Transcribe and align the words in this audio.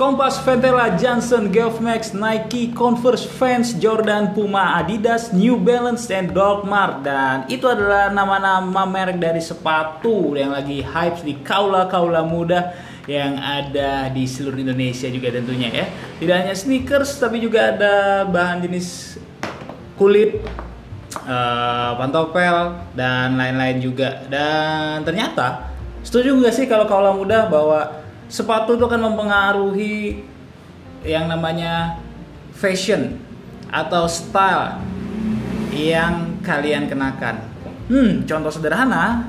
Kompas, 0.00 0.40
Ventela, 0.40 0.96
Johnson, 0.96 1.52
Geoff 1.52 1.76
Max, 1.76 2.16
Nike, 2.16 2.72
Converse, 2.72 3.28
Vans, 3.36 3.76
Jordan, 3.76 4.32
Puma, 4.32 4.80
Adidas, 4.80 5.28
New 5.28 5.60
Balance, 5.60 6.08
dan 6.08 6.32
Doc 6.32 6.64
Mart. 6.64 7.04
Dan 7.04 7.44
itu 7.52 7.68
adalah 7.68 8.08
nama-nama 8.08 8.88
merek 8.88 9.20
dari 9.20 9.44
sepatu 9.44 10.32
yang 10.32 10.56
lagi 10.56 10.80
hype 10.80 11.20
di 11.20 11.36
kaula-kaula 11.44 12.24
muda 12.24 12.72
yang 13.04 13.36
ada 13.36 14.08
di 14.08 14.24
seluruh 14.24 14.64
Indonesia 14.64 15.04
juga 15.12 15.36
tentunya 15.36 15.68
ya. 15.68 15.84
Tidak 16.16 16.36
hanya 16.48 16.56
sneakers 16.56 17.20
tapi 17.20 17.36
juga 17.36 17.76
ada 17.76 18.24
bahan 18.24 18.64
jenis 18.64 19.20
kulit, 20.00 20.40
uh, 21.28 21.92
pantopel 22.00 22.88
dan 22.96 23.36
lain-lain 23.36 23.84
juga. 23.84 24.24
Dan 24.32 25.04
ternyata 25.04 25.68
setuju 26.00 26.32
nggak 26.40 26.56
sih 26.56 26.64
kalau 26.64 26.88
kaula 26.88 27.12
muda 27.12 27.52
bahwa 27.52 27.99
sepatu 28.30 28.78
itu 28.78 28.86
akan 28.86 29.10
mempengaruhi 29.10 30.22
yang 31.02 31.26
namanya 31.26 31.98
fashion 32.54 33.18
atau 33.66 34.06
style 34.06 34.78
yang 35.74 36.38
kalian 36.46 36.86
kenakan. 36.86 37.42
Hmm, 37.90 38.22
contoh 38.22 38.54
sederhana, 38.54 39.26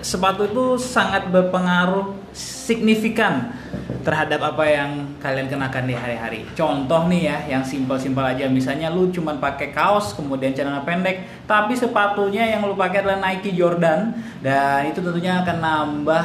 sepatu 0.00 0.48
itu 0.48 0.64
sangat 0.80 1.28
berpengaruh 1.28 2.16
signifikan 2.32 3.52
terhadap 4.00 4.40
apa 4.40 4.64
yang 4.64 5.12
kalian 5.20 5.44
kenakan 5.52 5.84
di 5.84 5.92
hari-hari. 5.92 6.40
Contoh 6.56 7.04
nih 7.04 7.28
ya, 7.28 7.36
yang 7.58 7.62
simpel-simpel 7.66 8.24
aja, 8.24 8.48
misalnya 8.48 8.88
lu 8.88 9.12
cuman 9.12 9.36
pakai 9.36 9.76
kaos, 9.76 10.16
kemudian 10.16 10.56
celana 10.56 10.80
pendek, 10.88 11.44
tapi 11.44 11.76
sepatunya 11.76 12.48
yang 12.48 12.64
lu 12.64 12.72
pakai 12.72 13.04
adalah 13.04 13.20
Nike 13.20 13.52
Jordan, 13.52 14.16
dan 14.40 14.88
itu 14.88 15.04
tentunya 15.04 15.44
akan 15.44 15.56
nambah 15.60 16.24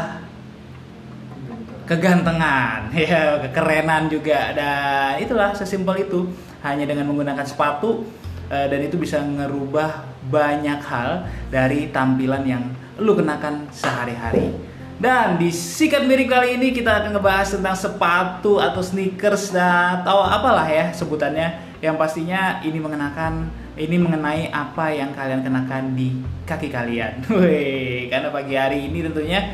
kegantengan, 1.86 2.90
ya 2.98 3.40
kekerenan 3.46 4.10
juga 4.10 4.52
dan 4.52 5.22
itulah 5.22 5.54
sesimpel 5.54 6.06
itu 6.06 6.28
hanya 6.66 6.90
dengan 6.90 7.10
menggunakan 7.10 7.46
sepatu 7.46 8.06
eh, 8.50 8.68
dan 8.68 8.80
itu 8.82 8.98
bisa 8.98 9.22
ngerubah 9.22 10.18
banyak 10.26 10.82
hal 10.82 11.30
dari 11.54 11.94
tampilan 11.94 12.44
yang 12.44 12.64
lu 12.98 13.14
kenakan 13.14 13.70
sehari-hari. 13.70 14.76
Dan 14.96 15.36
di 15.36 15.52
sikat 15.52 16.08
mirip 16.08 16.32
kali 16.32 16.56
ini 16.56 16.72
kita 16.72 17.04
akan 17.04 17.20
ngebahas 17.20 17.60
tentang 17.60 17.76
sepatu 17.76 18.64
atau 18.64 18.80
sneakers 18.80 19.52
atau 19.52 20.24
apalah 20.24 20.64
ya 20.72 20.96
sebutannya 20.96 21.76
yang 21.84 22.00
pastinya 22.00 22.64
ini 22.64 22.80
mengenakan 22.80 23.52
ini 23.76 24.00
mengenai 24.00 24.48
apa 24.56 24.96
yang 24.96 25.12
kalian 25.12 25.44
kenakan 25.44 26.00
di 26.00 26.16
kaki 26.48 26.72
kalian. 26.72 27.28
Wih, 27.44 28.08
karena 28.08 28.32
pagi 28.32 28.56
hari 28.56 28.88
ini 28.88 29.04
tentunya 29.04 29.52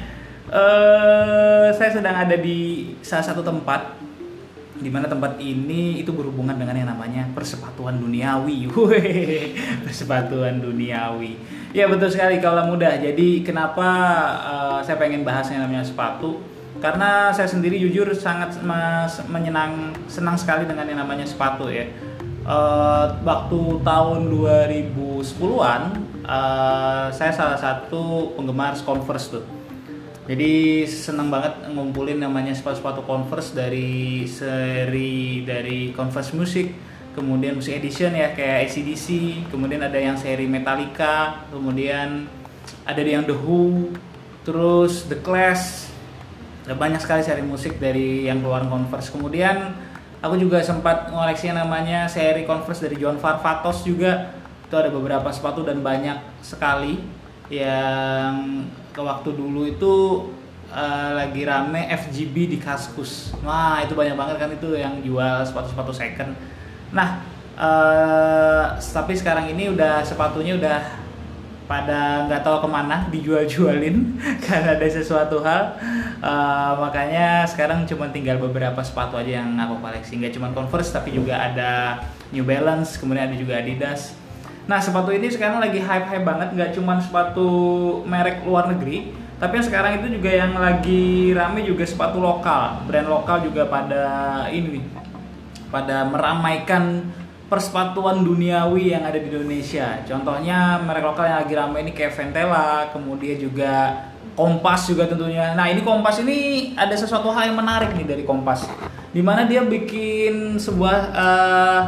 uh, 0.50 1.70
saya 1.76 1.92
sedang 1.94 2.16
ada 2.16 2.34
di 2.40 2.92
salah 3.06 3.26
satu 3.26 3.46
tempat 3.46 4.02
di 4.82 4.90
mana 4.90 5.06
tempat 5.06 5.38
ini 5.38 6.02
itu 6.02 6.10
berhubungan 6.10 6.58
dengan 6.58 6.74
yang 6.74 6.90
namanya 6.90 7.30
persepatuan 7.38 8.02
duniawi. 8.02 8.66
Persepatuan 9.86 10.58
duniawi. 10.58 11.38
Ya 11.72 11.86
betul 11.86 12.10
sekali 12.10 12.42
kalau 12.42 12.66
mudah. 12.74 12.98
Jadi 12.98 13.46
kenapa 13.46 13.88
uh, 14.42 14.80
saya 14.82 14.98
pengen 14.98 15.22
bahas 15.22 15.46
yang 15.54 15.62
namanya 15.62 15.86
sepatu? 15.86 16.42
Karena 16.82 17.30
saya 17.30 17.46
sendiri 17.46 17.78
jujur 17.78 18.10
sangat 18.18 18.58
mas, 18.66 19.22
menyenang 19.30 19.94
senang 20.10 20.34
sekali 20.34 20.66
dengan 20.66 20.90
yang 20.90 21.06
namanya 21.06 21.30
sepatu 21.30 21.70
ya. 21.70 21.86
Uh, 22.42 23.22
waktu 23.22 23.86
tahun 23.86 24.34
2010-an 24.34 25.82
uh, 26.26 27.06
saya 27.14 27.30
salah 27.30 27.54
satu 27.54 28.34
penggemar 28.34 28.74
Converse 28.82 29.30
tuh 29.30 29.61
jadi 30.32 30.88
senang 30.88 31.28
banget 31.28 31.68
ngumpulin 31.76 32.24
namanya 32.24 32.56
sepatu-sepatu 32.56 33.04
Converse 33.04 33.52
dari 33.52 34.24
seri 34.24 35.44
dari 35.44 35.92
Converse 35.92 36.32
Music 36.32 36.72
kemudian 37.12 37.60
musik 37.60 37.76
edition 37.76 38.16
ya 38.16 38.32
kayak 38.32 38.72
ACDC 38.72 39.08
kemudian 39.52 39.84
ada 39.84 40.00
yang 40.00 40.16
seri 40.16 40.48
Metallica 40.48 41.44
kemudian 41.52 42.32
ada 42.88 43.02
yang 43.04 43.28
The 43.28 43.36
Who 43.36 43.92
terus 44.42 45.06
The 45.06 45.20
Clash. 45.22 45.90
Ada 46.66 46.78
banyak 46.78 47.02
sekali 47.02 47.22
seri 47.26 47.42
musik 47.42 47.82
dari 47.82 48.30
yang 48.30 48.42
keluar 48.46 48.66
Converse. 48.70 49.10
Kemudian 49.10 49.74
aku 50.22 50.38
juga 50.38 50.62
sempat 50.62 51.10
ngoleksi 51.10 51.50
namanya 51.50 52.06
seri 52.06 52.46
Converse 52.46 52.86
dari 52.86 53.02
John 53.02 53.18
Farfatos 53.18 53.82
juga. 53.86 54.34
Itu 54.66 54.78
ada 54.78 54.94
beberapa 54.94 55.28
sepatu 55.34 55.66
dan 55.66 55.82
banyak 55.82 56.22
sekali 56.46 57.02
yang 57.52 58.64
ke 58.92 59.02
waktu 59.02 59.30
dulu 59.34 59.68
itu 59.68 59.94
uh, 60.72 61.12
lagi 61.16 61.44
rame 61.48 61.88
FGB 61.92 62.56
di 62.56 62.58
Kaskus. 62.60 63.36
Wah 63.44 63.84
itu 63.84 63.96
banyak 63.96 64.16
banget 64.16 64.36
kan 64.40 64.52
itu 64.52 64.76
yang 64.76 65.00
jual 65.04 65.44
sepatu-sepatu 65.44 65.92
second. 65.96 66.36
Nah 66.92 67.24
uh, 67.56 68.76
tapi 68.80 69.16
sekarang 69.16 69.52
ini 69.52 69.72
udah 69.72 70.04
sepatunya 70.04 70.56
udah 70.56 71.02
pada 71.72 72.28
nggak 72.28 72.44
tahu 72.44 72.68
ke 72.68 72.70
mana 72.70 73.08
dijual-jualin 73.08 74.20
karena 74.46 74.76
ada 74.76 74.88
sesuatu 74.92 75.40
hal 75.40 75.80
uh, 76.20 76.76
makanya 76.84 77.48
sekarang 77.48 77.88
cuma 77.88 78.12
tinggal 78.12 78.36
beberapa 78.44 78.84
sepatu 78.84 79.16
aja 79.16 79.40
yang 79.40 79.56
aku 79.56 79.80
koleksi 79.80 80.20
nggak 80.20 80.36
cuma 80.36 80.52
Converse 80.52 80.92
tapi 80.92 81.16
juga 81.16 81.40
ada 81.40 82.04
New 82.36 82.44
Balance 82.44 83.00
kemudian 83.00 83.32
ada 83.32 83.38
juga 83.40 83.64
Adidas 83.64 84.20
nah 84.72 84.80
sepatu 84.80 85.12
ini 85.12 85.28
sekarang 85.28 85.60
lagi 85.60 85.84
hype-hype 85.84 86.24
banget 86.24 86.56
nggak 86.56 86.72
cuma 86.80 86.96
sepatu 87.04 87.52
merek 88.08 88.48
luar 88.48 88.72
negeri 88.72 89.12
tapi 89.36 89.60
yang 89.60 89.68
sekarang 89.68 89.92
itu 90.00 90.16
juga 90.16 90.32
yang 90.32 90.56
lagi 90.56 91.36
rame 91.36 91.68
juga 91.68 91.84
sepatu 91.84 92.24
lokal 92.24 92.88
brand 92.88 93.12
lokal 93.12 93.44
juga 93.44 93.68
pada 93.68 94.06
ini 94.48 94.80
pada 95.68 96.08
meramaikan 96.08 97.04
persepatuan 97.52 98.24
duniawi 98.24 98.96
yang 98.96 99.04
ada 99.04 99.20
di 99.20 99.28
Indonesia. 99.28 100.00
Contohnya 100.08 100.80
merek 100.80 101.04
lokal 101.04 101.28
yang 101.28 101.40
lagi 101.44 101.52
ramai 101.52 101.84
ini 101.84 101.92
kayak 101.92 102.16
Ventela, 102.16 102.88
kemudian 102.96 103.36
juga 103.36 104.08
Kompas 104.32 104.88
juga 104.88 105.12
tentunya. 105.12 105.52
Nah 105.52 105.68
ini 105.68 105.84
Kompas 105.84 106.24
ini 106.24 106.72
ada 106.80 106.96
sesuatu 106.96 107.28
hal 107.36 107.52
yang 107.52 107.60
menarik 107.60 107.92
nih 107.92 108.08
dari 108.08 108.24
Kompas, 108.24 108.72
di 109.12 109.20
mana 109.20 109.44
dia 109.44 109.60
bikin 109.68 110.56
sebuah 110.56 110.98
uh, 111.12 111.80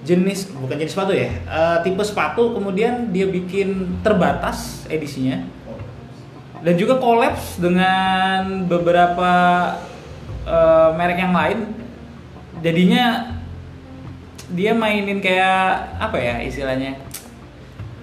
jenis 0.00 0.48
bukan 0.56 0.80
jenis 0.80 0.96
sepatu 0.96 1.12
ya, 1.12 1.28
uh, 1.44 1.78
tipe 1.84 2.00
sepatu 2.00 2.56
kemudian 2.56 3.12
dia 3.12 3.28
bikin 3.28 4.00
terbatas 4.00 4.88
edisinya. 4.88 5.44
Dan 6.60 6.76
juga 6.76 7.00
kolaps 7.00 7.56
dengan 7.56 8.68
beberapa 8.68 9.32
uh, 10.44 10.92
merek 10.92 11.18
yang 11.20 11.32
lain. 11.32 11.58
Jadinya 12.60 13.36
dia 14.52 14.76
mainin 14.76 15.24
kayak 15.24 15.96
apa 15.96 16.20
ya 16.20 16.44
istilahnya 16.44 17.00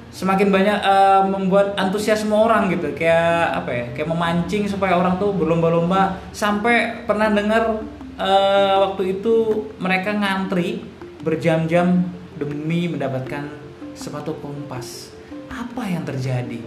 semakin 0.10 0.50
banyak 0.50 0.78
uh, 0.82 1.22
membuat 1.30 1.78
antusiasme 1.78 2.34
orang 2.34 2.74
gitu. 2.74 2.98
Kayak 2.98 3.62
apa 3.62 3.70
ya 3.70 3.86
kayak 3.94 4.10
memancing 4.10 4.66
supaya 4.66 4.98
orang 4.98 5.22
tuh 5.22 5.38
berlomba-lomba. 5.38 6.18
Sampai 6.34 7.06
pernah 7.06 7.30
dengar 7.30 7.86
uh, 8.18 8.76
waktu 8.90 9.22
itu 9.22 9.70
mereka 9.78 10.18
ngantri 10.18 10.97
berjam-jam 11.22 12.06
demi 12.38 12.86
mendapatkan 12.90 13.50
sepatu 13.98 14.38
kompas 14.38 15.10
apa 15.50 15.90
yang 15.90 16.06
terjadi 16.06 16.62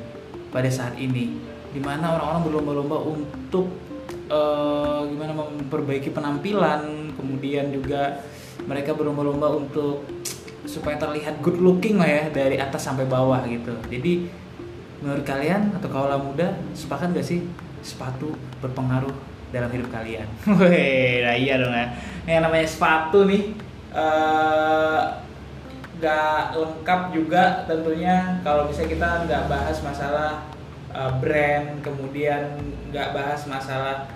pada 0.50 0.66
saat 0.66 0.99
ini? 0.99 1.38
Di 1.71 1.78
mana 1.78 2.19
orang-orang 2.19 2.43
berlomba-lomba 2.50 2.97
untuk 2.99 3.71
uh, 4.27 5.06
gimana 5.06 5.33
memperbaiki 5.34 6.10
penampilan 6.10 7.15
kemudian 7.15 7.71
juga 7.71 8.22
mereka 8.66 8.94
berlomba-lomba 8.94 9.55
untuk 9.55 10.03
supaya 10.66 11.00
terlihat 11.00 11.41
good 11.41 11.59
looking 11.59 11.99
lah 11.99 12.06
ya 12.06 12.25
dari 12.31 12.59
atas 12.59 12.87
sampai 12.87 13.06
bawah 13.06 13.43
gitu. 13.47 13.75
Jadi 13.89 14.28
menurut 15.00 15.25
kalian 15.25 15.74
atau 15.80 15.89
kaula 15.89 16.21
muda 16.21 16.53
sepakat 16.77 17.16
gak 17.16 17.27
sih 17.27 17.41
sepatu 17.80 18.36
berpengaruh 18.60 19.13
dalam 19.51 19.71
hidup 19.72 19.89
kalian? 19.91 20.28
Wih, 20.60 21.24
nah 21.24 21.34
iya 21.34 21.54
dong 21.59 21.74
ya. 21.74 21.86
Yang 22.28 22.41
namanya 22.47 22.66
sepatu 22.69 23.24
nih 23.27 23.70
uh, 23.95 25.21
gak 26.01 26.57
lengkap 26.57 27.01
juga 27.13 27.69
tentunya 27.69 28.41
kalau 28.41 28.65
bisa 28.72 28.89
kita 28.89 29.28
nggak 29.28 29.53
bahas 29.53 29.77
masalah 29.84 30.48
uh, 30.97 31.13
brand 31.21 31.84
kemudian 31.84 32.57
nggak 32.89 33.13
bahas 33.13 33.45
masalah 33.45 34.09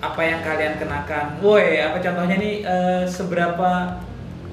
apa 0.00 0.20
yang 0.24 0.40
kalian 0.40 0.74
kenakan. 0.80 1.36
Woi, 1.44 1.76
apa 1.76 2.00
contohnya 2.00 2.36
nih 2.40 2.64
uh, 2.64 3.04
seberapa 3.04 4.00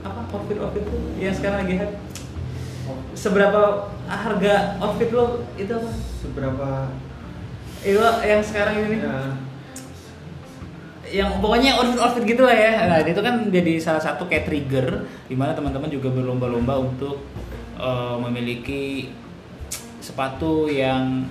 apa 0.04 0.19
outfit 0.31 0.60
outfit 0.60 0.84
tuh 0.84 1.00
yang 1.18 1.31
sekarang 1.31 1.63
lagi 1.63 1.74
hype? 1.80 1.96
Seberapa 3.16 3.92
harga 4.08 4.80
outfit 4.84 5.10
lo 5.16 5.48
itu 5.56 5.72
apa? 5.72 5.92
Seberapa 6.20 6.70
itu 7.81 8.00
yang 8.28 8.44
sekarang 8.44 8.75
ini 8.84 9.00
ya, 9.00 9.47
Yang 11.07 11.39
pokoknya 11.39 11.71
outfit 11.80 12.00
outfit 12.04 12.24
gitu 12.27 12.44
lah 12.44 12.57
ya. 12.57 12.71
Nah, 12.89 13.00
itu 13.04 13.21
kan 13.24 13.48
jadi 13.48 13.80
salah 13.80 14.04
satu 14.04 14.27
kayak 14.27 14.48
trigger 14.50 15.07
di 15.31 15.36
mana 15.39 15.56
teman-teman 15.56 15.88
juga 15.88 16.12
berlomba-lomba 16.12 16.83
untuk 16.83 17.24
uh, 17.80 18.19
memiliki 18.19 19.12
sepatu 20.01 20.71
yang 20.71 21.27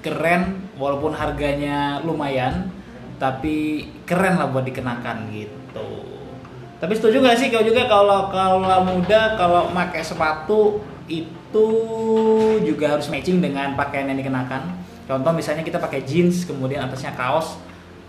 keren 0.00 0.70
walaupun 0.80 1.12
harganya 1.12 2.00
lumayan 2.00 2.72
tapi 3.20 3.84
keren 4.08 4.40
lah 4.40 4.48
buat 4.48 4.64
dikenakan 4.64 5.28
gitu 5.34 5.88
tapi 6.80 6.96
setuju 6.96 7.20
gak 7.20 7.36
sih 7.36 7.52
kau 7.52 7.60
juga 7.60 7.84
kalau 7.84 8.32
kalau 8.32 8.80
muda 8.88 9.36
kalau 9.36 9.68
pakai 9.76 10.00
sepatu 10.00 10.80
itu 11.04 11.68
juga 12.64 12.96
harus 12.96 13.12
matching 13.12 13.44
dengan 13.44 13.76
pakaian 13.76 14.08
yang 14.08 14.16
dikenakan 14.16 14.72
contoh 15.04 15.32
misalnya 15.36 15.60
kita 15.60 15.76
pakai 15.76 16.00
jeans 16.08 16.48
kemudian 16.48 16.80
atasnya 16.80 17.12
kaos 17.12 17.60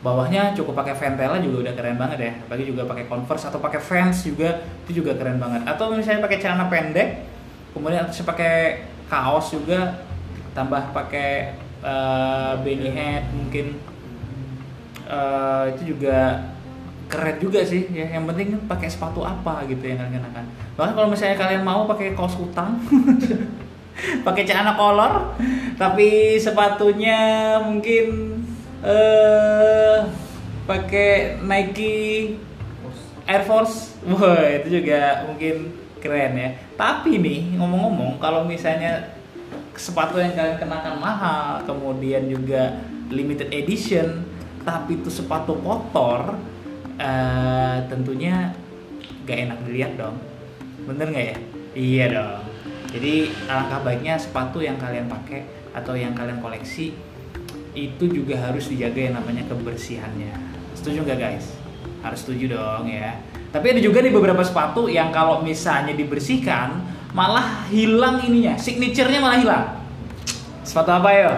bawahnya 0.02 0.58
cukup 0.58 0.82
pakai 0.82 0.98
ventela 0.98 1.38
juga 1.38 1.70
udah 1.70 1.74
keren 1.78 1.98
banget 1.98 2.20
ya. 2.20 2.32
Apalagi 2.46 2.66
juga 2.74 2.84
pakai 2.90 3.06
converse 3.06 3.46
atau 3.48 3.60
pakai 3.62 3.82
vans 3.82 4.18
juga 4.26 4.50
itu 4.86 5.02
juga 5.02 5.16
keren 5.16 5.38
banget. 5.38 5.62
Atau 5.66 5.94
misalnya 5.94 6.26
pakai 6.26 6.38
celana 6.42 6.66
pendek 6.68 7.30
kemudian 7.72 8.04
atasnya 8.04 8.26
pakai 8.28 8.56
kaos 9.08 9.56
juga 9.56 10.04
tambah 10.52 10.92
pakai 10.92 11.56
uh, 11.86 12.60
beanie 12.66 12.92
hat 12.94 13.26
mungkin. 13.32 13.78
Uh, 15.12 15.68
itu 15.76 15.96
juga 15.96 16.50
keren 17.12 17.38
juga 17.38 17.62
sih. 17.62 17.88
Ya 17.94 18.10
yang 18.18 18.26
penting 18.26 18.58
pakai 18.66 18.90
sepatu 18.90 19.22
apa 19.22 19.64
gitu 19.70 19.86
yang 19.86 20.02
kalian 20.02 20.18
kenakan 20.18 20.46
bahkan 20.82 20.98
kalau 20.98 21.14
misalnya 21.14 21.38
kalian 21.38 21.62
mau 21.62 21.86
pakai 21.86 22.18
kaos 22.18 22.34
kutang 22.34 22.80
pakai 24.26 24.44
celana 24.48 24.74
kolor 24.74 25.38
tapi 25.78 26.40
sepatunya 26.42 27.54
mungkin 27.62 28.41
uh, 28.86 30.10
pakai 30.66 31.42
Nike 31.42 32.36
Air 33.26 33.44
Force. 33.46 33.98
Wah 34.06 34.46
itu 34.62 34.82
juga 34.82 35.26
mungkin 35.30 35.74
keren 36.02 36.34
ya. 36.38 36.50
Tapi 36.76 37.22
nih 37.22 37.56
ngomong-ngomong 37.58 38.18
kalau 38.18 38.46
misalnya 38.46 39.14
sepatu 39.78 40.20
yang 40.20 40.34
kalian 40.36 40.60
kenakan 40.60 41.00
mahal 41.00 41.64
kemudian 41.64 42.28
juga 42.28 42.76
limited 43.10 43.50
edition 43.50 44.24
tapi 44.62 45.02
itu 45.02 45.10
sepatu 45.10 45.58
kotor 45.58 46.38
uh, 47.02 47.78
tentunya 47.90 48.54
gak 49.26 49.38
enak 49.50 49.58
dilihat 49.66 49.94
dong. 49.98 50.18
Bener 50.86 51.08
nggak 51.10 51.26
ya? 51.26 51.38
Iya 51.72 52.06
dong. 52.14 52.42
Jadi 52.92 53.32
alangkah 53.48 53.80
baiknya 53.88 54.20
sepatu 54.20 54.60
yang 54.60 54.76
kalian 54.76 55.08
pakai 55.08 55.48
atau 55.72 55.96
yang 55.96 56.12
kalian 56.12 56.44
koleksi 56.44 56.92
itu 57.72 58.04
juga 58.08 58.36
harus 58.40 58.68
dijaga 58.68 59.12
yang 59.12 59.16
namanya 59.20 59.48
kebersihannya 59.48 60.34
setuju 60.76 61.08
nggak 61.08 61.20
guys 61.20 61.56
harus 62.02 62.20
setuju 62.24 62.58
dong 62.58 62.90
ya 62.90 63.20
tapi 63.52 63.76
ada 63.76 63.82
juga 63.84 64.04
nih 64.04 64.12
beberapa 64.12 64.42
sepatu 64.44 64.88
yang 64.88 65.12
kalau 65.12 65.44
misalnya 65.44 65.96
dibersihkan 65.96 66.84
malah 67.12 67.68
hilang 67.72 68.24
ininya 68.24 68.56
signaturenya 68.60 69.20
malah 69.20 69.40
hilang 69.40 69.66
sepatu 70.64 70.92
apa 70.92 71.12
ya 71.12 71.32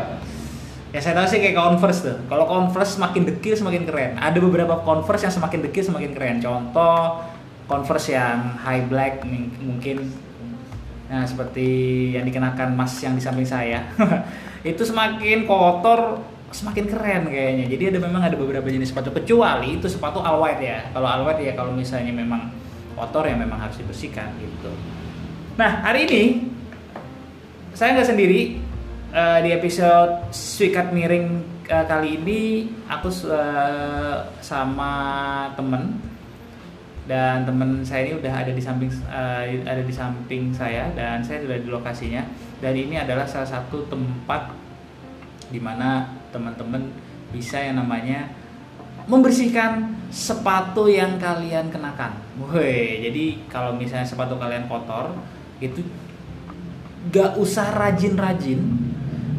Ya 0.93 1.01
saya 1.01 1.17
tahu 1.17 1.25
sih 1.25 1.41
kayak 1.41 1.57
Converse 1.57 2.05
tuh. 2.05 2.17
Kalau 2.29 2.45
Converse 2.45 3.01
semakin 3.01 3.25
dekil 3.25 3.57
semakin 3.57 3.81
keren. 3.89 4.13
Ada 4.21 4.37
beberapa 4.37 4.77
Converse 4.85 5.25
yang 5.25 5.33
semakin 5.33 5.59
dekil 5.65 5.89
semakin 5.89 6.13
keren. 6.13 6.37
Contoh 6.37 7.25
Converse 7.65 8.13
yang 8.13 8.61
high 8.61 8.85
black 8.85 9.25
mungkin 9.57 10.13
nah 11.13 11.29
seperti 11.29 11.67
yang 12.17 12.25
dikenakan 12.25 12.73
Mas 12.73 12.97
yang 13.05 13.13
di 13.13 13.21
samping 13.21 13.45
saya. 13.45 13.85
itu 14.65 14.81
semakin 14.81 15.45
kotor 15.45 16.25
semakin 16.49 16.89
keren 16.89 17.29
kayaknya. 17.29 17.69
Jadi 17.69 17.83
ada 17.93 17.99
memang 18.01 18.25
ada 18.25 18.33
beberapa 18.33 18.65
jenis 18.65 18.89
sepatu 18.89 19.13
kecuali 19.13 19.77
itu 19.77 19.85
sepatu 19.85 20.25
all 20.25 20.41
white 20.41 20.57
ya. 20.57 20.89
Kalau 20.89 21.05
all 21.05 21.21
white 21.29 21.45
ya 21.45 21.53
kalau 21.53 21.69
misalnya 21.69 22.09
memang 22.09 22.49
kotor 22.97 23.29
ya 23.29 23.37
memang 23.37 23.61
harus 23.61 23.77
dibersihkan 23.77 24.33
gitu. 24.41 24.73
Nah, 25.53 25.85
hari 25.85 26.09
ini 26.09 26.23
saya 27.77 27.93
nggak 27.93 28.09
sendiri 28.09 28.57
uh, 29.13 29.37
di 29.41 29.49
episode 29.53 30.33
Swikat 30.33 30.89
Miring 30.89 31.45
uh, 31.69 31.85
kali 31.85 32.21
ini 32.21 32.41
aku 32.89 33.09
uh, 33.29 34.29
sama 34.41 34.93
temen 35.53 36.12
dan 37.03 37.43
temen 37.43 37.83
saya 37.83 38.07
ini 38.07 38.15
udah 38.15 38.31
ada 38.31 38.51
di 38.55 38.63
samping 38.63 38.87
uh, 39.11 39.43
ada 39.67 39.83
di 39.83 39.91
samping 39.91 40.55
saya 40.55 40.87
dan 40.95 41.19
saya 41.19 41.43
sudah 41.43 41.59
di 41.59 41.67
lokasinya. 41.67 42.23
Dan 42.63 42.73
ini 42.79 42.95
adalah 42.95 43.27
salah 43.27 43.47
satu 43.47 43.83
tempat 43.91 44.55
di 45.51 45.59
mana 45.59 46.07
teman-teman 46.31 46.87
bisa 47.35 47.59
yang 47.59 47.75
namanya 47.75 48.31
membersihkan 49.03 49.99
sepatu 50.07 50.87
yang 50.87 51.19
kalian 51.19 51.67
kenakan. 51.67 52.15
Woi, 52.39 53.03
jadi 53.03 53.43
kalau 53.51 53.75
misalnya 53.75 54.07
sepatu 54.07 54.39
kalian 54.39 54.71
kotor 54.71 55.11
itu 55.59 55.83
gak 57.11 57.35
usah 57.35 57.67
rajin-rajin. 57.75 58.63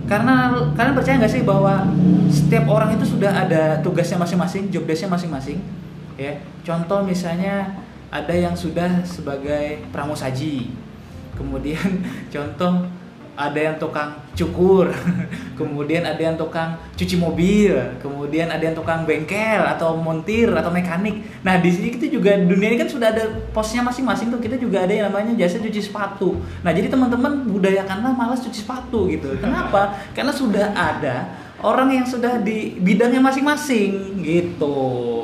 Karena 0.05 0.53
kalian 0.77 0.93
percaya 0.93 1.17
nggak 1.17 1.33
sih 1.33 1.49
bahwa 1.49 1.89
setiap 2.29 2.69
orang 2.69 2.93
itu 2.93 3.17
sudah 3.17 3.33
ada 3.33 3.81
tugasnya 3.81 4.21
masing-masing, 4.21 4.69
job 4.69 4.85
desknya 4.85 5.17
masing-masing, 5.17 5.65
ya. 6.17 6.33
Contoh 6.65 7.05
misalnya 7.05 7.75
ada 8.11 8.35
yang 8.35 8.55
sudah 8.55 9.03
sebagai 9.03 9.83
pramusaji, 9.91 10.71
kemudian 11.35 12.03
contoh 12.35 12.87
ada 13.35 13.59
yang 13.59 13.77
tukang 13.83 14.15
cukur, 14.39 14.95
kemudian 15.59 16.07
ada 16.07 16.23
yang 16.23 16.39
tukang 16.39 16.79
cuci 16.95 17.19
mobil, 17.19 17.75
kemudian 17.99 18.47
ada 18.47 18.63
yang 18.63 18.79
tukang 18.79 19.03
bengkel 19.03 19.59
atau 19.59 19.99
montir 19.99 20.47
atau 20.55 20.71
mekanik. 20.71 21.27
Nah 21.43 21.59
di 21.59 21.71
sini 21.75 21.91
kita 21.99 22.07
juga 22.07 22.39
dunia 22.39 22.71
ini 22.71 22.79
kan 22.79 22.87
sudah 22.87 23.11
ada 23.11 23.27
posnya 23.51 23.83
masing-masing 23.83 24.31
tuh. 24.31 24.39
Kita 24.39 24.55
juga 24.55 24.87
ada 24.87 24.95
yang 24.95 25.11
namanya 25.11 25.35
jasa 25.35 25.59
cuci 25.59 25.83
sepatu. 25.83 26.39
Nah 26.63 26.71
jadi 26.71 26.87
teman-teman 26.87 27.51
budayakanlah 27.51 28.15
malas 28.15 28.39
cuci 28.47 28.63
sepatu 28.63 29.11
gitu. 29.11 29.35
Kenapa? 29.43 29.99
Karena 30.15 30.31
sudah 30.31 30.71
ada 30.71 31.44
orang 31.65 31.89
yang 31.89 32.05
sudah 32.05 32.45
di 32.45 32.77
bidangnya 32.77 33.25
masing-masing 33.25 34.21
gitu. 34.21 34.77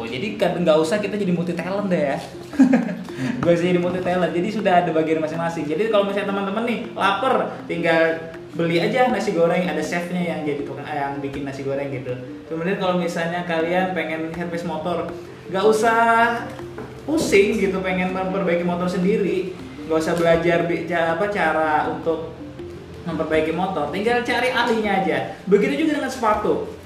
Jadi 0.09 0.41
kan 0.41 0.57
nggak 0.57 0.79
usah 0.81 0.97
kita 0.97 1.21
jadi 1.21 1.37
multi 1.37 1.53
talent 1.53 1.93
deh 1.93 2.17
ya. 2.17 2.19
gue 3.45 3.55
sih 3.57 3.69
jadi 3.73 3.81
multi 3.81 4.01
talent 4.01 4.33
jadi 4.33 4.49
sudah 4.49 4.73
ada 4.81 4.91
bagian 4.97 5.21
masing-masing. 5.21 5.69
Jadi 5.69 5.93
kalau 5.93 6.09
misalnya 6.09 6.33
teman-teman 6.33 6.65
nih 6.65 6.79
lapar 6.97 7.61
tinggal 7.69 8.33
beli 8.57 8.81
aja 8.81 9.13
nasi 9.13 9.37
goreng. 9.37 9.69
Ada 9.69 9.85
chefnya 9.85 10.25
yang 10.25 10.41
jadi 10.49 10.65
tukang 10.65 10.89
eh, 10.89 10.97
yang 10.97 11.21
bikin 11.21 11.45
nasi 11.45 11.61
goreng 11.61 11.93
gitu. 11.93 12.17
Kemudian 12.49 12.81
kalau 12.81 12.97
misalnya 12.97 13.45
kalian 13.45 13.93
pengen 13.93 14.33
servis 14.33 14.65
motor 14.65 15.13
nggak 15.53 15.65
usah 15.67 16.01
pusing 17.05 17.61
gitu 17.61 17.85
pengen 17.85 18.17
memperbaiki 18.17 18.65
motor 18.65 18.89
sendiri. 18.89 19.53
Nggak 19.85 19.99
usah 20.01 20.15
belajar 20.17 20.65
apa 20.89 21.25
cara 21.29 21.93
untuk 21.93 22.40
memperbaiki 23.15 23.53
motor 23.55 23.91
tinggal 23.91 24.23
cari 24.23 24.49
ahlinya 24.55 25.03
aja 25.03 25.19
begitu 25.47 25.87
juga 25.87 26.03
dengan 26.03 26.13
sepatu 26.13 26.81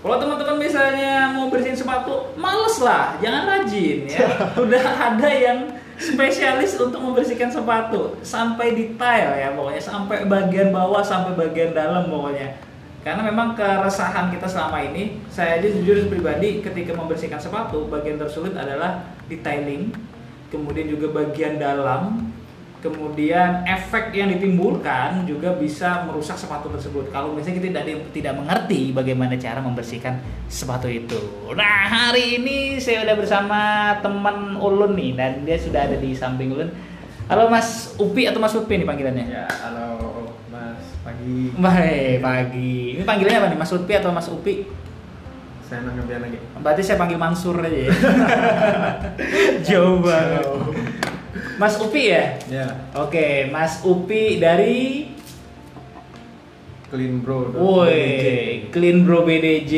kalau 0.00 0.16
teman-teman 0.16 0.56
misalnya 0.56 1.28
mau 1.28 1.52
bersihin 1.52 1.76
sepatu, 1.76 2.32
males 2.32 2.80
lah, 2.80 3.20
jangan 3.20 3.44
rajin 3.44 4.08
ya. 4.08 4.32
Udah 4.64 4.80
ada 4.80 5.28
yang 5.28 5.76
spesialis 6.00 6.80
untuk 6.80 7.04
membersihkan 7.04 7.52
sepatu 7.52 8.16
sampai 8.24 8.72
detail 8.72 9.36
ya 9.36 9.52
pokoknya 9.52 9.84
sampai 9.84 10.24
bagian 10.24 10.72
bawah 10.72 11.04
sampai 11.04 11.36
bagian 11.36 11.76
dalam 11.76 12.08
pokoknya. 12.08 12.56
Karena 13.04 13.24
memang 13.24 13.56
keresahan 13.56 14.28
kita 14.32 14.44
selama 14.44 14.80
ini, 14.84 15.20
saya 15.32 15.56
aja 15.56 15.68
jujur 15.72 16.08
pribadi 16.08 16.60
ketika 16.60 16.92
membersihkan 16.92 17.40
sepatu, 17.40 17.88
bagian 17.88 18.20
tersulit 18.20 18.52
adalah 18.52 19.04
detailing, 19.24 19.88
kemudian 20.52 20.84
juga 20.84 21.08
bagian 21.24 21.56
dalam, 21.56 22.28
kemudian 22.80 23.60
efek 23.68 24.16
yang 24.16 24.32
ditimbulkan 24.32 25.28
juga 25.28 25.52
bisa 25.52 26.08
merusak 26.08 26.34
sepatu 26.40 26.72
tersebut. 26.72 27.12
Kalau 27.12 27.36
misalnya 27.36 27.60
kita 27.60 27.68
tidak 27.76 28.08
tidak 28.10 28.34
mengerti 28.40 28.90
bagaimana 28.96 29.36
cara 29.36 29.60
membersihkan 29.60 30.16
sepatu 30.48 30.88
itu. 30.88 31.20
Nah 31.52 31.86
hari 31.86 32.40
ini 32.40 32.80
saya 32.80 33.04
sudah 33.04 33.16
bersama 33.20 33.60
teman 34.00 34.56
Ulun 34.56 34.96
nih 34.96 35.12
dan 35.12 35.32
dia 35.44 35.60
sudah 35.60 35.86
ada 35.86 35.96
di 36.00 36.16
samping 36.16 36.56
Ulun. 36.56 36.72
Halo 37.30 37.46
Mas 37.46 37.94
Upi 38.00 38.26
atau 38.26 38.42
Mas 38.42 38.56
Upi 38.56 38.80
nih 38.80 38.88
panggilannya? 38.88 39.24
Ya 39.28 39.46
halo 39.60 40.32
Mas 40.48 40.82
Pagi. 41.04 41.52
Baik 41.60 42.24
pagi. 42.24 42.98
Ini 42.98 43.04
panggilannya 43.04 43.38
apa 43.44 43.48
nih 43.52 43.58
Mas 43.60 43.72
Upi 43.76 43.92
atau 43.92 44.10
Mas 44.10 44.26
Upi? 44.32 44.64
Saya 45.68 45.86
nanggepin 45.86 46.18
lagi. 46.18 46.38
Berarti 46.58 46.82
saya 46.82 46.98
panggil 46.98 47.14
Mansur 47.14 47.62
aja 47.62 47.70
ya. 47.70 47.94
Jauh 49.70 50.02
banget. 50.02 50.42
Mas 51.60 51.76
Upi 51.76 52.08
ya? 52.08 52.40
Ya. 52.48 52.88
Oke, 52.96 53.52
Mas 53.52 53.84
Upi 53.84 54.40
dari 54.40 55.12
Clean 56.88 57.20
Bro. 57.20 57.52
Woi, 57.52 58.72
Clean 58.72 59.04
Bro 59.04 59.28
BDJ. 59.28 59.74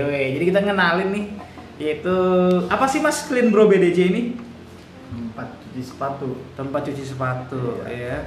Woi, 0.00 0.24
jadi 0.40 0.44
kita 0.48 0.60
kenalin 0.64 1.12
nih 1.12 1.26
yaitu 1.76 2.16
apa 2.72 2.88
sih 2.88 3.04
Mas 3.04 3.28
Clean 3.28 3.52
Bro 3.52 3.68
BDJ 3.68 3.98
ini? 4.16 4.22
Tempat 5.12 5.60
cuci 5.60 5.82
sepatu. 5.84 6.28
Tempat 6.56 6.80
cuci 6.88 7.04
sepatu, 7.04 7.84
iya. 7.84 7.92
ya. 8.00 8.18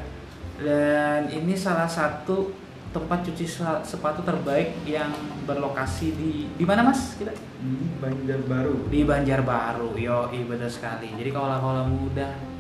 Dan 0.62 1.22
ini 1.34 1.57
salah 1.57 1.89
satu 1.89 2.53
tempat 2.93 3.25
cuci 3.25 3.46
sepatu 3.89 4.22
terbaik 4.22 4.86
yang 4.86 5.10
berlokasi 5.50 6.13
di 6.13 6.31
di 6.53 6.62
mana 6.62 6.86
Mas? 6.86 7.17
Kita 7.17 7.34
di 7.34 7.74
Banjarbaru. 7.98 8.86
Di 8.93 9.01
Banjarbaru. 9.01 9.98
Yo, 9.98 10.29
iya 10.29 10.46
betul 10.46 10.69
sekali. 10.69 11.10
Jadi 11.17 11.34
kalau 11.34 11.57
kalau 11.57 11.89
muda 11.89 12.57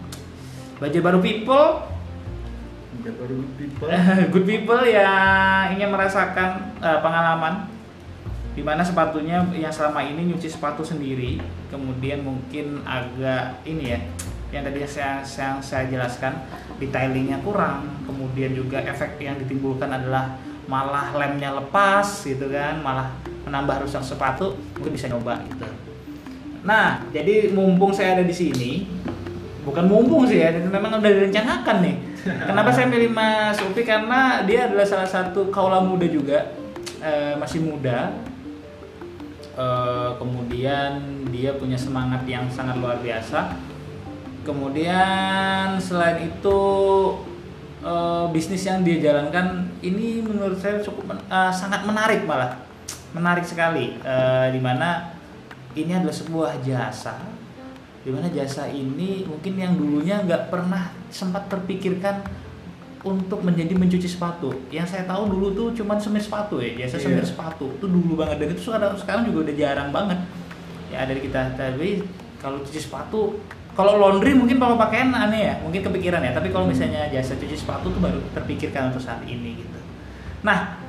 Baca 0.77 0.99
baru 1.01 1.19
people. 1.21 1.67
Baru 3.07 3.35
good 3.39 3.53
people. 3.57 3.87
Good 4.35 4.45
people 4.45 4.83
yang 4.83 5.73
ingin 5.73 5.89
merasakan 5.89 6.75
uh, 6.83 6.99
pengalaman. 6.99 7.71
Di 8.53 8.65
mana 8.65 8.81
sepatunya 8.81 9.45
yang 9.53 9.69
selama 9.69 10.01
ini 10.01 10.33
nyuci 10.33 10.49
sepatu 10.49 10.81
sendiri 10.81 11.37
kemudian 11.69 12.25
mungkin 12.25 12.81
agak 12.89 13.61
ini 13.69 13.93
ya 13.93 13.99
yang 14.49 14.63
tadi 14.63 14.79
saya, 14.87 15.19
saya, 15.21 15.59
saya 15.59 15.85
jelaskan 15.91 16.31
detailingnya 16.79 17.43
kurang 17.43 17.85
kemudian 18.07 18.55
juga 18.55 18.79
efek 18.79 19.19
yang 19.19 19.35
ditimbulkan 19.43 19.91
adalah 19.91 20.39
malah 20.65 21.11
lemnya 21.13 21.53
lepas 21.53 22.23
gitu 22.23 22.47
kan 22.49 22.79
malah 22.79 23.13
menambah 23.45 23.83
rusak 23.85 24.01
sepatu 24.01 24.55
mungkin 24.73 24.91
bisa 24.95 25.11
nyoba 25.11 25.43
gitu. 25.47 25.67
Nah 26.63 27.05
jadi 27.11 27.51
mumpung 27.51 27.91
saya 27.91 28.17
ada 28.19 28.25
di 28.25 28.33
sini 28.33 28.96
bukan 29.67 29.83
mumpung 29.83 30.23
sih 30.23 30.39
ya 30.39 30.55
memang 30.55 31.03
udah 31.03 31.11
direncanakan 31.11 31.77
nih. 31.83 31.95
Kenapa 32.23 32.71
saya 32.71 32.87
pilih 32.87 33.11
Mas 33.11 33.59
Upi? 33.59 33.83
Karena 33.83 34.43
dia 34.47 34.71
adalah 34.71 34.87
salah 34.87 35.07
satu 35.07 35.51
kaula 35.51 35.83
muda 35.83 36.07
juga 36.07 36.55
eh, 37.03 37.35
masih 37.35 37.67
muda. 37.67 38.15
Eh, 39.57 40.09
kemudian 40.15 41.03
dia 41.27 41.51
punya 41.59 41.75
semangat 41.75 42.23
yang 42.23 42.47
sangat 42.47 42.79
luar 42.79 43.03
biasa. 43.03 43.51
Kemudian 44.47 45.75
selain 45.77 46.23
itu 46.23 46.59
eh, 47.83 48.25
bisnis 48.31 48.63
yang 48.63 48.87
dia 48.87 49.03
jalankan 49.03 49.67
ini 49.83 50.23
menurut 50.23 50.55
saya 50.57 50.79
cukup 50.79 51.11
men- 51.11 51.27
eh, 51.27 51.51
sangat 51.51 51.83
menarik 51.83 52.23
malah. 52.23 52.55
Menarik 53.11 53.43
sekali 53.43 53.99
Eh, 54.03 54.47
di 54.51 54.59
mana 54.63 55.11
ini 55.75 55.91
adalah 55.95 56.13
sebuah 56.15 56.59
jasa 56.63 57.36
di 58.07 58.15
mana 58.15 58.31
jasa 58.31 58.71
ini 58.71 59.27
mungkin 59.27 59.59
yang 59.59 59.75
dulunya 59.75 60.23
nggak 60.23 60.47
pernah 60.47 60.95
sempat 61.11 61.51
terpikirkan 61.51 62.23
untuk 63.03 63.43
menjadi 63.43 63.75
mencuci 63.75 64.07
sepatu. 64.07 64.47
Yang 64.71 64.95
saya 64.95 65.03
tahu 65.03 65.27
dulu 65.27 65.47
tuh 65.51 65.67
cuman 65.75 65.99
semir 65.99 66.23
sepatu 66.23 66.63
ya, 66.63 66.87
jasa 66.87 67.03
semir 67.03 67.19
Iya. 67.19 67.35
sepatu. 67.35 67.67
Itu 67.75 67.91
dulu 67.91 68.15
banget 68.15 68.39
dan 68.39 68.47
itu 68.55 68.63
sekarang 68.63 68.95
sekarang 68.95 69.27
juga 69.27 69.51
udah 69.51 69.55
jarang 69.59 69.89
banget. 69.91 70.23
Ya 70.87 71.03
ada 71.03 71.11
di 71.11 71.19
kita 71.19 71.51
tapi 71.59 71.99
kalau 72.39 72.63
cuci 72.63 72.79
sepatu 72.79 73.43
kalau 73.75 73.99
laundry 73.99 74.31
mungkin 74.31 74.55
kalau 74.55 74.79
pakaian 74.79 75.11
aneh 75.11 75.51
ya, 75.51 75.53
mungkin 75.59 75.83
kepikiran 75.83 76.23
ya. 76.23 76.31
Tapi 76.31 76.47
kalau 76.55 76.63
misalnya 76.63 77.11
jasa 77.11 77.35
cuci 77.35 77.59
sepatu 77.59 77.91
tuh 77.91 77.99
baru 77.99 78.23
terpikirkan 78.31 78.95
untuk 78.95 79.03
saat 79.03 79.19
ini 79.27 79.59
gitu. 79.59 79.79
Nah, 80.47 80.79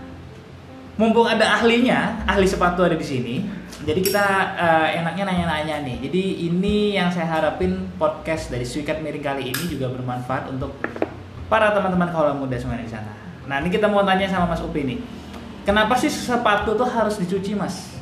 mumpung 0.94 1.26
ada 1.26 1.58
ahlinya, 1.58 2.22
ahli 2.30 2.46
sepatu 2.46 2.86
ada 2.86 2.94
di 2.94 3.02
sini. 3.02 3.34
Jadi 3.88 4.04
kita 4.04 4.26
eh, 4.60 5.00
enaknya 5.00 5.24
nanya-nanya 5.32 5.80
nih. 5.80 5.96
Jadi 6.04 6.22
ini 6.44 6.92
yang 6.92 7.08
saya 7.08 7.24
harapin 7.24 7.88
podcast 7.96 8.52
dari 8.52 8.68
Swikat 8.68 9.00
Miring 9.00 9.24
kali 9.24 9.48
ini 9.48 9.64
juga 9.64 9.88
bermanfaat 9.88 10.52
untuk 10.52 10.76
para 11.48 11.72
teman-teman 11.72 12.12
kaula 12.12 12.36
muda 12.36 12.60
semuanya 12.60 12.84
di 12.84 12.92
sana. 12.92 13.16
Nah, 13.48 13.64
ini 13.64 13.72
kita 13.72 13.88
mau 13.88 14.04
tanya 14.04 14.28
sama 14.28 14.52
Mas 14.52 14.60
Upi 14.60 14.84
nih. 14.84 15.00
Kenapa 15.64 15.96
sih 15.96 16.12
sepatu 16.12 16.76
tuh 16.76 16.84
harus 16.84 17.16
dicuci, 17.16 17.56
Mas? 17.56 17.96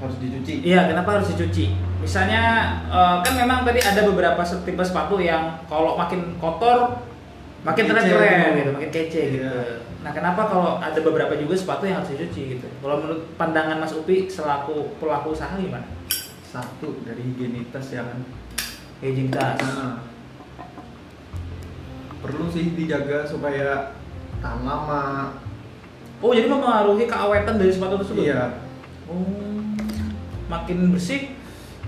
Harus 0.00 0.16
dicuci. 0.16 0.64
Iya, 0.64 0.88
kenapa 0.88 1.20
harus 1.20 1.28
dicuci? 1.36 1.76
Misalnya 2.00 2.42
eh, 2.88 3.16
kan 3.20 3.36
memang 3.36 3.68
tadi 3.68 3.84
ada 3.84 4.00
beberapa 4.00 4.40
tipe 4.64 4.80
sepatu 4.80 5.20
yang 5.20 5.60
kalau 5.68 6.00
makin 6.00 6.40
kotor 6.40 7.04
makin 7.68 7.84
terlihat 7.84 8.08
keren 8.08 8.32
gitu. 8.32 8.56
gitu, 8.56 8.70
makin 8.80 8.90
kece 8.92 9.22
gitu. 9.28 9.52
Nah, 10.04 10.12
kenapa 10.12 10.52
kalau 10.52 10.76
ada 10.76 11.00
beberapa 11.00 11.32
juga 11.32 11.56
sepatu 11.56 11.88
yang 11.88 12.04
harus 12.04 12.12
dicuci 12.12 12.60
gitu? 12.60 12.68
Kalau 12.84 13.00
menurut 13.00 13.24
pandangan 13.40 13.80
Mas 13.80 13.96
Upi 13.96 14.28
selaku 14.28 15.00
pelaku 15.00 15.32
usaha 15.32 15.56
gimana? 15.56 15.88
Satu 16.44 17.00
dari 17.08 17.24
higienitas 17.24 17.88
ya 17.88 18.04
kan. 18.04 18.20
Hygienitas. 19.00 19.56
Nah, 19.64 20.04
perlu 22.20 22.52
sih 22.52 22.76
dijaga 22.76 23.24
supaya 23.24 23.96
tahan 24.44 24.68
lama. 24.68 25.40
Oh, 26.20 26.36
jadi 26.36 26.52
mempengaruhi 26.52 27.08
keawetan 27.08 27.56
dari 27.56 27.72
sepatu 27.72 27.96
tersebut? 28.04 28.28
Iya. 28.28 28.60
Oh, 29.08 29.24
makin 30.52 30.92
bersih. 30.92 31.32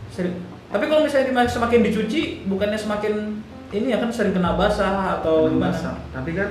Sering. 0.08 0.40
Tapi 0.72 0.88
kalau 0.88 1.04
misalnya 1.04 1.44
semakin 1.44 1.84
dicuci, 1.84 2.48
bukannya 2.48 2.80
semakin 2.80 3.44
ini 3.76 3.92
ya 3.92 4.00
kan 4.00 4.08
sering 4.08 4.32
kena 4.32 4.56
basah 4.56 5.20
atau 5.20 5.52
gimana? 5.52 5.68
basah. 5.68 5.96
Tapi 6.16 6.32
kan 6.32 6.48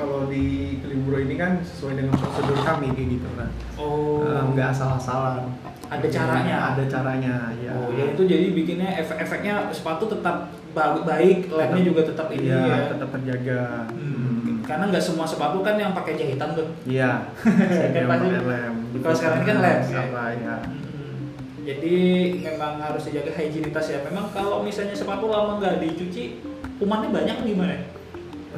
kalau 0.00 0.26
di 0.26 0.44
Kelimburo 0.80 1.18
ini 1.18 1.36
kan 1.36 1.60
sesuai 1.60 1.94
dengan 1.94 2.16
prosedur 2.16 2.56
kami 2.58 2.88
kayak 2.90 3.08
gitu 3.12 3.28
kan. 3.36 3.48
Oh, 3.76 4.24
Eh, 4.24 4.42
nggak 4.50 4.68
asal-asalan. 4.72 5.52
Ada 5.86 6.06
caranya? 6.06 6.56
Ada 6.72 6.84
caranya, 6.86 7.34
ya. 7.56 7.72
Oh, 7.72 7.90
ya 7.90 8.04
itu 8.08 8.22
jadi 8.24 8.46
bikinnya 8.50 8.96
efek-efeknya 8.96 9.68
sepatu 9.68 10.06
tetap 10.06 10.36
ba- 10.70 11.02
baik, 11.02 11.50
lemnya 11.50 11.82
juga 11.84 12.06
tetap 12.06 12.30
ini 12.30 12.46
Iya, 12.46 12.62
ya. 12.62 12.76
tetap 12.88 13.08
terjaga. 13.10 13.62
Hmm, 13.90 14.62
Karena 14.62 14.86
nggak 14.86 15.02
semua 15.02 15.26
sepatu 15.26 15.60
kan 15.60 15.74
yang 15.74 15.90
pakai 15.90 16.14
jahitan 16.14 16.54
tuh. 16.54 16.70
Iya. 16.84 17.26
Kan 17.94 18.04
pasti- 18.06 18.30
lem. 18.40 18.74
kalau 18.96 19.16
sekarang 19.16 19.42
kan 19.42 19.56
lem, 19.58 19.78
ya. 19.84 20.00
Apa 20.00 20.24
ya? 20.32 20.56
Hmm, 20.62 21.18
Jadi 21.60 21.94
memang 22.40 22.78
harus 22.78 23.02
dijaga 23.04 23.30
higienitas 23.32 23.86
ya. 23.86 23.98
Memang 24.02 24.30
kalau 24.30 24.62
misalnya 24.62 24.94
sepatu 24.94 25.26
lama 25.26 25.58
nggak 25.58 25.78
dicuci, 25.80 26.38
kumannya 26.78 27.10
banyak 27.10 27.36
gimana? 27.44 27.76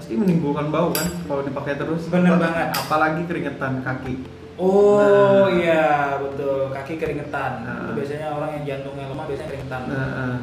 Pasti 0.03 0.19
menimbulkan 0.19 0.67
bau 0.67 0.91
kan 0.91 1.07
kalau 1.31 1.47
dipakai 1.47 1.79
terus. 1.79 2.11
Bener 2.11 2.35
banget. 2.35 2.75
Apalagi 2.75 3.23
keringetan 3.23 3.87
kaki. 3.87 4.19
Oh 4.59 4.99
Nah. 4.99 5.55
iya 5.55 5.87
betul 6.19 6.75
kaki 6.75 6.99
keringetan. 6.99 7.63
Nah. 7.63 7.87
Itu 7.87 7.93
biasanya 7.95 8.35
orang 8.35 8.51
yang 8.53 8.63
jantungnya 8.67 9.07
lemah 9.07 9.31
biasanya 9.31 9.49
keringetan. 9.49 9.81
Nah, 9.87 10.03
eh, 10.11 10.37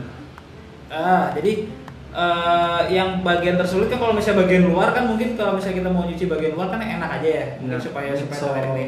Ah 0.89 1.35
jadi 1.35 1.67
eh, 2.09 2.81
yang 2.89 3.19
bagian 3.19 3.59
tersulit 3.59 3.91
kan 3.91 3.99
kalau 3.99 4.15
misalnya 4.15 4.47
bagian 4.47 4.63
luar 4.65 4.89
kan 4.89 5.03
mungkin 5.05 5.35
kalau 5.35 5.53
misalnya 5.53 5.77
kita 5.77 5.89
mau 5.91 6.07
nyuci 6.07 6.25
bagian 6.25 6.55
luar 6.55 6.71
kan 6.71 6.79
enak 6.79 7.09
aja 7.19 7.29
ya 7.29 7.45
mungkin 7.59 7.75
Nah, 7.75 7.83
supaya 7.83 8.09
supaya 8.09 8.31
midsole. 8.31 8.55
sampai 8.55 8.63
ini. 8.65 8.85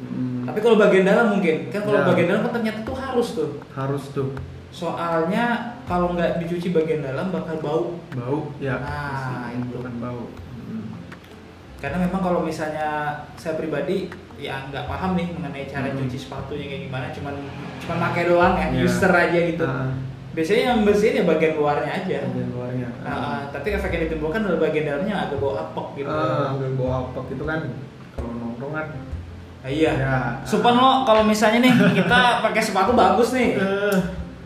mm, 0.00 0.40
Tapi 0.48 0.58
kalau 0.58 0.76
bagian 0.80 1.04
dalam 1.04 1.26
mungkin 1.30 1.56
kan 1.68 1.80
kalau 1.84 2.00
Ya. 2.00 2.06
bagian 2.08 2.26
dalam 2.26 2.42
kan 2.42 2.52
ternyata 2.56 2.80
tuh 2.80 2.96
harus 2.96 3.28
tuh. 3.30 3.50
harus 3.70 4.04
tuh 4.08 4.28
Soalnya 4.70 5.44
kalau 5.84 6.12
nggak 6.12 6.38
dicuci 6.38 6.70
bagian 6.70 7.00
dalam 7.00 7.28
bakal 7.28 7.56
bau. 7.58 7.84
bau 8.12 8.38
ya. 8.58 8.76
Nah, 8.76 9.48
itu. 9.48 9.64
menimbulkan 9.72 9.94
bau. 9.98 10.22
Mm. 10.60 10.84
Karena 11.78 11.96
memang 12.00 12.20
kalau 12.20 12.40
misalnya 12.42 12.88
saya 13.34 13.54
pribadi 13.54 14.10
ya 14.36 14.62
nggak 14.64 14.86
paham 14.86 15.14
nih 15.14 15.26
mengenai 15.32 15.66
cara 15.66 15.88
Hmm. 15.88 15.98
cuci 15.98 16.14
sepatunya 16.16 16.66
kayak 16.68 16.82
gimana, 16.86 17.06
cuman 17.10 17.34
cuman 17.80 17.96
pakai 18.04 18.22
doang 18.24 18.54
ya, 18.54 18.66
Ya. 18.70 18.80
user 18.80 19.10
aja 19.10 19.40
gitu. 19.44 19.64
Ah, 19.64 19.90
Biasanya 20.30 20.62
yang 20.68 20.80
bersihin 20.84 21.14
ya 21.16 21.24
bagian 21.26 21.54
luarnya 21.54 21.90
aja. 21.92 22.18
bagian 22.22 22.50
luarnya. 22.52 22.88
Nah, 23.02 23.10
ah, 23.10 23.40
tapi 23.50 23.74
efek 23.74 23.90
yang 23.90 24.02
ditimbulkan 24.06 24.40
adalah 24.40 24.62
bagian 24.62 24.84
dalamnya 24.86 25.14
agak 25.18 25.38
bau 25.38 25.56
apok 25.56 25.86
gitu. 25.96 26.06
Ah, 26.06 26.54
ambil 26.54 26.70
bau 26.72 26.90
apek 27.04 27.34
itu 27.34 27.42
kan 27.42 27.60
kalau 28.14 28.30
nongkrong 28.32 28.72
kan. 28.72 28.86
Iya. 29.60 29.92
Ya. 29.92 30.16
Supan 30.46 30.78
lo 30.78 31.02
kalau 31.02 31.26
misalnya 31.26 31.58
nih 31.60 31.74
kita 31.98 32.20
pakai 32.40 32.62
sepatu 32.62 32.94
bagus 32.94 33.34
nih. 33.34 33.58
Eh, 33.58 33.96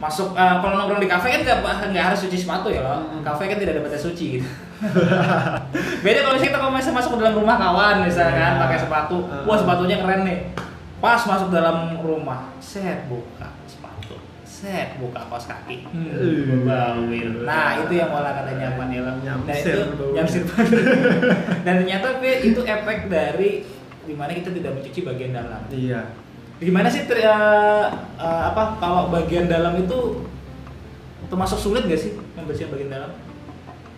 Masuk 0.03 0.35
eh, 0.35 0.55
kalau 0.59 0.75
nongkrong 0.75 0.99
di 0.99 1.07
kafe 1.07 1.31
kan 1.31 1.41
nggak 1.47 2.05
harus 2.11 2.27
cuci 2.27 2.35
sepatu 2.37 2.69
ya 2.69 2.83
loh. 2.83 3.07
Hmm. 3.07 3.23
Kafe 3.23 3.47
kan 3.47 3.57
tidak 3.57 3.79
ada 3.79 3.83
batas 3.87 4.03
suci 4.03 4.27
gitu. 4.37 4.49
Beda 6.05 6.19
kalau 6.21 6.35
misalnya 6.35 6.51
kita 6.51 6.59
kalau 6.59 6.73
misalnya 6.75 6.99
masuk 6.99 7.11
ke 7.15 7.19
dalam 7.23 7.35
rumah 7.39 7.57
kawan 7.57 7.97
misalnya 8.03 8.35
kan 8.35 8.53
Iya. 8.53 8.63
pakai 8.67 8.79
sepatu, 8.83 9.17
Hmm. 9.23 9.47
wah 9.47 9.57
sepatunya 9.57 9.97
keren 10.03 10.27
nih. 10.27 10.39
Pas 10.99 11.23
masuk 11.23 11.49
dalam 11.51 11.99
rumah, 11.99 12.51
set 12.59 13.07
buka 13.07 13.47
sepatu, 13.67 14.15
set 14.43 14.99
buka 14.99 15.23
kaos 15.27 15.47
kaki. 15.47 15.87
Hmm. 15.87 16.63
Bawir. 16.63 17.43
Nah, 17.43 17.79
itu 17.79 17.93
yang 17.95 18.11
malah 18.11 18.35
kata 18.35 18.55
nyaman 18.55 18.87
ya 18.91 19.01
loh. 19.03 19.15
Nah, 19.23 19.55
itu 19.55 19.83
nyamsir 20.15 20.43
Dan 21.67 21.75
ternyata 21.83 22.07
itu 22.23 22.61
efek 22.61 23.07
dari 23.07 23.67
di 24.03 24.15
mana 24.15 24.31
kita 24.31 24.51
tidak 24.51 24.79
mencuci 24.79 25.01
bagian 25.03 25.31
dalam. 25.31 25.63
Iya. 25.71 26.03
Gimana 26.63 26.87
sih 26.87 27.11
ter- 27.11 27.27
eh, 27.27 27.87
eh, 28.23 28.43
apa 28.55 28.79
kalau 28.79 29.11
bagian 29.11 29.51
dalam 29.51 29.75
itu 29.83 30.23
termasuk 31.27 31.59
sulit 31.59 31.91
gak 31.91 31.99
sih 31.99 32.15
membersihkan 32.39 32.71
bagian 32.71 32.91
dalam? 32.95 33.13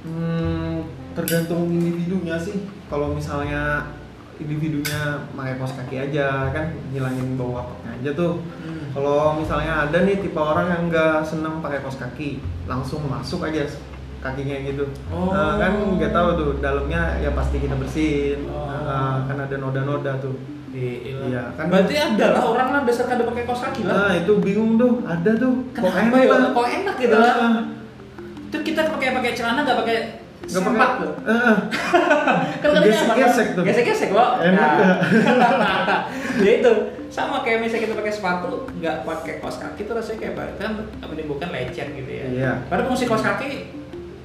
Hmm, 0.04 0.88
tergantung 1.12 1.68
individunya 1.68 2.40
sih. 2.40 2.64
Kalau 2.88 3.12
misalnya 3.12 3.92
individunya 4.40 5.28
pakai 5.37 5.54
kaos 5.61 5.76
kaki 5.78 6.11
aja 6.11 6.50
kan 6.50 6.75
ngilangin 6.90 7.38
bau 7.38 7.61
apeknya 7.61 7.90
aja 8.00 8.11
tuh. 8.16 8.42
Kalau 8.94 9.38
misalnya 9.38 9.90
ada 9.90 9.99
nih 10.06 10.23
tipe 10.23 10.38
orang 10.38 10.71
yang 10.71 10.83
nggak 10.88 11.26
seneng 11.26 11.59
pakai 11.61 11.83
kaos 11.83 11.99
kaki, 11.99 12.40
langsung 12.71 13.02
masuk 13.11 13.42
aja 13.44 13.66
kakinya 14.25 14.56
gitu. 14.64 14.88
Oh. 15.12 15.35
Nah, 15.37 15.61
kan 15.61 15.76
nggak 16.00 16.14
tahu 16.16 16.28
tuh 16.38 16.50
dalamnya 16.64 17.21
ya 17.21 17.28
pasti 17.37 17.61
kita 17.61 17.76
bersihin. 17.76 18.49
Oh. 18.49 18.71
Nah, 18.71 19.28
kan 19.28 19.37
ada 19.37 19.56
noda-noda 19.61 20.16
tuh. 20.23 20.35
Iya, 20.74 20.92
Iya, 21.06 21.42
kan- 21.54 21.70
Berarti 21.70 21.94
ada 21.94 22.26
lah 22.34 22.42
orang 22.42 22.68
lah 22.68 22.80
dasar 22.82 23.06
kada 23.06 23.22
pakai 23.22 23.46
kaos 23.46 23.62
kaki 23.62 23.86
lah. 23.86 23.94
Nah 23.94 24.12
itu 24.18 24.32
bingung 24.42 24.74
tuh, 24.74 25.06
ada 25.06 25.30
tuh. 25.38 25.70
Kenapa 25.70 26.16
ya? 26.18 26.50
Kok 26.50 26.66
enak 26.66 26.96
gitu 26.98 27.14
lah. 27.14 27.32
Ah, 27.32 27.62
Itu 28.50 28.56
kita 28.60 28.80
pakai 28.86 29.14
pakai 29.14 29.30
celana 29.32 29.62
nggak 29.62 29.78
pakai 29.80 29.98
Nggak 30.44 30.60
sempak 30.60 30.90
tuh. 31.00 31.12
Ah, 31.24 31.56
Kan 32.62 32.68
Gesek-gesek 32.82 33.48
tuh. 33.54 33.62
Gesek-gesek 33.62 34.10
loh. 34.10 34.36
Enak. 34.36 34.70
Nah. 34.76 36.00
ya 36.44 36.50
itu 36.58 36.72
sama 37.08 37.46
kayak 37.46 37.62
misalnya 37.62 37.86
kita 37.86 37.94
pakai 37.94 38.12
sepatu 38.12 38.66
nggak 38.74 39.06
pakai 39.06 39.34
kaos 39.38 39.56
kaki 39.56 39.86
tuh 39.86 39.94
rasanya 39.94 40.18
kayak 40.20 40.34
banget 40.34 40.54
kan 40.58 40.70
menimbulkan 41.06 41.48
lecet 41.48 41.88
gitu 41.94 42.10
ya. 42.10 42.24
Iya. 42.28 42.52
Padahal 42.66 42.90
fungsi 42.90 43.06
kaos 43.06 43.22
kaki 43.22 43.70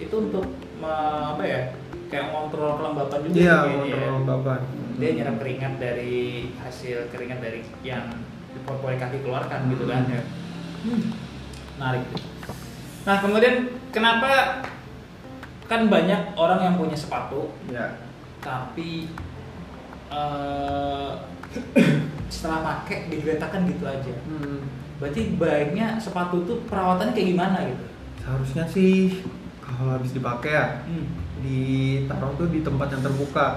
itu 0.02 0.16
untuk 0.18 0.44
apa 0.82 1.44
ya? 1.46 1.62
Kayak 2.10 2.26
ngontrol 2.28 2.74
kelembapan 2.76 3.20
juga 3.24 3.38
Iya, 3.38 3.56
kayaknya 3.64 3.96
ya. 3.96 4.12
baban. 4.26 4.62
dia 4.98 5.08
Hmm. 5.08 5.16
nyerap 5.16 5.36
keringat 5.38 5.74
dari 5.78 6.18
hasil 6.58 6.98
keringat 7.08 7.40
dari 7.40 7.62
yang 7.82 8.04
dipotong 8.52 8.98
kaki 8.98 9.22
keluarkan 9.22 9.70
gitu 9.70 9.86
kan 9.86 10.04
Hmm. 10.04 10.12
ya 10.12 10.22
hmm. 10.84 11.02
menarik 11.78 12.04
tuh. 12.10 12.22
nah 13.00 13.16
kemudian 13.18 13.56
kenapa 13.90 14.60
kan 15.64 15.88
banyak 15.88 16.34
orang 16.34 16.60
yang 16.62 16.76
punya 16.76 16.94
sepatu 16.94 17.54
Ya. 17.70 17.96
tapi 18.40 19.08
eh, 20.10 21.10
setelah 22.28 22.60
pakai 22.60 23.08
digeletakkan 23.08 23.64
gitu 23.66 23.86
aja 23.86 24.14
Hmm. 24.26 24.66
berarti 24.98 25.22
baiknya 25.34 25.96
sepatu 25.96 26.44
tuh 26.44 26.58
perawatannya 26.66 27.14
kayak 27.14 27.30
gimana 27.30 27.58
gitu 27.64 27.86
Seharusnya 28.20 28.66
sih 28.68 29.24
kalau 29.60 29.96
habis 29.96 30.12
dipakai 30.12 30.52
ya 30.52 30.66
hmm. 30.84 31.08
Ditaruh 31.40 32.36
tuh 32.36 32.48
di 32.48 32.60
tempat 32.60 32.92
yang 32.92 33.02
terbuka. 33.02 33.48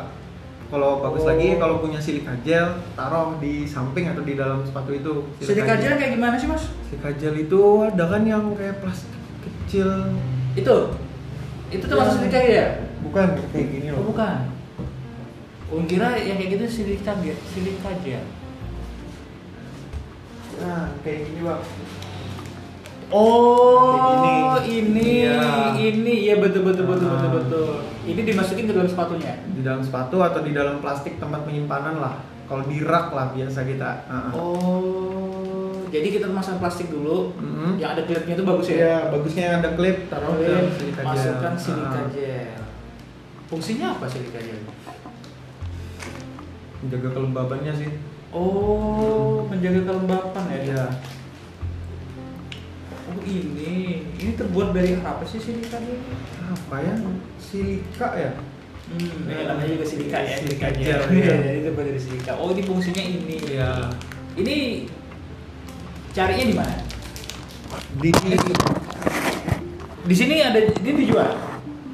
Kalau 0.66 1.04
bagus 1.04 1.22
Oh. 1.22 1.28
lagi 1.28 1.60
kalau 1.60 1.78
punya 1.78 2.00
silika 2.00 2.32
gel 2.40 2.64
taruh 2.92 3.36
di 3.36 3.68
samping 3.68 4.08
atau 4.08 4.24
di 4.24 4.34
dalam 4.34 4.64
sepatu 4.64 4.90
itu. 4.90 5.12
Silika 5.38 5.76
gel 5.76 5.94
kayak 5.94 6.16
gimana 6.16 6.34
sih 6.34 6.48
mas? 6.48 6.64
Silika 6.88 7.12
gel 7.12 7.36
itu 7.36 7.60
ada 7.84 8.04
kan 8.08 8.22
yang 8.22 8.56
kayak 8.56 8.80
plastik 8.80 9.12
kecil. 9.42 10.16
Itu? 10.56 10.96
Itu 11.68 11.84
tuh 11.84 11.96
masuk 11.96 12.24
silika 12.24 12.40
gel 12.40 12.56
ya? 12.56 12.68
Bukan 13.04 13.26
kayak 13.52 13.66
gini 13.68 13.86
Oh 13.90 14.00
loh. 14.00 14.16
bukan. 14.16 14.38
Oh 15.68 15.80
kira 15.84 16.16
yang 16.16 16.36
kayak 16.36 16.50
gitu 16.56 16.64
silika 16.70 17.12
gel, 17.20 17.36
silika 17.48 17.92
gel. 18.00 18.24
Nah, 20.56 20.88
kayak 21.02 21.20
gini 21.26 21.40
bang. 21.42 21.62
Oh, 23.12 24.56
Kayak 24.56 24.64
ini, 24.66 25.04
Iya. 25.20 25.76
ini, 25.76 26.12
iya 26.24 26.34
betul 26.36 26.64
betul 26.64 26.88
betul 26.88 27.06
betul 27.06 27.30
betul. 27.34 27.68
Ini 28.02 28.20
dimasukin 28.24 28.64
ke 28.64 28.72
dalam 28.72 28.88
sepatunya. 28.88 29.36
Di 29.46 29.60
dalam 29.60 29.80
sepatu 29.80 30.16
atau 30.18 30.40
di 30.40 30.50
dalam 30.50 30.80
plastik 30.80 31.16
tempat 31.16 31.44
penyimpanan 31.44 32.00
lah. 32.00 32.14
Kalau 32.44 32.64
di 32.64 32.80
rak 32.80 33.12
lah 33.12 33.30
biasa 33.30 33.62
kita. 33.62 33.90
Nah. 34.06 34.32
Oh, 34.32 35.76
jadi 35.88 36.08
kita 36.10 36.26
masang 36.26 36.56
plastik 36.56 36.88
dulu. 36.88 37.36
Mhm. 37.36 37.76
Yang 37.76 37.90
ada 37.90 38.02
klipnya 38.02 38.34
itu 38.34 38.44
bagus 38.44 38.66
ya? 38.66 38.74
Iya, 38.74 38.96
bagusnya 39.08 39.44
ada 39.60 39.68
klip 39.72 39.96
taruh 40.08 40.34
di 40.34 40.44
silika 40.72 41.00
gel. 41.00 41.08
masukkan 41.08 41.52
silika 41.54 41.98
Ah. 41.98 42.08
gel. 42.08 42.60
Fungsinya 43.46 43.86
apa 43.92 44.04
silika 44.06 44.40
gel? 44.40 44.60
Menjaga 46.80 47.08
kelembabannya 47.12 47.72
sih. 47.76 47.90
Oh, 48.32 49.44
menjaga 49.46 49.80
kelembapan 49.84 50.44
ya? 50.50 50.60
Iya. 50.64 50.84
Oh 53.12 53.20
ini, 53.22 53.74
ini 54.16 54.32
terbuat 54.32 54.72
dari 54.72 54.96
apa 54.96 55.20
sih 55.22 55.36
silika 55.36 55.76
gel? 55.78 56.00
Apa 56.48 56.76
ya? 56.80 56.94
Silika 57.36 58.08
ya? 58.16 58.30
Hmm, 58.88 59.28
ya, 59.28 59.46
namanya 59.46 59.68
juga 59.70 59.84
silika 59.84 60.16
ya, 60.18 60.36
silika 60.36 60.68
Silika 60.72 60.80
gel. 60.80 61.00
gel, 61.04 61.12
Iya, 61.12 61.34
iya. 61.36 61.50
ini 61.52 61.60
terbuat 61.62 61.86
dari 61.86 62.00
silika. 62.00 62.32
Oh, 62.34 62.48
ini 62.50 62.62
fungsinya 62.62 63.02
ini. 63.02 63.36
Iya. 63.46 63.70
Ini 64.32 64.56
carinya 66.10 66.44
di 66.46 66.54
mana? 66.56 66.76
Di 68.00 68.08
Di 70.02 70.14
sini 70.16 70.34
ada 70.40 70.58
ini 70.58 70.90
dijual. 70.98 71.30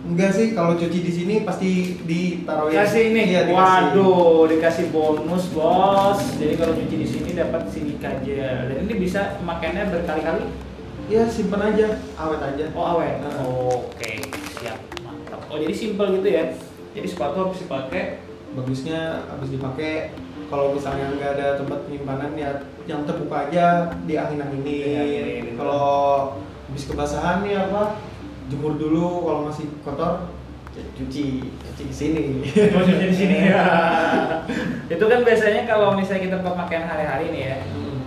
enggak 0.09 0.33
sih 0.33 0.57
kalau 0.57 0.73
cuci 0.73 1.05
di 1.05 1.13
sini 1.13 1.35
pasti 1.45 2.01
ditaruhin. 2.01 2.79
Kasih 2.79 3.03
ini. 3.13 3.23
Iya, 3.29 3.41
dikasih. 3.45 3.83
Waduh, 3.93 4.49
dikasih 4.49 4.85
bonus, 4.89 5.45
Bos. 5.53 6.21
Jadi 6.39 6.55
kalau 6.57 6.73
cuci 6.73 6.95
di 6.97 7.05
sini 7.05 7.31
dapat 7.35 7.67
silika 7.69 8.17
gel. 8.23 8.71
Dan 8.71 8.87
ini 8.87 8.95
bisa 8.97 9.37
pemakaiannya 9.37 9.85
berkali-kali. 9.93 10.47
Iya, 11.09 11.25
simpen 11.25 11.61
aja, 11.65 11.87
awet 12.21 12.41
aja. 12.45 12.65
Oh, 12.77 12.85
awet. 12.85 13.17
Nah. 13.25 13.33
Oke, 13.49 14.21
siap. 14.61 14.77
Mantap. 15.01 15.41
Oh, 15.49 15.57
jadi 15.57 15.73
simpel 15.73 16.21
gitu 16.21 16.29
ya. 16.29 16.53
Jadi 16.93 17.07
sepatu 17.09 17.49
habis 17.49 17.65
dipakai 17.65 18.29
Bagusnya 18.57 19.29
habis 19.29 19.53
dipakai 19.53 20.17
kalau 20.49 20.73
misalnya 20.73 21.13
nggak 21.13 21.33
ada 21.37 21.47
tempat 21.61 21.85
penyimpanan 21.85 22.33
ya 22.33 22.65
yang 22.89 23.05
terbuka 23.05 23.49
aja 23.49 23.93
diangin-anginin. 24.09 24.97
Dianginin. 24.97 25.45
Kalau 25.61 26.33
habis 26.73 26.89
kebasahan 26.89 27.45
nih 27.45 27.61
apa 27.69 28.01
jemur 28.49 28.81
dulu 28.81 29.29
kalau 29.29 29.41
masih 29.53 29.69
kotor 29.85 30.33
ya 30.73 30.85
cuci 30.97 31.45
cuci 31.45 31.83
di 31.85 31.95
sini. 31.95 32.25
Maksudnya 32.49 33.07
di 33.13 33.17
sini 33.17 33.37
ya. 33.53 33.65
Itu 34.97 35.05
kan 35.05 35.21
biasanya 35.21 35.69
kalau 35.69 35.93
misalnya 35.93 36.33
kita 36.33 36.39
pemakaian 36.41 36.89
hari-hari 36.89 37.27
nih 37.29 37.43
ya. 37.53 37.59
Hmm. 37.69 38.01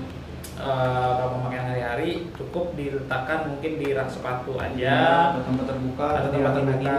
eh, 0.58 1.10
kalau 1.22 1.38
pemakaian 1.38 1.70
hari-hari 1.82 2.30
cukup 2.38 2.78
diletakkan 2.78 3.50
mungkin 3.50 3.82
di 3.82 3.98
rak 3.98 4.06
sepatu 4.06 4.54
aja. 4.62 4.78
Ya, 4.78 5.34
atau 5.34 5.42
tempat 5.42 5.66
terbuka 5.74 6.08
Atau 6.14 6.30
tempat 6.30 6.54
terbuka. 6.62 6.94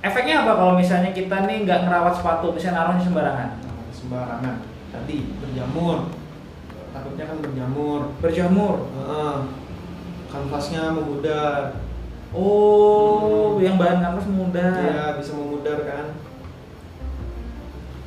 Efeknya 0.00 0.44
apa 0.44 0.52
kalau 0.56 0.74
misalnya 0.76 1.12
kita 1.12 1.44
nih 1.48 1.64
nggak 1.64 1.88
ngerawat 1.88 2.14
sepatu, 2.16 2.52
misalnya 2.52 2.84
naruhnya 2.84 3.04
sembarangan? 3.04 3.48
Nah, 3.64 3.92
sembarangan. 3.92 4.54
Tadi 4.92 5.16
berjamur. 5.40 5.98
Takutnya 6.92 7.24
kan 7.28 7.38
berjamur. 7.40 8.00
Berjamur. 8.20 8.74
Heeh. 8.96 9.36
Kanvasnya 10.30 10.82
memudar. 10.94 11.80
Oh, 12.30 13.58
Hmm. 13.58 13.64
yang 13.66 13.76
bahan 13.76 13.98
kanvas 13.98 14.26
mudah. 14.30 14.72
Iya, 14.78 15.04
bisa 15.18 15.32
memudar 15.34 15.78
kan. 15.82 16.06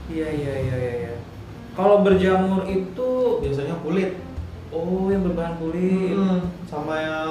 Iya, 0.07 0.27
iya, 0.29 0.53
iya, 0.63 0.75
iya. 0.79 0.93
iya. 1.09 1.13
Kalau 1.73 2.05
berjamur 2.05 2.63
itu, 2.69 3.11
Biasanya 3.43 3.75
kulit. 3.83 4.15
Oh 4.73 5.07
yang 5.07 5.21
berbahan 5.23 5.55
kulit. 5.55 6.13
Hmm, 6.13 6.41
sama 6.65 6.97
yang 6.97 7.29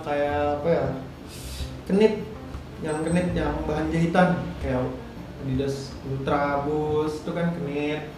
kayak 0.00 0.58
apa 0.58 0.68
ya? 0.68 0.86
Kenit. 1.86 2.12
Yang 2.80 2.98
kenit 3.04 3.26
yang 3.32 3.54
bahan 3.64 3.86
jahitan 3.88 4.28
kayak 4.58 4.82
Adidas 5.40 5.94
Ultra 6.02 6.62
Boost 6.62 7.22
itu 7.22 7.30
kan 7.30 7.54
kenit. 7.54 8.10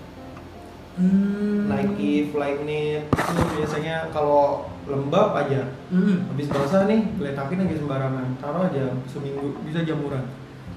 Hmm. 0.92 1.66
Nike 1.66 2.28
Flyknit 2.28 3.08
itu 3.08 3.42
biasanya 3.56 4.12
kalau 4.12 4.68
lembab 4.84 5.32
aja 5.34 5.72
Hmm. 5.88 6.28
habis 6.28 6.46
basah 6.46 6.84
nih 6.84 7.00
geletakin 7.16 7.64
aja 7.64 7.74
sembarangan 7.78 8.26
taruh 8.36 8.66
aja 8.66 8.92
seminggu 9.06 9.56
bisa 9.62 9.80
jamuran 9.82 10.20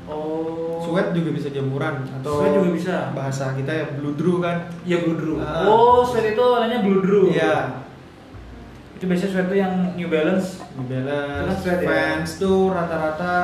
Oh. 0.05 0.79
sweat 0.79 1.12
juga 1.12 1.34
bisa 1.34 1.49
jamuran 1.49 2.05
atau 2.13 2.38
Sweat 2.38 2.53
juga 2.53 2.69
bisa. 2.71 2.95
bahasa 3.12 3.58
kita 3.58 3.71
ya 3.73 3.86
bludru 3.91 4.38
kan 4.38 4.69
Iya 4.86 5.01
bludru. 5.01 5.41
Ah. 5.41 5.65
Oh, 5.65 6.05
sweat 6.05 6.31
itu 6.31 6.39
namanya 6.39 6.79
bludru. 6.79 7.21
iya 7.27 7.84
Itu 8.95 9.03
biasanya 9.05 9.31
sweat 9.31 9.47
itu 9.47 9.58
yang 9.60 9.75
New 9.93 10.08
Balance. 10.08 10.63
New 10.79 10.88
Balance 10.88 11.60
sweat 11.62 11.79
ya? 11.84 12.23
Tuh 12.39 12.71
rata-rata 12.71 13.36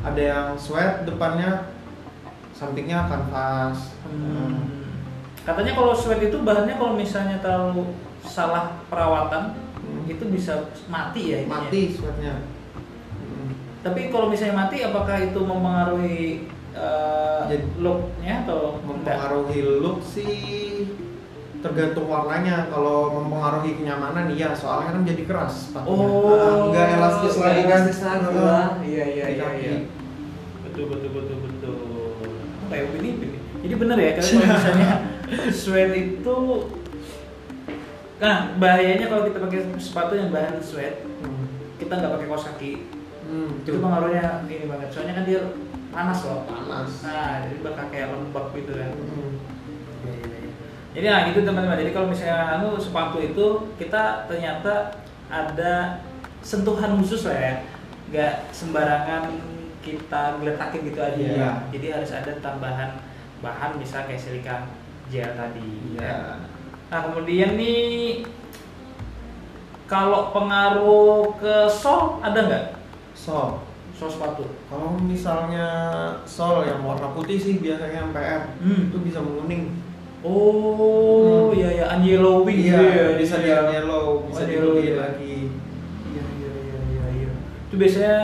ada 0.00 0.20
yang 0.20 0.46
sweat 0.56 1.04
depannya 1.04 1.68
sampingnya 2.52 3.08
kanvas 3.08 3.96
Hmm. 4.04 4.84
Katanya 5.40 5.72
kalau 5.72 5.96
sweat 5.96 6.20
itu 6.20 6.36
bahannya 6.40 6.76
kalau 6.76 6.92
misalnya 6.92 7.40
terlalu 7.40 7.96
salah 8.20 8.76
perawatan 8.86 9.56
Hmm. 9.80 10.04
itu 10.04 10.28
bisa 10.28 10.68
mati 10.86 11.32
ya 11.32 11.38
intinya. 11.40 11.56
mati 11.64 11.80
sweatnya 11.90 12.34
Hmm. 13.16 13.48
Tapi 13.80 14.12
kalau 14.12 14.28
misalnya 14.28 14.60
mati 14.60 14.84
apakah 14.84 15.16
itu 15.20 15.40
mempengaruhi 15.40 16.44
uh, 16.76 17.48
looknya 17.80 18.44
atau 18.44 18.76
enggak? 18.76 19.16
mempengaruhi 19.16 19.60
look 19.80 20.04
sih 20.04 20.84
tergantung 21.60 22.08
warnanya 22.08 22.68
kalau 22.68 23.12
mempengaruhi 23.12 23.76
kenyamanan 23.76 24.32
iya 24.32 24.50
soalnya 24.52 24.96
kan 24.96 25.04
jadi 25.04 25.22
keras 25.24 25.68
sepatunya. 25.68 26.08
Oh, 26.08 26.32
Nah, 26.32 26.72
nggak 26.72 26.86
elastis 26.96 27.34
lagi 27.36 27.62
kan 27.62 27.80
elastis 27.84 28.00
lagi 28.00 28.32
lah. 28.32 28.68
Iya 28.80 29.04
iya 29.06 29.26
iya. 29.28 29.46
iya. 29.54 29.74
Betul 30.64 30.84
betul 30.88 31.10
betul 31.12 31.36
betul. 31.38 31.74
Kayak 32.68 32.84
ini 32.96 33.08
ini. 33.14 33.28
Jadi 33.60 33.74
benar 33.76 33.98
ya 34.00 34.10
kalau 34.16 34.30
misalnya 34.40 34.92
sweat 35.60 35.90
itu 35.92 36.36
Nah, 38.20 38.52
bahayanya 38.56 39.08
kalau 39.08 39.24
kita 39.24 39.40
pakai 39.40 39.60
sepatu 39.80 40.12
yang 40.12 40.28
bahan 40.28 40.60
sweat, 40.60 41.08
Hmm. 41.24 41.48
kita 41.76 41.92
nggak 41.94 42.12
pakai 42.12 42.28
kaos 42.28 42.44
kaki, 42.52 42.72
Hmm, 43.24 43.62
itu 43.62 43.78
pengaruhnya 43.78 44.44
ini 44.44 44.68
banget. 44.68 44.88
Soalnya 44.92 45.14
kan 45.16 45.24
dia 45.24 45.40
panas 45.88 46.20
loh. 46.24 46.44
panas 46.44 47.00
Nah, 47.00 47.48
jadi 47.48 47.56
bakal 47.60 47.84
kayak 47.88 48.12
lembab 48.12 48.52
gitu 48.52 48.72
kan. 48.76 48.92
Hmm. 48.92 49.32
Jadi 50.90 51.06
nah 51.06 51.20
gitu 51.30 51.46
teman-teman. 51.46 51.78
Jadi 51.78 51.92
kalau 51.94 52.10
misalnya 52.10 52.58
anu 52.58 52.74
sepatu 52.74 53.22
itu 53.22 53.46
kita 53.78 54.26
ternyata 54.26 54.90
ada 55.30 56.02
sentuhan 56.42 56.98
khusus 56.98 57.30
lah 57.30 57.38
ya. 57.38 57.54
Nggak 58.10 58.34
sembarangan 58.50 59.22
kita 59.80 60.42
geletakin 60.42 60.80
gitu 60.90 61.00
aja. 61.00 61.14
Iya. 61.16 61.50
Jadi 61.70 61.86
harus 61.94 62.10
ada 62.10 62.32
tambahan 62.42 62.98
bahan 63.40 63.78
misal 63.78 64.04
kayak 64.04 64.20
silika 64.20 64.66
gel 65.08 65.30
tadi. 65.38 65.94
Iya. 65.94 66.02
ya. 66.02 66.16
Nah 66.90 67.00
kemudian 67.06 67.54
nih 67.54 68.26
kalau 69.86 70.30
pengaruh 70.30 71.34
ke 71.38 71.66
sol 71.66 72.18
ada 72.22 72.46
nggak? 72.46 72.64
Sol. 73.14 73.62
Sol 73.94 74.10
sepatu. 74.10 74.46
Kalau 74.70 74.98
misalnya 74.98 75.66
sol 76.26 76.62
yang 76.66 76.82
warna 76.82 77.10
putih 77.10 77.38
sih 77.38 77.58
biasanya 77.58 78.06
yang 78.06 78.10
PR 78.10 78.42
Hmm. 78.58 78.90
itu 78.90 78.98
bisa 79.02 79.18
menguning. 79.22 79.74
Oh, 80.20 81.48
Hmm. 81.48 81.56
iya 81.56 81.70
ya, 81.74 81.84
unyellowing 81.94 82.60
Iya, 82.60 82.76
gitu 82.76 82.84
ya. 82.84 83.04
bisa 83.16 83.36
Iya. 83.36 83.56
di 83.64 83.72
yellow, 83.74 84.06
bisa 84.24 84.42
Oh, 84.42 84.46
di 84.46 84.52
yellow, 84.52 84.74
iya. 84.76 84.94
lagi. 84.98 85.36
Iya 86.06 86.24
iya 86.30 86.50
iya 86.54 86.78
iya 86.86 87.04
iya. 87.16 87.30
Itu 87.66 87.74
biasanya 87.74 88.16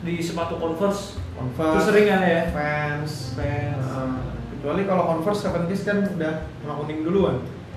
di 0.00 0.14
sepatu 0.18 0.54
Converse. 0.56 1.16
Converse, 1.32 1.72
Itu 1.72 1.80
sering 1.84 2.06
kan 2.06 2.20
ya? 2.20 2.40
Vans, 2.50 3.12
Vans. 3.32 3.86
Heeh. 3.86 4.10
Itu 4.50 4.52
kecuali 4.58 4.82
kalau 4.84 5.04
Converse 5.06 5.40
70s 5.44 5.82
kan 5.84 5.98
udah 6.10 6.32
warna 6.60 6.74
kuning 6.76 7.00
duluan 7.02 7.36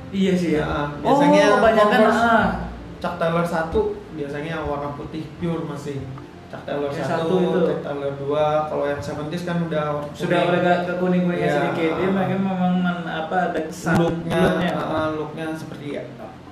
Iya 0.10 0.34
sih 0.34 0.52
ya. 0.52 0.66
Ya, 0.66 0.80
biasanya 1.00 1.44
oh, 1.48 1.54
kebanyakan 1.56 2.00
Converse- 2.02 2.26
ah. 2.26 2.48
Chuck 2.98 3.16
Taylor 3.16 3.46
1 3.46 3.78
biasanya 4.12 4.56
warna 4.62 4.90
putih 4.92 5.24
pure 5.38 5.64
masih 5.64 6.02
Taylor 6.62 6.90
Yang 6.90 7.00
1, 7.00 7.12
satu 7.14 7.36
itu. 7.38 7.60
Chuck 7.64 7.80
Taylor 7.82 8.12
2 8.14 8.68
kalau 8.68 8.86
yang 8.86 9.00
70s 9.00 9.44
kan 9.44 9.58
udah 9.62 9.84
sudah 10.12 10.40
agak 10.46 10.78
ke 10.84 10.94
kuning 10.98 11.24
kuningnya 11.24 11.48
Iya. 11.48 11.56
sedikit. 11.58 11.92
Dia 11.96 12.10
mereka 12.10 12.34
memang 12.36 12.74
men- 12.78 13.08
apa 13.08 13.36
ada 13.48 13.60
kesan 13.62 13.96
looknya 13.98 14.36
looknya. 14.38 14.72
uh, 14.74 15.08
looknya 15.14 15.46
seperti 15.54 15.86
ya, 15.94 16.04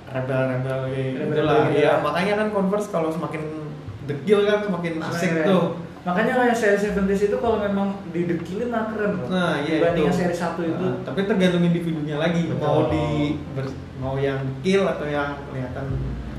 rebel-rebel 0.06 0.80
gitu 0.88 1.42
lah 1.42 1.68
ya 1.68 1.76
ya. 1.76 1.92
makanya 2.00 2.32
kan 2.36 2.48
Converse 2.50 2.88
kalau 2.88 3.08
semakin 3.08 3.42
dekil 4.04 4.42
kan 4.42 4.58
semakin 4.62 4.92
asik 5.04 5.30
Keren. 5.32 5.46
tuh 5.46 5.64
Makanya 6.00 6.32
kalau 6.32 6.46
yang 6.46 6.56
seri 6.56 6.80
70s 6.80 7.22
itu 7.22 7.36
kalau 7.36 7.60
memang 7.60 7.92
didekilin 8.08 8.72
mah 8.72 8.88
keren 8.88 9.20
loh. 9.20 9.28
nah 9.28 9.60
iya 9.60 9.84
Dibanding 9.84 10.08
itu 10.08 10.16
seri 10.16 10.32
1 10.32 10.56
itu. 10.66 10.80
Nah, 10.82 10.96
tapi 11.04 11.20
tergantung 11.22 11.60
individunya 11.60 12.16
lagi 12.16 12.48
Betul. 12.48 12.56
mau 12.58 12.80
di 12.88 13.04
ber- 13.52 13.76
mau 13.96 14.16
yang 14.16 14.40
dekil 14.40 14.88
atau 14.88 15.04
yang 15.04 15.36
kelihatan 15.44 15.86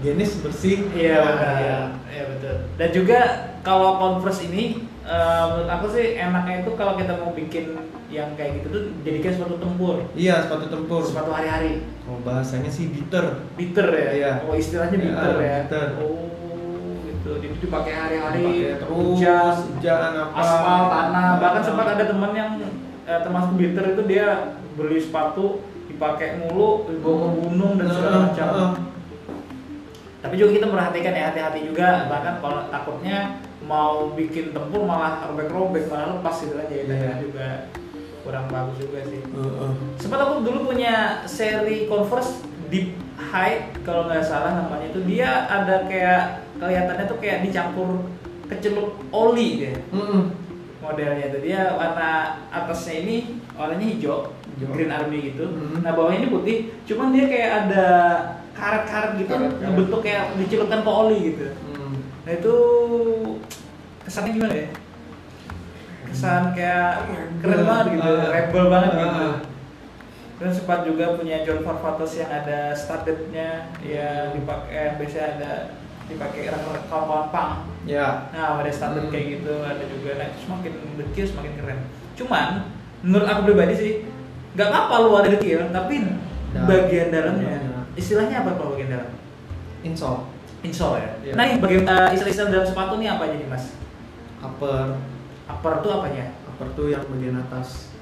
jenis 0.01 0.41
bersih 0.41 0.77
Iya, 0.91 1.17
benar. 1.19 1.55
iya. 1.57 1.79
Iya 2.07 2.23
betul. 2.27 2.55
Dan 2.75 2.89
juga 2.91 3.19
kalau 3.61 3.97
Converse 3.97 4.43
ini 4.43 4.63
eh, 5.01 5.43
menurut 5.47 5.69
aku 5.69 5.85
sih 5.89 6.15
enaknya 6.15 6.61
itu 6.61 6.71
kalau 6.73 6.93
kita 6.95 7.13
mau 7.15 7.31
bikin 7.31 7.77
yang 8.07 8.35
kayak 8.35 8.59
gitu 8.59 8.67
tuh 8.69 8.83
jadikan 9.01 9.31
sepatu 9.31 9.55
tempur, 9.55 9.95
iya 10.13 10.43
sepatu 10.43 10.67
tempur 10.67 10.99
sepatu 10.99 11.31
hari-hari. 11.31 11.87
kalau 12.03 12.19
bahasanya 12.21 12.67
sih 12.67 12.91
bitter 12.91 13.39
Bitter 13.55 13.87
ya. 13.87 14.09
Iya. 14.11 14.31
Oh, 14.43 14.51
istilahnya 14.53 14.97
Iya, 14.99 15.05
bitter 15.05 15.33
ya. 15.37 15.55
bitter. 15.63 15.85
Oh, 15.95 16.27
gitu. 17.01 17.31
Jadi 17.39 17.55
dipakai 17.57 17.93
hari-hari, 17.95 18.43
hujan, 18.83 19.53
hujan 19.55 20.11
apa 20.17 20.35
aspal, 20.35 20.81
tanah. 20.89 21.29
Bahkan 21.39 21.61
Ah. 21.61 21.65
sempat 21.65 21.87
ada 21.89 22.03
teman 22.03 22.31
yang 22.33 22.51
eh, 23.01 23.19
termasuk 23.23 23.53
bitter 23.55 23.85
itu 23.89 24.01
dia 24.05 24.27
beli 24.75 24.99
sepatu 24.99 25.63
dipakai 25.87 26.35
mulu, 26.37 26.87
dibawa 26.87 27.15
ke 27.15 27.29
gunung 27.37 27.73
dan 27.77 27.87
segala 27.87 28.17
macam. 28.27 28.47
Tapi 30.31 30.39
juga 30.39 30.51
kita 30.55 30.67
perhatikan 30.71 31.11
ya 31.11 31.23
hati-hati 31.27 31.59
juga 31.67 32.07
bahkan 32.07 32.39
kalau 32.39 32.63
takutnya 32.71 33.35
mau 33.67 34.15
bikin 34.15 34.55
tempur 34.55 34.87
malah 34.87 35.27
robek-robek 35.27 35.91
malah 35.91 36.15
lepas 36.15 36.39
gitu 36.39 36.55
aja 36.55 36.71
ya 36.71 36.87
Iya. 36.87 37.11
juga 37.19 37.47
kurang 38.23 38.47
bagus 38.47 38.79
juga 38.79 39.03
sih. 39.11 39.19
Heeh. 39.19 39.71
Sempat 39.99 40.23
aku 40.23 40.39
dulu 40.39 40.71
punya 40.71 41.19
seri 41.27 41.83
Converse 41.83 42.47
Deep 42.71 42.95
High 43.19 43.75
kalau 43.83 44.07
nggak 44.07 44.23
salah 44.23 44.55
namanya 44.55 44.87
itu 44.87 45.03
dia 45.03 45.51
ada 45.51 45.83
kayak 45.91 46.47
kelihatannya 46.55 47.11
tuh 47.11 47.19
kayak 47.19 47.43
dicampur 47.43 48.07
kecelup 48.47 49.03
oli 49.11 49.67
deh 49.67 49.75
Mm-mm. 49.91 50.31
modelnya 50.79 51.27
tuh 51.27 51.43
dia 51.43 51.75
warna 51.75 52.09
atasnya 52.47 53.03
ini 53.03 53.35
warnanya 53.51 53.83
hijau, 53.85 54.31
Hijau. 54.55 54.71
green 54.71 54.95
army 54.95 55.27
gitu. 55.27 55.43
Mhm. 55.43 55.83
Nah 55.83 55.91
bawahnya 55.91 56.23
ini 56.23 56.29
putih, 56.31 56.57
cuman 56.87 57.11
dia 57.11 57.27
kayak 57.27 57.51
ada 57.67 57.85
karet-karet 58.53 59.11
gitu 59.17 59.31
Karet-karet. 59.31 59.61
ngebentuk 59.61 59.99
kayak 60.01 60.23
dicelupkan 60.35 60.81
ke 60.81 60.91
oli 60.91 61.17
gitu. 61.27 61.45
Mm. 61.69 61.93
Nah 62.21 62.31
itu 62.31 62.55
kesannya 64.03 64.31
gimana 64.33 64.55
ya? 64.55 64.67
Kesan 66.03 66.43
kayak 66.51 67.07
keren 67.39 67.63
banget 67.63 67.85
gitu, 67.95 68.11
Ah. 68.11 68.29
rebel 68.29 68.65
banget 68.67 68.91
gitu. 68.93 69.23
Ah. 69.23 69.35
Dan 70.35 70.49
sempat 70.49 70.79
juga 70.83 71.13
punya 71.15 71.45
John 71.45 71.61
Farfatos 71.61 72.17
yang 72.17 72.27
ada 72.27 72.73
studdednya, 72.73 73.69
ya 73.79 74.33
dipakai 74.33 74.73
yang 74.73 74.95
biasanya 74.97 75.27
ada 75.37 75.51
dipakai 76.09 76.49
kawan-kawan 76.49 77.29
pang. 77.29 77.51
Ya. 77.85 78.27
Nah, 78.33 78.59
ada 78.59 78.67
standar 78.67 79.05
Hmm. 79.05 79.13
kayak 79.13 79.39
gitu, 79.39 79.53
ada 79.61 79.83
juga. 79.85 80.17
Nah, 80.17 80.27
semakin 80.35 80.71
dekil 80.97 81.25
semakin 81.25 81.53
keren. 81.55 81.79
Cuman, 82.17 82.47
menurut 82.99 83.27
aku 83.29 83.41
pribadi 83.47 83.73
sih, 83.73 83.91
nggak 84.51 84.67
apa-apa 84.67 84.95
lu 84.99 85.11
ada 85.15 85.29
dekil, 85.31 85.61
tapi 85.71 85.95
Dalam. 86.51 86.67
bagian 86.67 87.07
dalamnya, 87.07 87.47
Dalamnya. 87.55 87.70
Istilahnya 88.01 88.41
apa 88.41 88.57
kalau 88.57 88.73
bagian 88.73 88.89
dalam? 88.91 89.09
Insole, 89.81 90.25
Insole 90.61 90.97
ya. 90.97 91.09
Iya. 91.21 91.33
Nah, 91.33 91.45
bagian 91.57 91.83
uh, 91.85 92.09
istilah-istilah 92.09 92.49
dalam 92.51 92.65
sepatu 92.65 92.93
nih 92.97 93.09
apa 93.09 93.21
aja 93.25 93.35
nih 93.37 93.47
mas? 93.47 93.65
upper, 94.41 94.97
Upper 95.45 95.73
tuh 95.79 95.91
apanya? 95.93 96.25
upper 96.47 96.67
tuh 96.73 96.87
yang 96.89 97.05
bagian 97.07 97.37
atas, 97.37 97.93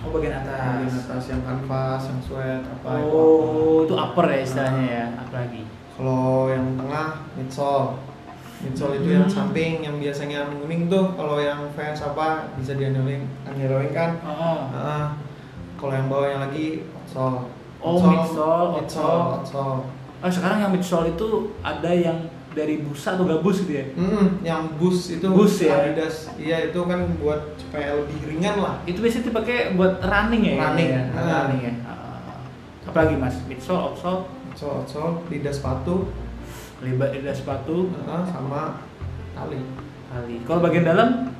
Oh 0.00 0.10
bagian 0.10 0.34
atas. 0.34 0.56
bagian 0.58 0.96
atas 0.98 1.22
yang 1.28 1.42
kanvas, 1.42 2.02
yang 2.04 2.20
sweat, 2.20 2.62
apa 2.64 2.90
itu 2.98 3.12
Oh, 3.12 3.84
itu 3.84 3.94
upper 3.94 4.26
ya 4.26 4.38
istilahnya 4.40 4.82
Ah. 4.82 4.90
ya, 4.90 5.04
apalagi. 5.20 5.62
Kalau 5.92 6.48
yang 6.48 6.66
tengah 6.74 7.06
midsole, 7.32 7.88
midsole 8.60 8.94
itu 8.98 9.08
yang 9.10 9.28
Hmm. 9.28 9.32
samping 9.32 9.72
yang 9.80 9.96
biasanya 9.96 10.48
menguning 10.48 10.88
tuh. 10.88 11.12
Kalau 11.12 11.36
yang 11.38 11.60
fans 11.72 12.00
apa 12.00 12.48
bisa 12.56 12.74
dianeling, 12.74 13.28
aneloing 13.44 13.92
kan. 13.92 14.16
Oh, 14.24 14.72
Ah, 14.72 15.14
kalau 15.76 15.92
yang 15.92 16.08
bawahnya 16.08 16.38
lagi 16.42 16.82
outsole. 16.92 17.46
Oh, 17.82 17.98
midsole, 17.98 18.78
midsole, 18.78 19.42
outsole. 19.42 19.82
oh 20.18 20.30
sekarang 20.30 20.58
yang 20.60 20.70
midsole 20.70 21.10
itu 21.10 21.28
ada 21.60 21.90
yang 21.90 22.14
dari 22.52 22.78
busa 22.78 23.16
atau 23.16 23.24
gabus 23.24 23.64
gitu 23.64 23.74
ya? 23.74 23.84
Mm, 23.96 24.26
yang 24.40 24.62
boost 24.76 25.08
itu 25.10 25.24
Boost 25.26 25.64
ya? 25.64 25.72
Adidas. 25.82 26.30
Iya 26.36 26.68
itu 26.68 26.78
kan 26.84 27.00
buat 27.16 27.56
supaya 27.56 27.96
lebih 27.96 28.28
ringan 28.28 28.60
lah. 28.60 28.76
Itu 28.84 29.00
biasanya 29.00 29.32
dipakai 29.32 29.72
buat 29.72 29.98
running 29.98 30.42
ya? 30.46 30.54
Running. 30.62 30.88
ya? 30.88 31.02
Ah. 31.10 31.24
running 31.42 31.60
ya. 31.64 31.74
Ah. 31.82 32.44
Apalagi 32.84 33.16
mas, 33.16 33.40
midsole, 33.44 33.80
outsole, 33.82 34.28
Outsole, 34.46 34.84
outsole, 34.84 35.12
lidah 35.26 35.48
sepatu, 35.48 36.12
lidah 36.84 37.32
sepatu, 37.32 37.88
ah, 38.04 38.20
sama 38.22 38.84
tali. 39.32 39.58
kali. 40.06 40.36
Kalau 40.44 40.60
bagian 40.60 40.84
dalam 40.84 41.32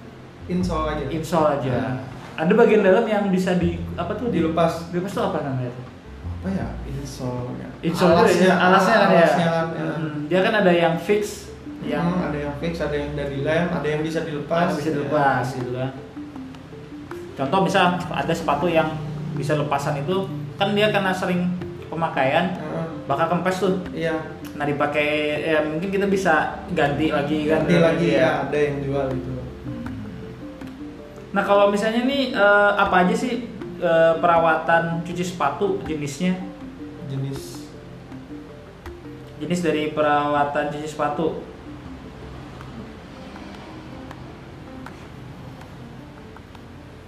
Insole 0.42 0.90
aja. 0.90 1.05
insole 1.07 1.48
aja. 1.55 1.70
Ah. 1.76 1.94
Ada 2.40 2.57
bagian 2.57 2.81
dalam 2.81 3.05
yang 3.05 3.28
bisa 3.28 3.55
di 3.55 3.76
apa 3.94 4.16
tuh? 4.16 4.26
di- 4.26 4.40
Dilepas. 4.40 4.88
Dilepas 4.88 5.12
tuh 5.12 5.28
apa 5.28 5.44
namanya? 5.44 5.70
Apa 6.42 6.48
ya? 6.50 6.68
Insole. 6.90 7.55
ya. 7.55 7.68
Insole 7.87 8.26
ya, 8.35 8.55
alasnya 8.59 8.96
kan 8.98 9.09
ya. 9.09 9.18
alasnya 9.22 9.46
kan, 9.46 9.66
ya. 9.70 9.87
Hmm, 9.94 10.14
dia 10.26 10.40
kan 10.42 10.55
ada 10.59 10.72
yang 10.74 10.94
fix, 10.98 11.46
yang 11.87 12.02
Hmm, 12.02 12.26
ada 12.26 12.38
yang 12.50 12.55
fix, 12.59 12.83
ada 12.83 12.96
yang 12.98 13.14
dari 13.14 13.46
lem, 13.46 13.66
ada 13.70 13.87
yang 13.87 14.02
bisa 14.02 14.26
dilepas. 14.26 14.66
Ada 14.66 14.74
bisa 14.74 14.90
dilepas 14.90 15.46
gitu 15.55 15.70
kan. 15.70 15.90
Contoh 17.33 17.59
misal 17.62 17.85
ada 18.02 18.35
sepatu 18.35 18.66
yang 18.66 18.90
bisa 19.33 19.55
lepasan 19.55 20.02
itu 20.02 20.26
kan 20.59 20.74
dia 20.74 20.90
karena 20.90 21.14
sering 21.14 21.46
pemakaian 21.87 22.59
Heeh. 22.59 22.87
bakal 23.07 23.31
kempes 23.31 23.62
tuh. 23.62 23.78
Iya. 23.94 24.18
Nah 24.59 24.66
dipakai 24.66 25.09
ya 25.46 25.59
mungkin 25.62 25.88
kita 25.88 26.07
bisa 26.07 26.59
ganti 26.74 27.09
lagi 27.09 27.46
Ganti 27.46 27.78
lagi 27.78 28.09
ya. 28.12 28.18
ya, 28.18 28.31
ada 28.50 28.59
yang 28.59 28.76
jual 28.83 29.07
itu. 29.14 29.33
Nah 31.33 31.42
kalau 31.42 31.70
misalnya 31.70 32.02
nih 32.05 32.35
eh, 32.35 32.70
apa 32.76 33.07
aja 33.07 33.14
sih 33.14 33.46
eh, 33.83 34.14
perawatan 34.23 35.03
cuci 35.03 35.25
sepatu 35.27 35.83
jenisnya? 35.83 36.38
Jenis 37.11 37.66
Jenis 39.37 39.61
dari 39.61 39.90
perawatan 39.90 40.71
cuci 40.71 40.87
sepatu. 40.87 41.42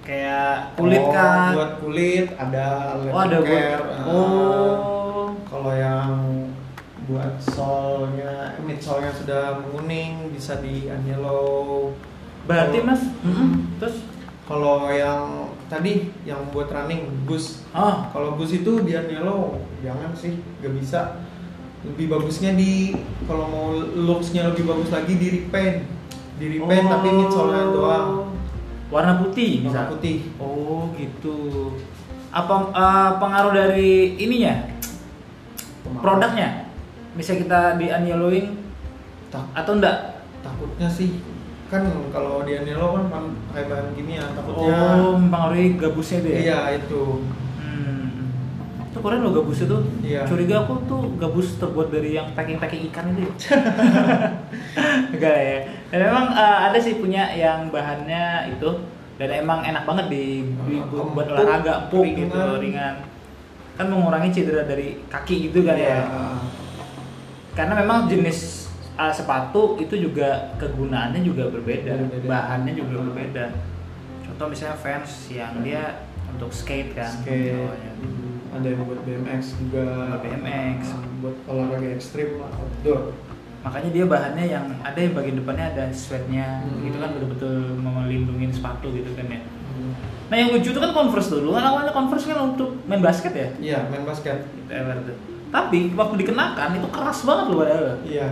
Kayak 0.05 0.77
kulit 0.77 1.01
Oh, 1.01 1.13
kan? 1.17 1.51
Buat 1.57 1.73
kulit 1.81 2.27
ada 2.37 2.67
Oh 3.09 3.21
ada 3.25 3.39
buat. 3.41 3.49
care, 3.49 3.85
eh, 3.89 4.05
Oh. 4.05 5.33
Kalau 5.49 5.73
yang 5.73 6.13
buat 7.09 7.33
solnya, 7.41 8.59
midsole-nya 8.61 9.13
sudah 9.15 9.43
menguning 9.65 10.29
bisa 10.29 10.61
di 10.61 10.89
yellow. 10.89 11.93
Berarti 12.45 12.85
mas, 12.85 13.01
Mm-mm. 13.25 13.81
terus 13.81 14.05
Kalau 14.45 14.93
yang 14.93 15.49
tadi 15.73 16.13
yang 16.29 16.41
buat 16.53 16.69
running 16.69 17.25
boost. 17.25 17.65
oh 17.73 18.13
Kalau 18.13 18.37
boost 18.37 18.61
itu 18.61 18.85
di 18.85 18.93
yellow 18.93 19.61
jangan 19.81 20.13
sih, 20.13 20.37
gak 20.61 20.75
bisa. 20.77 21.01
Lebih 21.85 22.13
bagusnya 22.13 22.57
di 22.57 22.97
kalau 23.29 23.45
mau 23.49 23.67
looks-nya 23.77 24.49
lebih 24.53 24.65
bagus 24.69 24.93
lagi 24.93 25.17
di 25.17 25.27
repaint. 25.41 25.85
Di 26.41 26.47
repaint 26.57 26.87
tapi 26.89 27.09
midsole-nya 27.13 27.65
doang. 27.73 28.09
Warna 28.93 29.21
putih 29.21 29.65
Warna 29.65 29.89
bisa. 29.89 29.93
putih. 29.93 30.17
Oh 30.41 30.93
gitu. 30.97 31.37
Apa 32.33 32.55
eh, 32.73 33.11
pengaruh 33.21 33.53
dari 33.53 34.17
ininya? 34.21 34.73
Produknya? 36.01 36.69
Bisa 37.17 37.37
kita 37.37 37.77
di 37.81 37.93
unyellowing 37.93 38.61
atau 39.55 39.73
enggak? 39.77 40.15
takutnya 40.45 40.89
sih 40.93 41.25
kan 41.75 41.83
kalau 42.09 42.47
di 42.47 42.55
yellow 42.55 42.95
kan 42.95 43.11
bahan 43.51 43.87
kimia 43.93 44.23
takutnya 44.31 44.75
Oh, 44.95 45.19
mempengaruhi 45.19 45.75
gabusnya 45.75 46.19
ya? 46.23 46.39
iya 46.39 46.59
itu 46.79 47.27
Hmm. 47.59 48.31
Itu 48.87 49.03
keren 49.03 49.27
loh 49.27 49.35
gabus 49.35 49.67
itu. 49.67 49.79
Iya. 50.01 50.23
Curiga 50.23 50.63
aku 50.63 50.79
tuh 50.87 51.03
gabus 51.19 51.59
terbuat 51.59 51.91
dari 51.91 52.15
yang 52.15 52.31
packing-packing 52.31 52.87
ikan 52.93 53.11
itu. 53.11 53.27
ya. 53.27 53.33
Enggak 55.11 55.35
ya. 55.37 55.59
Dan 55.91 55.99
memang 56.07 56.25
eh, 56.31 56.59
ada 56.71 56.79
sih 56.79 56.95
punya 56.95 57.27
yang 57.35 57.75
bahannya 57.75 58.55
itu 58.55 58.71
dan 59.15 59.31
emang 59.35 59.63
enak 59.63 59.83
banget 59.83 60.07
di, 60.11 60.25
di 60.63 60.75
buat 60.87 61.27
olahraga 61.27 61.87
empuk 61.87 62.07
gitu 62.07 62.39
ringan. 62.63 63.03
Kan 63.75 63.91
mengurangi 63.91 64.31
cedera 64.31 64.63
dari 64.63 65.03
kaki 65.11 65.51
gitu 65.51 65.67
kan 65.67 65.75
ya. 65.75 65.99
Iya. 65.99 65.99
Karena 67.55 67.75
memang 67.77 68.07
jenis 68.07 68.64
uh, 68.99 69.13
sepatu 69.13 69.79
itu 69.83 69.95
juga 69.99 70.55
kegunaannya 70.59 71.21
juga 71.23 71.51
berbeda, 71.51 71.93
Berbeda. 71.99 72.27
bahannya 72.31 72.73
juga 72.75 72.97
berbeda. 73.11 73.45
Contoh 74.27 74.47
misalnya 74.51 74.79
fans 74.79 75.31
yang 75.31 75.63
dia 75.63 76.07
untuk 76.35 76.51
skate 76.51 76.95
kan 76.99 77.11
skate. 77.23 77.55
hmm, 77.55 78.55
ada 78.55 78.67
yang 78.67 78.83
buat 78.87 79.01
BMX 79.07 79.43
juga. 79.63 79.87
Buat 80.19 80.23
BMX. 80.27 80.79
Ah, 80.91 81.03
buat 81.23 81.37
olahraga 81.47 81.89
ekstrim 81.95 82.29
lah 82.43 82.51
outdoor. 82.59 83.15
Makanya 83.65 83.91
dia 83.97 84.05
bahannya 84.05 84.45
yang 84.45 84.67
ada 84.85 84.99
yang 84.99 85.15
bagian 85.17 85.37
depannya 85.41 85.65
ada 85.73 85.85
sweatnya. 85.95 86.67
Hmm. 86.67 86.85
gitu 86.85 86.97
kan 87.01 87.11
betul-betul 87.17 87.55
melindungi 87.81 88.51
sepatu 88.51 88.91
gitu 88.93 89.11
kan 89.15 89.27
ya. 89.31 89.41
Hmm. 89.75 89.95
nah 90.25 90.37
yang 90.41 90.51
lucu 90.57 90.73
itu 90.75 90.81
kan 90.81 90.91
converse 90.91 91.31
dulu. 91.31 91.55
Kan 91.55 91.65
awalnya 91.65 91.93
converse 91.95 92.27
kan 92.27 92.39
untuk 92.55 92.75
main 92.91 93.01
basket 93.01 93.33
ya? 93.33 93.49
Iya 93.59 93.79
main 93.89 94.03
basket. 94.03 94.43
Gitu, 94.43 95.13
tapi 95.55 95.95
waktu 95.95 96.15
dikenakan 96.27 96.83
itu 96.83 96.89
keras 96.91 97.23
banget 97.23 97.45
loh 97.55 97.59
padahal. 97.63 97.87
Iya 98.03 98.29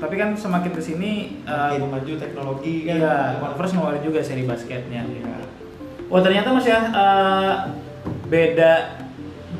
tapi 0.00 0.14
kan 0.16 0.32
semakin 0.32 0.72
ke 0.72 0.80
sini 0.80 1.10
uh, 1.44 1.76
makin 1.76 1.92
maju 1.92 2.12
teknologi 2.16 2.88
kan 2.88 2.96
Iya, 2.96 3.16
Converse 3.36 3.72
ngeluarin 3.76 4.00
juga 4.02 4.20
seri 4.24 4.48
basketnya. 4.48 5.04
Iya. 5.04 5.36
Wah 6.08 6.20
ternyata 6.24 6.48
mas 6.56 6.64
ya 6.64 6.80
uh, 6.90 7.54
beda 8.32 8.72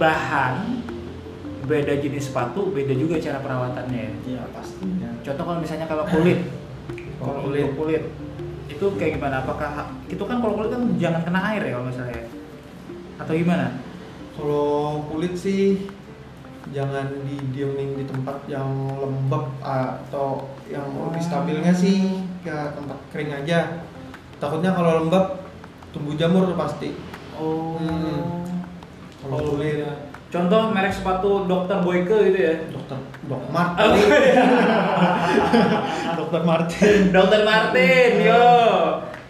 bahan, 0.01 0.81
beda 1.69 1.93
jenis 2.01 2.33
sepatu, 2.33 2.73
beda 2.73 2.97
juga 2.97 3.21
cara 3.21 3.39
perawatannya. 3.45 4.01
ya. 4.01 4.13
iya 4.25 4.43
pastinya 4.51 5.13
Contoh 5.21 5.45
kalau 5.45 5.61
misalnya 5.61 5.87
kalau 5.87 6.09
kulit, 6.09 6.41
Kalau 7.21 7.45
kulit. 7.45 7.69
kulit 7.77 8.03
itu 8.73 8.87
kayak 8.97 9.21
gimana? 9.21 9.45
Apakah 9.45 9.93
itu 10.09 10.25
kan 10.25 10.41
kalau 10.41 10.57
kulit 10.57 10.73
kan 10.73 10.83
jangan 10.97 11.21
kena 11.21 11.41
air 11.53 11.63
ya 11.69 11.73
kalau 11.77 11.87
misalnya, 11.93 12.23
atau 13.21 13.33
gimana? 13.37 13.67
kalau 14.41 15.05
kulit 15.13 15.37
sih 15.37 15.85
jangan 16.69 17.09
didiemin 17.25 17.97
di 17.97 18.05
tempat 18.05 18.37
yang 18.45 18.69
lembab 19.01 19.49
atau 19.65 20.45
yang 20.69 20.85
lebih 21.09 21.23
stabilnya 21.25 21.73
sih 21.73 22.21
ke 22.45 22.53
tempat 22.77 22.99
kering 23.11 23.33
aja 23.33 23.81
takutnya 24.37 24.77
kalau 24.77 25.05
lembab 25.05 25.41
tumbuh 25.91 26.15
jamur 26.15 26.53
pasti 26.55 26.93
Oh. 27.41 27.81
Hmm. 27.81 28.45
kalau 29.25 29.41
Oh, 29.41 29.57
kulit 29.57 29.81
iya. 29.81 29.93
Contoh 30.31 30.71
merek 30.71 30.93
sepatu 30.93 31.49
Dr. 31.49 31.81
Boyke 31.83 32.31
gitu 32.31 32.39
ya. 32.39 32.55
dokter 32.69 33.01
dok 33.25 33.41
Oh, 33.41 33.51
Martin 33.51 33.91
iya. 33.97 34.45
dokter 36.21 36.41
Martin 36.45 36.99
Dokter 37.11 37.41
Martin, 37.43 38.11
yo. 38.21 38.45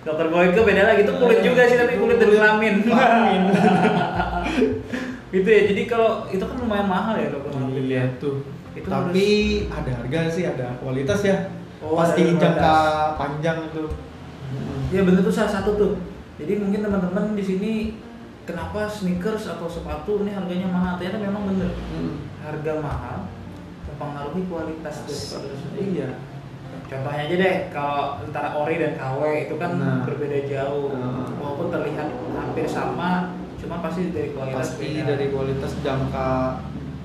Dokter 0.03 0.27
Boyke 0.29 0.61
beda 0.61 0.83
lagi 0.90 1.07
itu 1.07 1.12
kulit 1.14 1.40
juga 1.40 1.62
sih 1.71 1.79
tapi 1.79 1.95
kulit 1.97 2.19
dari 2.19 2.35
kelamin. 2.35 2.75
Kelamin. 2.83 3.43
gitu 5.31 5.49
ya. 5.49 5.62
Jadi 5.71 5.83
kalau 5.87 6.27
itu 6.31 6.43
kan 6.43 6.57
lumayan 6.59 6.88
mahal 6.90 7.14
ya 7.19 7.31
ya. 7.31 7.38
iya 7.81 8.03
tuh 8.19 8.43
Itu 8.75 8.87
tapi 8.87 9.27
ada 9.66 9.90
harga 10.03 10.21
sih 10.31 10.45
ada 10.47 10.79
kualitas 10.79 11.23
ya 11.27 11.37
Oh, 11.81 11.97
pasti 11.97 12.37
jangka 12.37 12.77
panjang 13.16 13.73
itu 13.73 13.88
Ya 14.93 15.01
bener 15.07 15.23
tuh 15.23 15.33
salah 15.33 15.49
satu 15.49 15.79
tuh. 15.79 15.93
Jadi 16.37 16.59
mungkin 16.59 16.83
teman-teman 16.83 17.38
di 17.38 17.45
sini 17.47 17.73
kenapa 18.43 18.90
sneakers 18.90 19.47
atau 19.47 19.71
sepatu 19.71 20.21
ini 20.27 20.35
harganya 20.35 20.66
mahal? 20.66 20.99
Ternyata 20.99 21.19
memang 21.23 21.43
bener. 21.47 21.71
Hmm. 21.95 22.27
Harga 22.43 22.73
mahal 22.83 23.16
mempengaruhi 23.87 24.43
kualitas 24.49 25.05
dari 25.05 25.14
sepatu 25.14 25.47
tersebut. 25.53 25.77
iya 25.79 26.11
Contohnya 26.90 27.23
aja 27.31 27.37
deh, 27.38 27.57
kalau 27.71 28.19
antara 28.19 28.51
ori 28.59 28.75
dan 28.83 28.99
KW 28.99 29.47
itu 29.47 29.55
kan 29.62 29.79
Nah. 29.79 30.03
berbeda 30.03 30.43
jauh. 30.51 30.90
Nah. 30.90 31.23
Walaupun 31.38 31.71
terlihat 31.71 32.09
hampir 32.35 32.66
sama, 32.66 33.31
cuma 33.70 33.87
pasti 33.87 34.11
dari 34.11 34.35
kualitas 34.35 34.59
pasti 34.59 34.87
beda. 34.98 35.04
dari 35.14 35.26
kualitas 35.30 35.72
jangka 35.78 36.28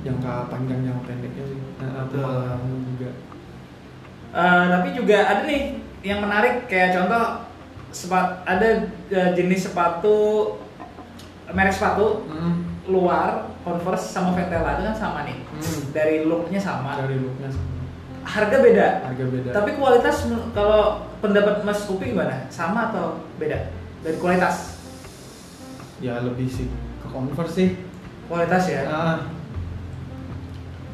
jangka 0.02 0.34
panjang 0.50 0.82
jangka 0.82 1.02
pendeknya 1.06 1.44
sih 1.46 1.60
nah, 1.78 2.10
pemahaman 2.10 2.82
juga 2.90 3.10
Eh, 4.36 4.66
tapi 4.68 4.92
juga 4.92 5.18
ada 5.24 5.48
nih 5.48 5.80
yang 6.04 6.20
menarik 6.20 6.68
kayak 6.68 6.92
contoh 6.92 7.48
sepat 7.96 8.44
ada 8.44 8.92
eh, 9.08 9.30
jenis 9.32 9.72
sepatu 9.72 10.52
merek 11.56 11.72
sepatu 11.72 12.28
hmm. 12.28 12.92
luar 12.92 13.48
Converse 13.64 14.12
sama 14.12 14.36
Vetela 14.36 14.76
itu 14.78 14.84
kan 14.92 14.98
sama 15.00 15.20
nih. 15.24 15.40
Hmm. 15.40 15.82
Dari 15.96 16.28
looknya 16.28 16.60
sama, 16.60 17.00
dari 17.00 17.16
looknya 17.18 17.48
sama. 17.48 17.74
harga 18.28 18.58
beda. 18.60 18.88
harga 19.08 19.26
beda 19.26 19.50
Tapi 19.56 19.70
kualitas 19.80 20.28
kalau 20.52 21.08
pendapat 21.24 21.64
Mas 21.64 21.88
Upi 21.88 22.12
gimana? 22.12 22.52
Sama 22.52 22.92
atau 22.92 23.24
beda? 23.40 23.72
Dari 24.04 24.20
kualitas? 24.20 24.75
Ya 25.98 26.20
lebih 26.20 26.48
sih 26.48 26.68
ke 27.00 27.08
converse 27.08 27.56
sih 27.56 27.70
Kualitas 28.26 28.66
ya. 28.66 28.82
Ah, 28.86 29.18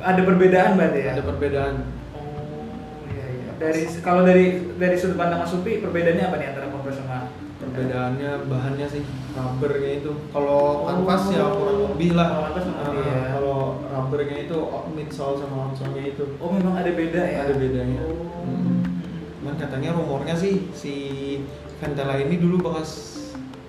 Ada 0.02 0.22
perbedaan 0.22 0.76
berarti 0.76 1.00
ya? 1.00 1.12
ada 1.16 1.24
perbedaan 1.24 1.76
Oh 2.12 3.08
iya 3.08 3.26
iya. 3.30 3.50
Dari 3.56 3.82
kalau 4.00 4.22
dari 4.22 4.46
dari 4.76 4.96
sudut 4.96 5.16
pandang 5.16 5.40
Mas 5.40 5.54
Upi 5.54 5.80
perbedaannya 5.80 6.26
apa 6.26 6.36
nih 6.36 6.48
antara 6.50 6.68
Converse 6.68 7.00
sama 7.00 7.30
perbedaannya 7.56 8.50
bahannya 8.50 8.88
sih 8.90 9.04
rubbernya 9.32 9.92
itu 9.96 10.12
kalau 10.30 10.82
Oh. 10.82 10.90
kanvas 10.90 11.24
ya 11.30 11.46
kurang 11.48 11.78
lebih 11.88 12.12
lah 12.14 12.28
Kalau 12.28 12.44
kanvas 12.50 12.66
lebih 12.68 13.06
ya. 13.06 13.22
kalau 13.32 13.60
rubbernya 13.86 14.38
itu 14.42 14.58
midsole 14.92 15.36
sama 15.38 15.56
outsole-nya 15.66 16.04
itu 16.10 16.26
Oh 16.36 16.50
memang 16.50 16.74
ada 16.76 16.92
beda 16.92 17.22
ya? 17.22 17.38
Ada 17.46 17.54
bedanya. 17.56 18.02
Oh. 18.04 18.44
Hmm. 18.44 18.82
cuman 19.40 19.56
katanya 19.56 19.90
rumornya 19.94 20.36
sih 20.36 20.68
si 20.74 20.94
Ventela 21.80 22.18
ini 22.18 22.36
dulu 22.36 22.60
bekas 22.62 22.90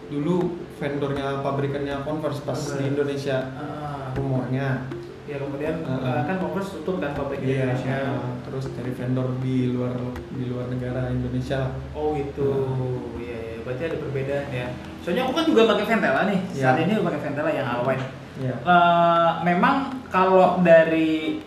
dulu 0.08 0.56
vendornya 0.82 1.38
pabrikannya 1.38 1.96
Converse 2.02 2.42
pas 2.42 2.58
di 2.74 2.84
Indonesia 2.88 3.38
Ah. 3.54 4.10
rumornya 4.12 4.90
Ya 5.22 5.38
kemudian 5.38 5.86
Ah. 5.86 6.18
eh, 6.18 6.22
kan 6.26 6.36
Converse 6.36 6.76
tutup 6.76 6.98
kan 6.98 7.14
pabrik 7.14 7.38
di 7.40 7.54
Iya, 7.54 7.70
Indonesia. 7.70 7.94
ah, 8.10 8.34
terus 8.42 8.74
dari 8.74 8.90
vendor 8.90 9.38
di 9.38 9.70
luar 9.70 9.94
di 10.28 10.44
luar 10.44 10.66
negara 10.66 11.08
Indonesia. 11.08 11.70
Oh 11.94 12.18
itu, 12.18 12.42
Ah. 12.42 13.22
iya 13.22 13.38
iya. 13.40 13.58
Berarti 13.62 13.82
ada 13.86 13.96
perbedaan 13.96 14.46
ya. 14.50 14.66
Soalnya 14.98 15.22
aku 15.22 15.32
kan 15.32 15.44
juga 15.46 15.62
pakai 15.70 15.86
Ventela 15.86 16.20
nih. 16.26 16.40
Iya. 16.50 16.62
Saat 16.66 16.78
ini 16.80 16.92
pakai 17.00 17.20
Ventela 17.22 17.50
yang 17.50 17.66
Alwine. 17.70 18.04
Iya. 18.34 18.54
Eh, 18.60 19.30
memang 19.46 19.74
kalau 20.10 20.58
dari 20.60 21.38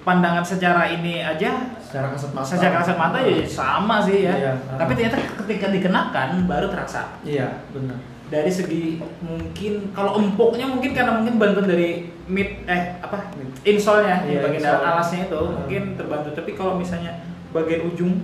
pandangan 0.00 0.42
secara 0.42 0.88
ini 0.88 1.20
aja 1.20 1.76
Secara 1.76 2.14
kasat 2.14 2.30
mata. 2.32 2.46
secara 2.46 2.74
kasat 2.80 2.96
mata 2.96 3.18
ya 3.20 3.34
sama 3.44 3.96
sih 4.00 4.24
ya. 4.24 4.32
Iya. 4.32 4.52
Tapi 4.78 4.90
ternyata 4.94 5.18
ketika 5.42 5.66
dikenakan 5.68 6.28
baru 6.46 6.70
terasa. 6.70 7.18
Iya, 7.20 7.66
benar. 7.74 7.98
Dari 8.30 8.46
segi 8.46 9.02
mungkin 9.20 9.90
kalau 9.90 10.14
empuknya 10.16 10.64
mungkin 10.64 10.94
karena 10.94 11.12
mungkin 11.12 11.34
bantuan 11.36 11.66
dari 11.66 12.06
mid 12.24 12.62
eh 12.64 12.94
apa 12.96 13.26
insole-nya 13.60 14.22
di 14.22 14.32
Iya, 14.32 14.40
bagian 14.40 14.62
insole. 14.62 14.86
alasnya 14.86 15.20
itu 15.26 15.40
Hmm. 15.40 15.54
mungkin 15.56 15.82
terbantu. 15.94 16.28
Tapi 16.32 16.50
kalau 16.54 16.74
misalnya 16.74 17.12
bagian 17.50 17.82
ujung 17.84 18.22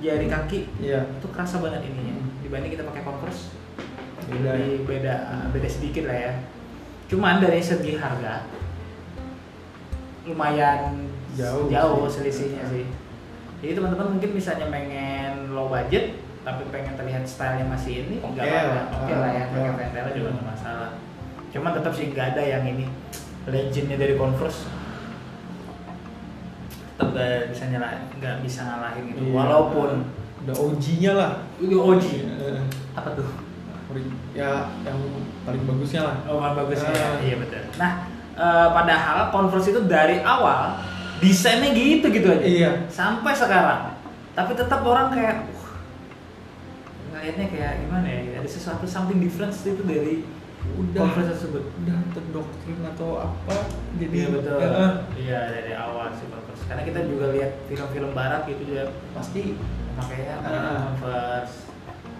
jari 0.00 0.24
kaki 0.26 0.66
Iya. 0.80 1.04
itu 1.12 1.26
kerasa 1.28 1.60
banget 1.60 1.84
ininya 1.84 2.16
dibanding 2.40 2.72
kita 2.72 2.82
pakai 2.82 3.02
Converse 3.02 3.52
Beda. 4.22 4.54
Jadi 4.54 4.82
beda 4.82 5.14
beda 5.52 5.68
sedikit 5.68 6.06
lah 6.06 6.16
ya. 6.16 6.32
Cuman 7.06 7.38
dari 7.38 7.60
segi 7.60 7.94
harga 7.94 8.48
lumayan 10.24 11.10
Jauh 11.32 11.66
jauh 11.66 12.04
sih. 12.06 12.20
selisihnya 12.22 12.64
sih. 12.66 12.84
Jadi 13.58 13.72
teman-teman 13.74 14.16
mungkin 14.16 14.30
misalnya 14.32 14.66
pengen 14.68 15.50
low 15.50 15.66
budget 15.66 16.18
tapi 16.42 16.62
pengen 16.68 16.94
terlihat 16.94 17.22
stylenya 17.22 17.64
masih 17.64 17.92
ini 18.02 18.16
Oke 18.18 18.34
nggak 18.34 18.44
apa-apa. 18.44 18.72
lah. 18.72 18.84
Oke 18.98 19.12
lah 19.14 19.30
ya 19.30 19.44
Oke. 19.44 19.54
pakai 19.54 19.72
Ventela 19.78 20.10
juga 20.10 20.28
nggak 20.32 20.48
masalah. 20.48 20.90
Cuman 21.48 21.70
tetap 21.72 21.92
sih 21.92 22.06
nggak 22.08 22.26
ada 22.32 22.42
yang 22.42 22.64
ini 22.64 22.84
legendnya 23.44 23.96
dari 23.96 24.14
Converse 24.14 24.66
tetap 26.92 27.08
nggak 27.10 27.50
bisa 27.50 27.64
nyala 27.68 27.88
nggak 28.14 28.36
bisa 28.40 28.60
ngalahin 28.62 29.02
gitu 29.08 29.20
Iya. 29.20 29.32
walaupun 29.32 29.90
udah 30.42 30.54
OG-nya 30.56 31.12
lah. 31.12 31.32
itu 31.56 31.74
OG 31.74 32.04
Eh, 32.26 32.62
apa 32.92 33.08
tuh 33.12 33.28
ya 34.32 34.72
yang 34.82 34.98
paling 35.42 35.62
bagusnya 35.62 36.00
lah. 36.02 36.16
Oh, 36.24 36.40
paling 36.40 36.56
bagus 36.56 36.80
ya. 36.80 36.88
Ah. 36.88 37.20
Iya 37.20 37.36
betul. 37.36 37.60
Nah, 37.76 37.92
eh, 38.32 38.68
padahal 38.72 39.28
Converse 39.28 39.68
itu 39.68 39.84
dari 39.84 40.24
awal 40.24 40.80
desainnya 41.20 41.70
gitu-gitu 41.70 42.24
aja. 42.26 42.40
Iya. 42.40 42.70
Sampai 42.88 43.36
sekarang. 43.36 43.92
Tapi 44.32 44.56
tetap 44.56 44.80
orang 44.80 45.12
kayak 45.12 45.51
uh, 47.12 47.14
ngeliatnya 47.14 47.46
kayak 47.46 47.72
gimana 47.78 48.06
ya? 48.06 48.20
Ada 48.38 48.48
sesuatu 48.48 48.84
something 48.84 49.20
different 49.20 49.52
itu 49.52 49.82
dari 49.82 50.24
Udah. 50.72 51.04
Converse 51.04 51.30
tersebut. 51.34 51.64
Udah 51.76 51.98
terdoktrin 52.10 52.80
atau 52.86 53.08
apa 53.20 53.54
jadi 53.98 54.14
Iya 54.14 54.26
betul. 54.30 54.58
Iya 55.18 55.40
dari 55.50 55.72
awal 55.74 56.08
sih 56.14 56.26
Converse. 56.26 56.64
Karena 56.64 56.82
kita 56.82 57.00
juga 57.04 57.26
lihat 57.30 57.50
film-film 57.66 58.10
barat 58.12 58.46
gitu 58.46 58.62
juga 58.64 58.84
pasti 59.12 59.58
makanya 59.92 60.34
Ah. 60.40 60.78
Converse. 60.88 61.66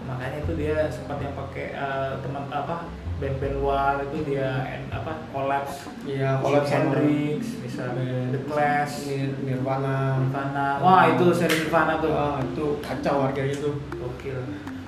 Makanya 0.03 0.37
itu 0.39 0.53
dia 0.53 0.77
sempat 0.87 1.17
yang 1.17 1.31
pakai 1.33 1.71
eh, 1.71 2.11
teman 2.19 2.43
apa 2.45 2.91
band-band 3.13 3.55
luar 3.55 4.03
itu 4.03 4.17
dia 4.27 4.49
en- 4.67 4.91
apa 4.91 5.23
collapse 5.31 5.87
Iya, 6.03 6.43
sama 6.43 6.59
Hendrix, 6.59 7.39
bisa 7.63 7.95
band 7.95 8.35
The 8.35 8.41
Clash, 8.43 9.07
Nir- 9.07 9.39
Nirvana. 9.39 10.19
Nirvana. 10.19 10.67
Wah 10.83 11.03
itu 11.07 11.31
seri 11.31 11.63
Nirvana 11.63 12.03
tuh. 12.03 12.11
Ah, 12.11 12.43
itu 12.43 12.65
kacau 12.83 13.23
harga 13.23 13.43
itu. 13.47 13.71
Gokil. 13.95 14.43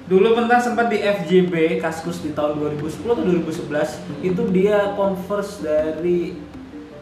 Dulu 0.05 0.37
pernah 0.37 0.61
sempat 0.61 0.87
di 0.87 1.01
FJB 1.01 1.81
Kaskus 1.81 2.21
di 2.21 2.29
tahun 2.31 2.61
2010 2.61 3.01
atau 3.03 3.25
2011 3.25 3.73
itu 4.21 4.41
dia 4.53 4.93
Converse 4.93 5.65
dari 5.65 6.37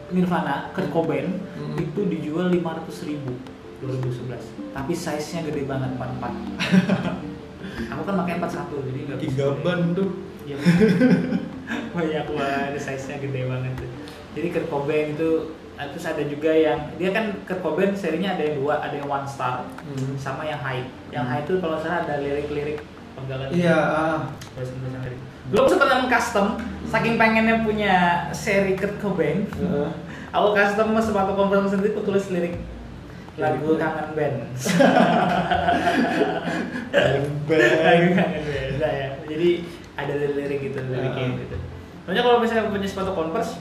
Nirvana 0.08 0.72
Kurt 0.72 0.88
Cobain 0.88 1.28
Hmm. 1.54 1.76
itu 1.76 2.00
dijual 2.06 2.48
500 2.48 3.02
ribu 3.04 3.34
2011 3.80 4.40
tapi 4.70 4.92
size 4.94 5.26
nya 5.32 5.40
gede 5.42 5.66
banget 5.66 5.90
44 5.92 6.32
aku 7.92 8.02
kan 8.04 8.14
pakai 8.16 8.34
41 8.38 8.86
jadi 8.86 8.98
nggak 9.02 9.18
Tiga 9.20 9.46
ban 9.58 9.80
tuh. 9.92 10.08
Iya. 10.44 10.56
banyak 11.96 12.26
banget 12.28 12.72
size-nya 12.78 13.16
gede 13.18 13.42
banget 13.44 13.72
tuh. 13.74 13.90
Jadi 14.32 14.46
Kurt 14.50 14.66
Cobain 14.68 15.06
itu 15.12 15.30
eh, 15.74 15.86
terus 15.90 16.06
ada 16.06 16.22
juga 16.22 16.52
yang 16.52 16.78
dia 16.94 17.10
kan 17.10 17.34
Kurt 17.42 17.60
Cobain 17.60 17.90
serinya 17.92 18.32
ada 18.32 18.44
yang 18.44 18.56
dua, 18.60 18.78
ada 18.78 18.94
yang 18.94 19.08
one 19.08 19.26
star 19.26 19.66
Hmm. 19.82 20.14
sama 20.16 20.44
yang 20.44 20.60
high. 20.60 20.84
Yang 21.10 21.24
Hmm. 21.24 21.32
high 21.32 21.42
itu 21.42 21.54
kalau 21.58 21.76
salah 21.76 22.04
ada 22.04 22.14
lirik-lirik 22.18 22.78
penggalan. 23.14 23.46
Iya. 23.50 23.78
Tulisan-tulisan 24.54 25.00
lirik. 25.06 25.20
Belum 25.52 25.66
sempat 25.68 25.86
nonton 25.88 26.08
custom, 26.08 26.46
saking 26.88 27.14
pengennya 27.20 27.56
punya 27.62 27.94
seri 28.32 28.74
Kurt 28.74 28.96
Cobain. 28.98 29.46
Heeh. 29.48 29.90
Aku 30.34 30.50
custom 30.50 30.98
sepatu 30.98 31.32
Converse 31.38 31.70
sendiri 31.78 31.94
aku 31.94 32.02
tulis 32.02 32.26
lirik 32.34 32.58
lagu 33.34 33.74
Lirik. 33.74 33.78
kangen 33.82 34.08
band. 34.14 34.36
Band. 37.46 37.74
Lagu 37.82 38.08
kangen 38.14 38.42
band. 38.46 38.74
Nah, 38.78 38.92
ya. 38.94 39.08
Jadi 39.26 39.48
ada 39.94 40.12
lirik 40.14 40.58
gitu, 40.70 40.78
liriknya 40.90 41.24
gitu. 41.42 41.56
Soalnya 42.06 42.22
kalau 42.22 42.38
misalnya 42.42 42.70
punya 42.70 42.88
sepatu 42.90 43.14
Converse 43.14 43.58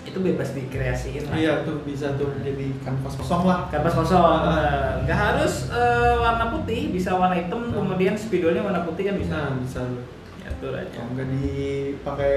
itu 0.00 0.18
bebas 0.18 0.56
dikreasiin 0.56 1.28
lah. 1.28 1.36
Iya 1.36 1.52
tuh 1.62 1.84
bisa 1.84 2.16
tuh 2.16 2.32
jadi 2.40 2.72
kanvas 2.80 3.14
kosong 3.14 3.44
lah. 3.44 3.68
Kanvas 3.68 3.94
kosong, 3.94 4.40
eh, 4.48 5.04
nggak 5.04 5.18
harus 5.18 5.68
eh, 5.68 6.14
warna 6.16 6.48
putih, 6.50 6.90
bisa 6.90 7.12
warna 7.12 7.36
hitam, 7.36 7.68
Ah. 7.68 7.78
kemudian 7.78 8.14
spidolnya 8.16 8.64
warna 8.64 8.82
putih 8.82 9.12
kan 9.12 9.16
bisa. 9.20 9.34
Nah 9.36 9.52
bisa. 9.60 9.80
Ya, 10.40 10.50
tuh 10.56 10.72
aja. 10.72 10.88
Kalau 10.88 11.12
nggak 11.12 11.28
dipakai 11.30 12.34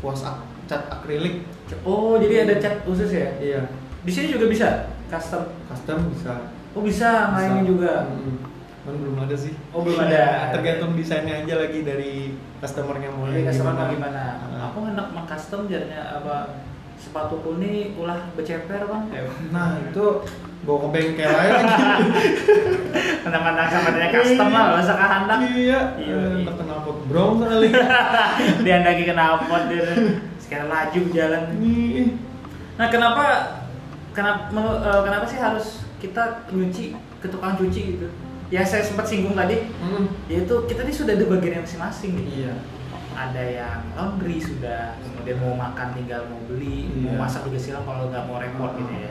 kuas 0.00 0.24
ak 0.24 0.38
cat 0.64 0.82
akrilik. 0.88 1.44
Oh, 1.84 2.16
jadi 2.16 2.48
ada 2.48 2.54
cat 2.56 2.80
khusus 2.84 3.12
ya? 3.12 3.28
Iya. 3.38 3.60
Di 4.04 4.12
sini 4.12 4.32
juga 4.32 4.48
bisa 4.48 4.68
custom. 5.08 5.52
Custom 5.68 5.98
bisa. 6.12 6.32
Oh 6.72 6.80
bisa, 6.84 7.32
mainin 7.32 7.64
Bisa. 7.64 7.70
juga. 7.72 7.92
Mm-mm. 8.08 8.36
Cuman 8.84 8.94
belum 9.04 9.16
ada 9.20 9.36
sih. 9.36 9.52
Oh, 9.72 9.84
belum 9.84 10.00
ada. 10.00 10.52
Tergantung 10.52 10.96
desainnya 10.96 11.44
aja 11.44 11.54
lagi 11.60 11.80
dari 11.84 12.32
customernya 12.60 13.08
mau 13.12 13.28
yang 13.28 13.44
customer 13.48 13.74
mau 13.74 13.88
gimana? 13.88 14.24
Ah. 14.98 15.04
Aku 15.04 15.14
enak 15.14 15.14
mah 15.14 15.24
custom 15.24 15.70
jadinya 15.70 16.18
apa 16.18 16.36
sepatu 16.98 17.38
ini 17.56 17.94
ulah 17.94 18.18
beceper 18.34 18.82
bang. 18.82 19.04
Ya. 19.14 19.22
Nah 19.54 19.78
itu 19.78 20.04
bawa 20.66 20.78
ke 20.82 20.88
bengkel 20.90 21.30
aja 21.30 21.54
lagi. 21.62 21.84
Mana-mana 23.22 23.70
kamarnya 23.70 24.08
custom 24.10 24.48
lah, 24.50 24.64
masa 24.74 24.94
kehendak. 24.98 25.38
Iya. 25.46 25.80
Iya, 25.94 26.16
Eh, 26.18 26.30
iya. 26.42 26.50
Udah 26.50 26.54
knalpot 26.58 26.98
brong 27.06 27.34
kali. 27.38 27.70
dia 28.66 28.76
lagi 28.82 29.02
kena 29.06 29.38
pot 29.46 29.62
dia. 29.70 29.86
Sekarang 30.42 30.66
laju 30.66 31.00
jalan. 31.14 31.42
Nah 32.74 32.86
kenapa 32.90 33.24
kenapa 34.10 34.42
eh, 34.82 35.00
kenapa 35.06 35.24
sih 35.24 35.38
harus 35.38 35.66
kita 36.02 36.42
nyuci 36.50 36.94
ke 37.22 37.26
tukang 37.30 37.54
cuci 37.54 37.80
gitu? 37.94 38.08
Ya 38.48 38.64
saya 38.64 38.80
sempat 38.80 39.04
singgung 39.04 39.36
tadi, 39.36 39.60
Hmm. 39.76 40.08
yaitu 40.24 40.56
kita 40.64 40.80
ini 40.80 40.88
sudah 40.88 41.12
ada 41.12 41.28
bagian 41.28 41.60
masing-masing 41.60 42.16
gitu. 42.16 42.48
Iya. 42.48 42.54
Ada 43.18 43.42
yang 43.42 43.82
laundry 43.98 44.38
sudah, 44.38 44.94
kemudian 45.02 45.42
mau 45.42 45.58
makan 45.58 45.90
tinggal 45.90 46.22
mau 46.30 46.38
beli, 46.46 46.86
Iya. 46.86 47.18
mau 47.18 47.26
masak 47.26 47.42
juga 47.44 47.58
silang 47.58 47.82
kalau 47.82 48.06
nggak 48.08 48.24
mau 48.24 48.38
repot 48.38 48.78
gitu 48.78 48.94
ya. 48.94 49.10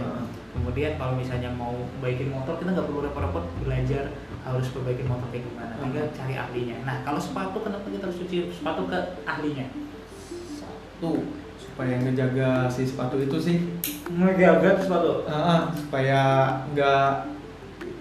Kemudian 0.55 0.95
kalau 0.95 1.13
misalnya 1.13 1.51
mau 1.51 1.75
baikin 1.99 2.31
motor 2.31 2.55
kita 2.55 2.71
nggak 2.71 2.87
perlu 2.87 3.03
repot-repot 3.03 3.45
belajar 3.61 4.15
harus 4.41 4.71
perbaikin 4.71 5.05
motor 5.05 5.27
kayak 5.27 5.43
gimana, 5.43 5.75
tinggal 5.75 6.05
cari 6.09 6.33
ahlinya. 6.33 6.77
Nah 6.81 6.95
kalau 7.03 7.19
sepatu 7.19 7.59
kenapa 7.59 7.83
kita 7.85 8.07
harus 8.07 8.17
cuci 8.17 8.37
sepatu 8.49 8.87
ke 8.87 8.99
ahlinya? 9.21 9.67
Satu 10.55 11.11
supaya 11.59 11.99
ngejaga 11.99 12.65
si 12.67 12.87
sepatu 12.87 13.19
itu 13.19 13.37
sih 13.37 13.57
Ngejaga 14.07 14.79
sepatu. 14.79 15.27
Ah, 15.27 15.67
supaya 15.69 16.21
nggak 16.71 17.11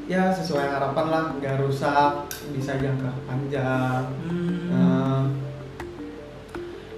ya 0.06 0.30
sesuai 0.30 0.70
harapan 0.70 1.06
lah 1.10 1.24
nggak 1.36 1.58
rusak 1.58 2.30
bisa 2.54 2.78
jangka 2.78 3.10
panjang 3.26 4.06
Hmm. 4.70 5.34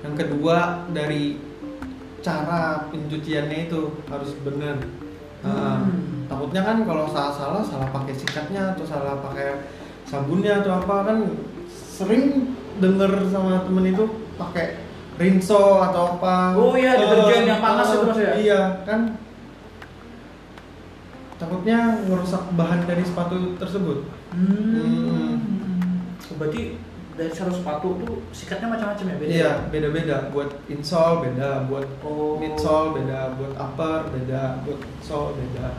Yang 0.09 0.17
kedua 0.17 0.57
dari 0.89 1.37
cara 2.19 2.89
pencuciannya 2.89 3.69
itu 3.69 3.81
harus 4.07 4.33
benar 4.41 4.81
Nah, 5.39 5.79
Hmm. 5.79 6.27
takutnya 6.27 6.67
kan 6.67 6.83
kalau 6.83 7.07
salah-salah 7.07 7.63
salah 7.63 7.87
pakai 7.93 8.11
sikatnya 8.11 8.75
atau 8.75 8.83
salah 8.83 9.23
pakai 9.23 9.63
sabunnya 10.03 10.59
atau 10.59 10.83
apa 10.83 11.07
kan 11.07 11.19
sering 11.71 12.51
denger 12.79 13.23
sama 13.29 13.63
temen 13.63 13.87
itu 13.87 14.03
pakai 14.35 14.83
rinso 15.15 15.79
atau 15.79 16.19
apa 16.19 16.59
Oh 16.59 16.75
iya, 16.75 16.99
deterjen 16.99 17.47
Eh, 17.47 17.49
yang 17.49 17.63
panas 17.63 17.87
eh, 17.87 17.95
itu 17.95 18.05
Mas 18.05 18.19
ya? 18.19 18.33
iya 18.35 18.61
kan 18.83 19.15
takutnya 21.39 21.79
ngerusak 22.03 22.43
bahan 22.55 22.83
dari 22.83 23.03
sepatu 23.03 23.55
tersebut 23.57 23.99
Hmm. 24.35 25.39
Berarti 26.35 26.77
dari 27.19 27.29
satu 27.29 27.51
sepatu 27.51 27.89
tuh 27.99 28.23
sikatnya 28.31 28.71
macam-macam 28.71 29.05
ya 29.05 29.17
beda. 29.19 29.33
Iya, 29.35 29.51
beda-beda. 29.69 30.17
Buat 30.31 30.51
insole 30.67 31.27
beda, 31.27 31.67
buat 31.67 31.87
Oh. 32.01 32.39
midsole 32.39 32.95
beda, 32.95 33.35
buat 33.35 33.53
upper 33.59 34.15
beda, 34.15 34.63
buat 34.63 34.79
sole 35.03 35.35
beda. 35.35 35.75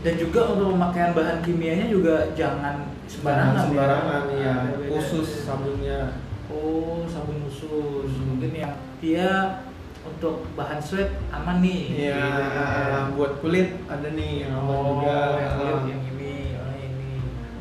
Dan 0.00 0.16
juga 0.16 0.40
untuk 0.48 0.72
pemakaian 0.72 1.12
bahan 1.12 1.38
kimianya 1.44 1.86
juga 1.86 2.32
jangan 2.32 2.88
sembarangan. 3.04 3.52
Jangan 3.52 3.66
sembarangan 3.68 4.22
ya. 4.32 4.40
ya, 4.40 4.52
Beda-beda. 4.64 4.90
khusus 4.96 5.28
sabunnya. 5.44 6.00
Oh, 6.48 7.04
sabun 7.04 7.36
khusus. 7.44 8.08
Hmm. 8.16 8.26
Mungkin 8.34 8.52
yang 8.56 8.74
dia 8.98 9.60
untuk 10.00 10.48
bahan 10.56 10.80
sweat 10.80 11.12
aman 11.28 11.60
nih. 11.60 12.08
Iya, 12.08 12.16
ya. 12.16 13.00
buat 13.12 13.44
kulit 13.44 13.76
ada 13.84 14.08
nih 14.10 14.48
yang 14.48 14.56
aman 14.56 14.72
Oh, 14.72 14.84
juga. 14.96 15.18
yang 15.36 15.52
kulit 15.60 15.76
Ah. 15.76 15.84
yang 15.84 16.02
ini. 16.08 16.19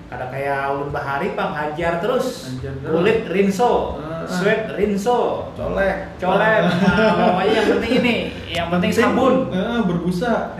Ada 0.09 0.25
kayak 0.27 0.59
ulun 0.73 0.89
bahari 0.89 1.27
bang, 1.31 1.51
hajar 1.53 1.93
terus. 2.01 2.57
Kulit 2.81 3.29
rinso, 3.29 4.01
Ah. 4.01 4.25
sweat 4.25 4.73
rinso, 4.73 5.45
colek, 5.53 6.17
colek. 6.17 6.61
Nah, 6.65 7.13
pokoknya 7.29 7.53
yang 7.53 7.67
penting 7.71 7.93
ini, 8.01 8.15
yang 8.49 8.67
penting 8.69 8.89
sabun. 8.89 9.53
Ah, 9.53 9.85
berbusa. 9.85 10.57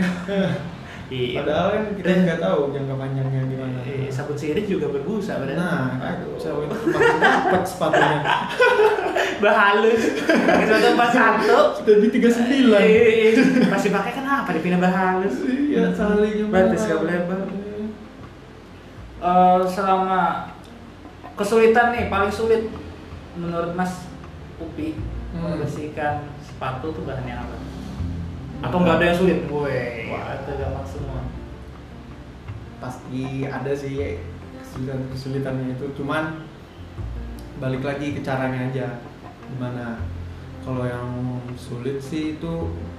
Iya. 1.09 1.41
Padahal 1.41 1.67
kan 1.73 1.83
kita 1.97 2.05
Dan- 2.05 2.21
nggak 2.21 2.37
tahu 2.39 2.59
jangka 2.69 2.93
panjangnya 2.93 3.41
gimana. 3.49 3.79
Eh, 3.81 4.13
sabun 4.13 4.37
sirih 4.37 4.61
juga 4.61 4.93
berbusa 4.93 5.41
berarti. 5.41 5.57
Nah, 5.57 5.97
Aduh. 5.97 6.37
makin 6.69 7.17
dapat 7.17 7.63
sepatunya. 7.65 8.21
Bahalus. 9.43 10.01
Sepatu 10.29 10.87
empat 10.93 11.09
satu. 11.09 11.57
Sudah 11.81 11.95
di 11.97 12.07
39. 12.13 12.77
Eh, 12.77 13.33
masih 13.65 13.89
pakai 13.89 14.13
kenapa 14.13 14.53
dipindah 14.53 14.77
bahalus? 14.77 15.41
Iya, 15.41 15.89
salingnya 15.89 16.45
Batis 16.53 16.85
mahal. 16.85 17.01
gak 17.01 17.58
Eh, 19.19 19.61
selama 19.67 20.47
kesulitan 21.35 21.91
nih 21.91 22.07
paling 22.07 22.31
sulit 22.31 22.71
menurut 23.35 23.75
Mas 23.75 24.07
Upi 24.59 24.95
Hmm. 25.29 25.45
membersihkan 25.45 26.25
sepatu 26.41 26.89
tuh 26.89 27.05
bahannya 27.05 27.37
apa? 27.37 27.53
Atau 28.65 28.81
nggak 28.81 28.97
ada 28.97 29.05
yang 29.13 29.19
sulit? 29.19 29.39
Woi, 29.45 30.09
Wah. 30.09 30.41
itu 30.41 30.51
gampang 30.57 30.87
semua. 30.87 31.19
pasti 32.79 33.43
ada 33.43 33.75
sih 33.75 34.23
kesulitan 34.57 35.03
kesulitannya 35.11 35.75
itu 35.75 35.85
cuman 35.99 36.47
balik 37.59 37.83
lagi 37.83 38.15
ke 38.15 38.23
caranya 38.23 38.71
aja 38.71 39.03
gimana 39.51 39.99
kalau 40.63 40.87
yang 40.87 41.43
sulit 41.59 41.99
sih 41.99 42.39
itu 42.39 42.53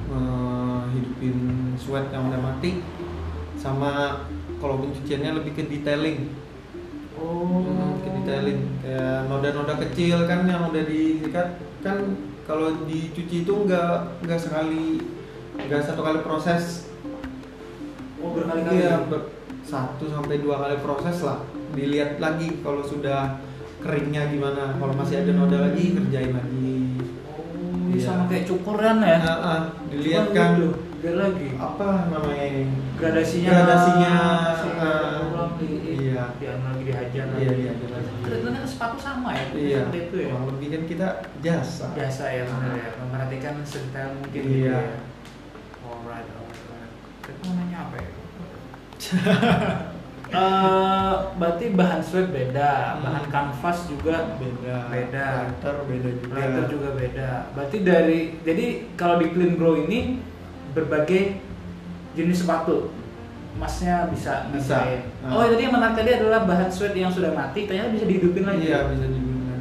eh, 0.07 0.81
hidupin 0.93 1.37
sweat 1.81 2.13
yang 2.13 2.29
udah 2.29 2.41
mati 2.45 2.85
sama 3.57 4.21
kalau 4.61 4.79
pencuciannya 4.79 5.31
lebih 5.35 5.53
ke 5.57 5.65
detailing 5.67 6.29
Oh. 7.17 7.45
Hmm, 7.61 8.01
ke 8.01 8.09
detailing 8.09 8.81
kayak 8.81 9.29
noda-noda 9.29 9.77
kecil 9.77 10.25
kan 10.25 10.49
yang 10.49 10.65
udah 10.65 10.85
disikat 10.85 11.49
kan 11.81 12.17
kalau 12.45 12.73
dicuci 12.85 13.45
itu 13.45 13.53
nggak 13.53 14.25
nggak 14.25 14.41
sekali 14.41 15.05
nggak 15.59 15.85
satu 15.85 16.01
kali 16.01 16.21
proses 16.21 16.89
Oh 18.21 18.37
berkali-kali. 18.37 18.85
Iya, 18.85 19.09
ber- 19.09 19.33
satu 19.65 20.05
sampai 20.05 20.41
dua 20.41 20.61
kali 20.61 20.77
proses 20.81 21.25
lah. 21.25 21.41
Dilihat 21.73 22.21
lagi 22.21 22.61
kalau 22.61 22.85
sudah 22.85 23.41
keringnya 23.81 24.29
gimana. 24.29 24.77
Kalau 24.77 24.93
masih 24.93 25.25
ada 25.25 25.33
noda 25.33 25.57
lagi 25.57 25.97
kerjain 25.97 26.37
lagi. 26.37 27.01
Oh, 27.25 27.89
Iya. 27.89 28.05
sama 28.05 28.29
kayak 28.29 28.45
cukuran 28.45 29.01
ya? 29.01 29.17
Ah, 29.19 29.41
ah, 29.41 29.61
dilihat 29.89 30.37
kan 30.37 30.61
gitu, 30.61 30.69
Lihat 31.01 31.17
lagi. 31.17 31.49
apa 31.57 31.87
namanya 32.13 32.45
ini? 32.45 32.65
Gradasinya. 33.01 33.51
Gradasinya, 33.51 34.15
masih 34.45 34.73
ah, 34.77 35.17
ulang 35.25 35.53
di, 35.57 35.69
iya. 35.97 36.25
Dia 36.37 36.61
lagi 36.61 36.83
dihajar 36.85 37.25
lagi. 37.33 37.41
Iya, 37.41 37.73
lagi. 37.89 38.21
Ternyata 38.21 38.69
sepatu 38.69 38.97
sama 39.01 39.33
ya? 39.33 39.45
Iya. 39.57 39.81
Seperti 39.89 39.99
itu 40.05 40.17
ya? 40.21 40.29
Kurang 40.29 40.47
lebih 40.53 40.69
kan 40.69 40.83
kita 40.85 41.09
jasa. 41.41 41.87
Biasa 41.97 42.23
ya 42.29 42.43
benar 42.45 42.73
ya, 42.77 42.89
memperhatikan 43.01 43.55
sedetail 43.65 44.11
mungkin 44.15 44.41
gitu 44.45 44.57
Iya. 44.61 44.77
ya. 44.77 44.81
Alright, 45.81 46.29
alright. 46.29 46.93
Tadi 47.25 47.39
mau 47.43 47.53
nanya 47.57 47.79
apa 47.83 47.97
ya? 47.97 48.11
Eh, 50.31 51.15
berarti 51.35 51.75
bahan 51.75 51.99
sweat 51.99 52.31
beda, 52.31 52.71
Hmm. 52.71 53.03
bahan 53.03 53.25
kanvas 53.35 53.91
juga 53.91 54.39
Beda. 54.39 54.87
Beda. 54.87 55.27
Letter 55.43 55.75
beda 55.91 56.11
juga. 56.15 56.35
Leather 56.39 56.65
juga 56.71 56.89
beda. 56.95 57.31
Berarti 57.51 57.77
dari 57.83 58.19
jadi 58.47 58.67
kalau 58.95 59.19
di 59.19 59.27
Clean 59.35 59.59
Grow 59.59 59.75
ini 59.75 60.23
berbagai 60.77 61.41
jenis 62.15 62.43
sepatu. 62.45 62.91
Masnya 63.59 64.07
bisa 64.15 64.47
Bisa. 64.55 64.87
Nah. 65.27 65.35
Oh, 65.37 65.45
tadi 65.45 65.67
yang 65.67 65.75
menarik 65.75 65.99
tadi 65.99 66.11
adalah 66.17 66.47
bahan 66.47 66.71
sweat 66.71 66.95
yang 66.95 67.11
sudah 67.11 67.35
mati 67.35 67.67
ternyata 67.67 67.91
bisa 67.93 68.07
dihidupin 68.07 68.47
lagi. 68.47 68.71
Iya 68.71 68.87
bisa 68.89 69.05
digunakan. 69.11 69.61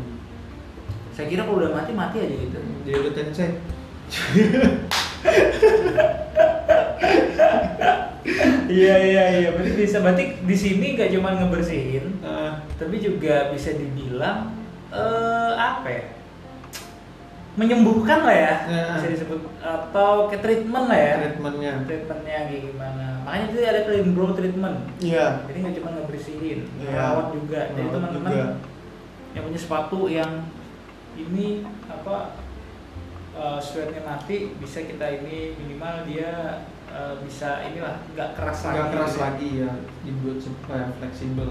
Saya 1.11 1.25
kira 1.27 1.41
kalau 1.43 1.57
udah 1.59 1.73
mati 1.73 1.91
mati 1.97 2.17
aja 2.21 2.35
gitu. 2.37 2.57
Dia 2.85 2.95
udah 3.01 3.11
tensei. 3.17 3.49
Iya 8.69 8.95
iya 9.01 9.23
iya. 9.41 9.49
Berarti 9.57 9.71
bisa 9.73 9.97
berarti 9.99 10.23
di 10.45 10.55
sini 10.55 10.93
nggak 10.93 11.09
cuma 11.17 11.33
ngebersihin, 11.33 12.21
Ah, 12.21 12.61
tapi 12.77 13.01
juga 13.01 13.49
bisa 13.49 13.73
dibilang 13.73 14.53
eh 14.93 15.51
apa 15.57 15.87
ya? 15.89 16.03
Menyembuhkan 17.59 18.23
lah 18.23 18.35
ya, 18.35 18.53
Ya. 18.71 18.85
bisa 18.95 19.07
disebut 19.11 19.39
atau 19.59 20.31
ke 20.31 20.39
treatment 20.39 20.85
lah 20.87 20.95
ya. 20.95 21.13
treatmentnya. 21.19 21.71
Treatmentnya 21.83 22.37
kayak 22.47 22.61
gimana? 22.71 23.05
Makanya 23.27 23.45
itu 23.51 23.57
ada 23.61 23.81
clean 23.83 24.07
bro 24.15 24.31
treatment. 24.31 24.77
Iya. 25.03 25.43
Jadi 25.43 25.57
nggak 25.59 25.75
cuma 25.83 25.89
ngebersihin, 25.91 26.59
Iya. 26.79 26.87
merawat 26.87 27.27
juga. 27.35 27.59
Jadi 27.75 27.87
teman-teman 27.91 28.33
yang 29.35 29.43
punya 29.43 29.59
sepatu 29.59 29.99
yang 30.07 30.31
ini 31.13 31.67
apa 31.85 32.39
uh, 33.35 33.59
sweatnya 33.59 34.07
mati 34.07 34.55
bisa 34.55 34.79
kita 34.81 35.05
ini 35.19 35.53
minimal 35.59 36.07
dia 36.07 36.63
uh, 36.89 37.19
bisa 37.21 37.59
inilah 37.67 37.99
nggak 38.15 38.29
keras 38.39 38.59
lagi. 38.63 38.73
Nggak 38.79 38.89
keras 38.95 39.11
gitu 39.11 39.19
ya. 39.19 39.25
lagi 39.27 39.49
ya, 39.59 39.71
dibuat 40.07 40.37
supaya 40.39 40.85
fleksibel. 40.95 41.49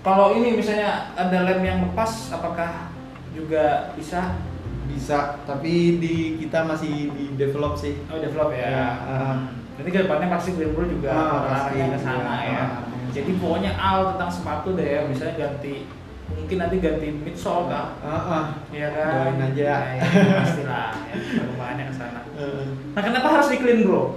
Kalau 0.00 0.38
ini 0.38 0.54
misalnya 0.54 1.10
ada 1.18 1.38
lem 1.42 1.60
yang 1.66 1.78
lepas, 1.90 2.30
apakah 2.30 2.94
juga 3.34 3.90
bisa 3.98 4.38
Bisa, 4.86 5.18
tapi 5.42 5.98
di 5.98 6.14
kita 6.38 6.62
masih 6.62 7.10
di 7.10 7.24
develop 7.34 7.74
sih. 7.74 7.98
oh, 8.06 8.16
develop 8.16 8.50
ya? 8.50 8.66
Ya, 8.66 8.86
uh. 9.02 9.16
Hmm. 9.34 9.40
Nanti 9.76 9.90
ke 9.90 10.00
depannya 10.02 10.28
pasti 10.30 10.56
Greenbro 10.56 10.88
juga 10.88 11.12
Ah, 11.12 11.68
arahnya 11.68 11.92
ke 11.92 11.98
sana 12.00 12.32
iya. 12.40 12.48
ya. 12.48 12.64
Ah, 12.64 12.70
Jadi 13.12 13.30
pokoknya 13.36 13.72
al 13.74 14.12
tentang 14.12 14.30
sepatu 14.30 14.72
deh 14.72 14.88
ya, 14.88 15.00
misalnya 15.04 15.36
ganti 15.36 15.84
mungkin 16.26 16.56
nanti 16.58 16.76
ganti 16.80 17.06
midsole 17.12 17.68
kah? 17.68 17.92
Ah, 18.00 18.08
ah. 18.08 18.44
Iya 18.68 18.88
kan? 18.90 19.08
Doain 19.12 19.40
aja. 19.42 19.70
Ya, 19.92 20.00
ya, 20.00 20.34
pastilah 20.40 20.88
ya, 21.06 21.14
perubahannya 21.38 21.84
ke 21.86 21.94
sana. 21.94 22.20
Eh, 22.36 22.64
Nah, 22.92 23.00
kenapa 23.00 23.28
harus 23.32 23.48
di 23.48 23.56
clean 23.56 23.80
bro? 23.82 24.16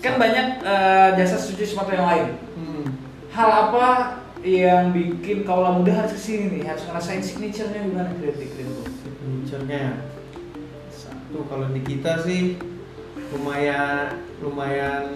Kan 0.00 0.20
banyak 0.20 0.46
eh, 0.60 1.08
jasa 1.16 1.36
cuci 1.38 1.64
sepatu 1.64 1.92
yang 1.92 2.04
lain. 2.04 2.26
hmm. 2.52 2.84
Hal 3.28 3.48
apa 3.68 3.86
yang 4.40 4.92
bikin 4.92 5.40
kaula 5.42 5.72
muda 5.72 5.92
harus 5.94 6.12
ke 6.12 6.20
sini 6.20 6.44
nih? 6.50 6.62
Harus 6.66 6.84
ngerasain 6.84 7.20
signature-nya 7.20 7.88
gimana 7.88 8.12
di 8.12 8.48
clean 8.48 8.68
bro? 8.68 8.84
Signature-nya 9.32 10.12
satu 10.92 11.48
kalau 11.48 11.72
di 11.72 11.80
kita 11.80 12.20
sih 12.20 12.60
lumayan 13.32 14.28
lumayan 14.44 15.08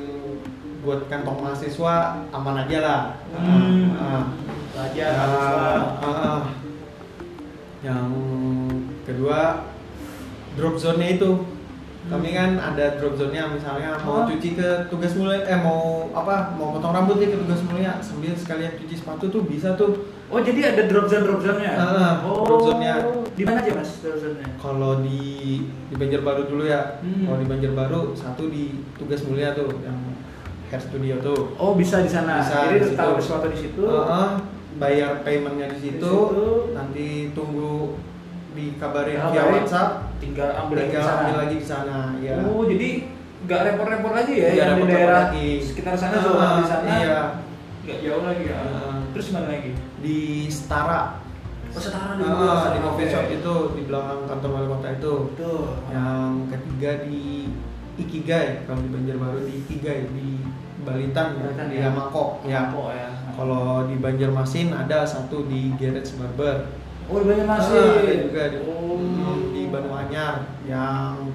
buat 0.80 1.04
kantong 1.12 1.44
mahasiswa 1.44 2.24
aman 2.32 2.64
aja 2.64 2.78
lah. 2.80 3.02
Hmm. 3.36 3.92
Ah, 3.92 4.00
ah. 4.00 4.24
Belajar 4.72 5.12
Ya, 5.12 5.28
ah. 6.00 6.48
Yang 7.84 8.08
kedua 9.04 9.68
drop 10.56 10.80
zone-nya 10.80 11.20
itu. 11.20 11.52
Kami 12.08 12.32
kan 12.32 12.56
ada 12.56 12.96
drop 12.96 13.20
zone-nya 13.20 13.52
misalnya 13.52 14.00
mau 14.00 14.24
Oh. 14.24 14.26
cuci 14.32 14.56
ke 14.56 14.88
tugas 14.88 15.12
mulia 15.12 15.44
eh 15.44 15.60
mau 15.60 16.08
apa 16.16 16.56
mau 16.56 16.72
potong 16.72 16.96
rambut 16.96 17.20
nih 17.20 17.28
ke 17.28 17.36
tugas 17.44 17.60
mulia 17.68 18.00
sambil 18.00 18.32
sekalian 18.32 18.80
cuci 18.80 18.96
sepatu 18.96 19.28
tuh 19.28 19.44
bisa 19.44 19.76
tuh. 19.76 20.15
Oh 20.27 20.43
jadi 20.43 20.74
ada 20.74 20.83
drop 20.87 21.07
zone 21.07 21.22
drop 21.22 21.39
zone-nya? 21.39 21.72
Ah, 21.72 22.18
oh, 22.22 22.43
drop 22.43 22.61
zone-nya. 22.64 22.95
Di 23.33 23.43
mana 23.43 23.62
aja 23.62 23.72
mas 23.72 24.03
drop 24.03 24.16
zone-nya? 24.16 24.49
Kalau 24.57 24.99
di 25.01 25.22
di 25.87 25.95
Banjarbaru 25.95 26.43
dulu 26.47 26.66
ya. 26.66 26.99
Hmm. 26.99 27.24
Kalau 27.24 27.39
di 27.39 27.47
Banjarbaru 27.47 28.01
satu 28.12 28.51
di 28.51 28.64
tugas 28.95 29.22
mulia 29.22 29.55
tuh 29.55 29.70
yang 29.81 29.95
hair 30.66 30.83
studio 30.83 31.22
tuh. 31.22 31.55
Oh 31.57 31.72
bisa 31.72 32.03
di 32.03 32.11
sana. 32.11 32.43
Bisa 32.43 32.66
jadi 32.66 32.83
di 32.83 32.93
taruh 32.93 33.16
sesuatu 33.16 33.47
di 33.47 33.59
situ. 33.61 33.81
Heeh, 33.81 34.29
bayar 34.77 35.22
paymentnya 35.22 35.70
di 35.70 35.79
situ, 35.81 36.03
situ. 36.03 36.47
nanti 36.74 37.31
tunggu 37.31 37.95
dikabarin 38.53 39.20
via 39.31 39.45
WhatsApp, 39.47 40.16
Tinggal 40.16 40.49
ambil 40.57 40.77
lagi 40.77 40.83
di 40.83 40.91
tinggal 40.91 41.05
sana. 41.05 41.20
ambil 41.22 41.37
lagi 41.39 41.55
di 41.55 41.66
sana 41.66 41.97
ya. 42.18 42.35
Oh 42.43 42.64
jadi 42.64 42.89
nggak 43.47 43.61
repot-repot 43.62 44.12
lagi 44.16 44.35
ya 44.35 44.49
Nggak 44.51 44.66
repot-repot 44.74 44.91
daerah 45.07 45.22
lagi. 45.31 45.49
sekitar 45.62 45.95
sana 45.95 46.16
Ah, 46.18 46.22
zona 46.24 46.47
di 46.57 46.66
sana. 46.66 46.89
Iya. 46.99 47.20
Nggak 47.87 47.99
jauh 48.03 48.22
lagi 48.27 48.45
ya. 48.49 48.57
Ah. 48.59 48.99
Terus 49.14 49.27
mana 49.31 49.47
lagi? 49.49 49.70
Di 50.07 50.46
Setara. 50.46 51.18
Oh 51.74 51.82
setara 51.82 52.14
di 52.16 52.24
Ah, 52.24 52.72
di 52.72 52.78
coffee 52.80 53.11
shop 53.11 53.26
itu 53.28 53.54
di 53.76 53.82
belakang 53.84 54.24
kantor 54.24 54.50
wali 54.54 54.66
kota 54.70 54.88
itu. 54.96 55.14
Tuh. 55.36 55.66
Yang 55.90 56.30
ketiga 56.54 56.90
di 57.04 57.50
Ikigai 57.96 58.64
kalau 58.64 58.80
di 58.80 58.90
Banjarbaru 58.94 59.44
di 59.44 59.52
Ikigai 59.66 60.09
di 60.14 60.40
Balitan, 60.86 61.36
Balitan, 61.36 61.66
di 61.68 61.76
ya. 61.82 61.90
Hamako 61.90 62.40
ya. 62.46 62.70
Oh 62.72 62.88
ya. 62.94 63.11
Kalau 63.34 63.84
di 63.84 63.98
Banjarmasin 63.98 64.72
ada 64.72 65.04
satu 65.04 65.44
di 65.44 65.74
Garage 65.76 66.14
Barber. 66.16 66.70
Oh 67.11 67.20
di 67.20 67.26
Banjarmasin. 67.26 67.76
Ah, 67.76 68.00
ada 68.00 68.14
juga 68.24 68.42
di, 68.48 68.57
Oh. 68.64 69.36
di 69.52 69.62
Banyuanyar 69.68 70.34
yang 70.64 71.28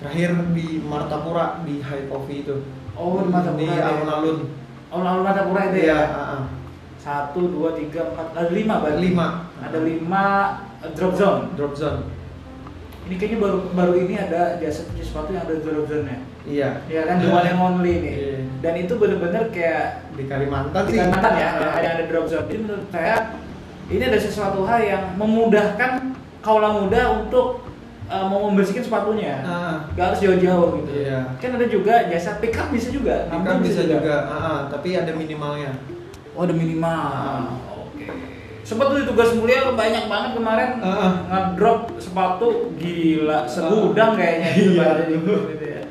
terakhir 0.00 0.32
di 0.56 0.80
Martapura 0.80 1.60
di 1.66 1.82
High 1.84 2.08
Coffee 2.08 2.40
itu. 2.40 2.56
Oh 2.96 3.20
di 3.20 3.28
Martapura 3.28 3.60
Di 3.60 3.66
ya. 3.68 3.84
alun-alun. 3.84 4.38
Alun-alun 4.88 5.22
Martapura 5.22 5.60
itu 5.68 5.78
Iya, 5.84 5.92
ya. 5.92 6.00
Satu, 7.00 7.48
dua, 7.48 7.72
tiga, 7.72 8.12
empat, 8.12 8.36
ada 8.36 8.52
lima 8.52 8.84
berarti. 8.84 9.00
Lima. 9.00 9.26
Ada 9.64 9.78
lima 9.80 10.24
eh, 10.84 10.92
drop 10.92 11.16
zone. 11.16 11.42
Drop 11.56 11.72
zone. 11.72 12.04
Ini 13.08 13.16
kayaknya 13.16 13.38
baru 13.40 13.58
baru 13.72 13.92
ini 13.96 14.14
ada 14.20 14.60
jasa 14.60 14.84
cuci 14.86 15.02
sepatu 15.02 15.32
yang 15.32 15.48
ada 15.48 15.56
drop 15.64 15.88
zone-nya. 15.88 16.20
Iya. 16.44 16.84
Ya 16.86 17.00
kan 17.08 17.24
the 17.24 17.32
one 17.32 17.48
and 17.48 17.58
only 17.58 17.94
nih. 18.04 18.14
Iya. 18.14 18.36
Dan 18.60 18.74
itu 18.84 18.92
bener-bener 19.00 19.48
kayak 19.48 20.12
Di 20.14 20.28
Kalimantan 20.28 20.82
di 20.84 20.92
sih. 20.92 20.98
Kalimantan 21.00 21.32
ya, 21.40 21.48
ada 21.56 21.88
ada 21.96 22.04
drop 22.04 22.26
zone. 22.28 22.46
Jadi 22.52 22.60
menurut 22.68 22.86
saya 22.92 23.16
ini 23.88 24.02
ada 24.04 24.18
sesuatu 24.20 24.60
hal 24.68 24.80
yang 24.84 25.04
memudahkan 25.16 26.14
kaula 26.44 26.84
muda 26.84 27.24
untuk 27.24 27.64
uh, 28.12 28.24
mau 28.28 28.52
membersihkan 28.52 28.84
sepatunya. 28.84 29.40
Ah. 29.42 29.88
Gak 29.96 30.14
harus 30.14 30.20
jauh-jauh 30.20 30.84
gitu. 30.84 30.90
Iya. 31.08 31.32
Kan 31.40 31.56
ada 31.56 31.66
juga 31.66 31.94
jasa 32.12 32.36
pick 32.38 32.54
up 32.60 32.68
bisa 32.68 32.92
juga. 32.92 33.26
Nampung 33.32 33.64
bisa 33.64 33.88
juga, 33.88 34.28
ah, 34.28 34.36
ah, 34.36 34.60
tapi 34.68 34.94
ada 34.94 35.10
minimalnya. 35.16 35.72
Oh, 36.32 36.42
ada 36.42 36.52
minimal. 36.52 36.88
Ah. 36.88 37.42
Oke. 37.84 38.06
Sempat 38.60 38.86
tuh 38.86 38.98
di 38.98 39.06
tugas 39.06 39.34
mulia 39.34 39.66
banyak 39.68 40.04
banget 40.06 40.30
kemarin 40.34 40.70
Ah, 40.78 40.86
ah. 40.86 41.12
ngedrop 41.26 41.96
sepatu 41.96 42.70
gila 42.74 43.42
segudang 43.44 44.14
kayaknya 44.14 44.48
gitu 44.52 44.70
Iya. 44.76 44.90
gitu 45.10 45.32
ya. 45.66 45.82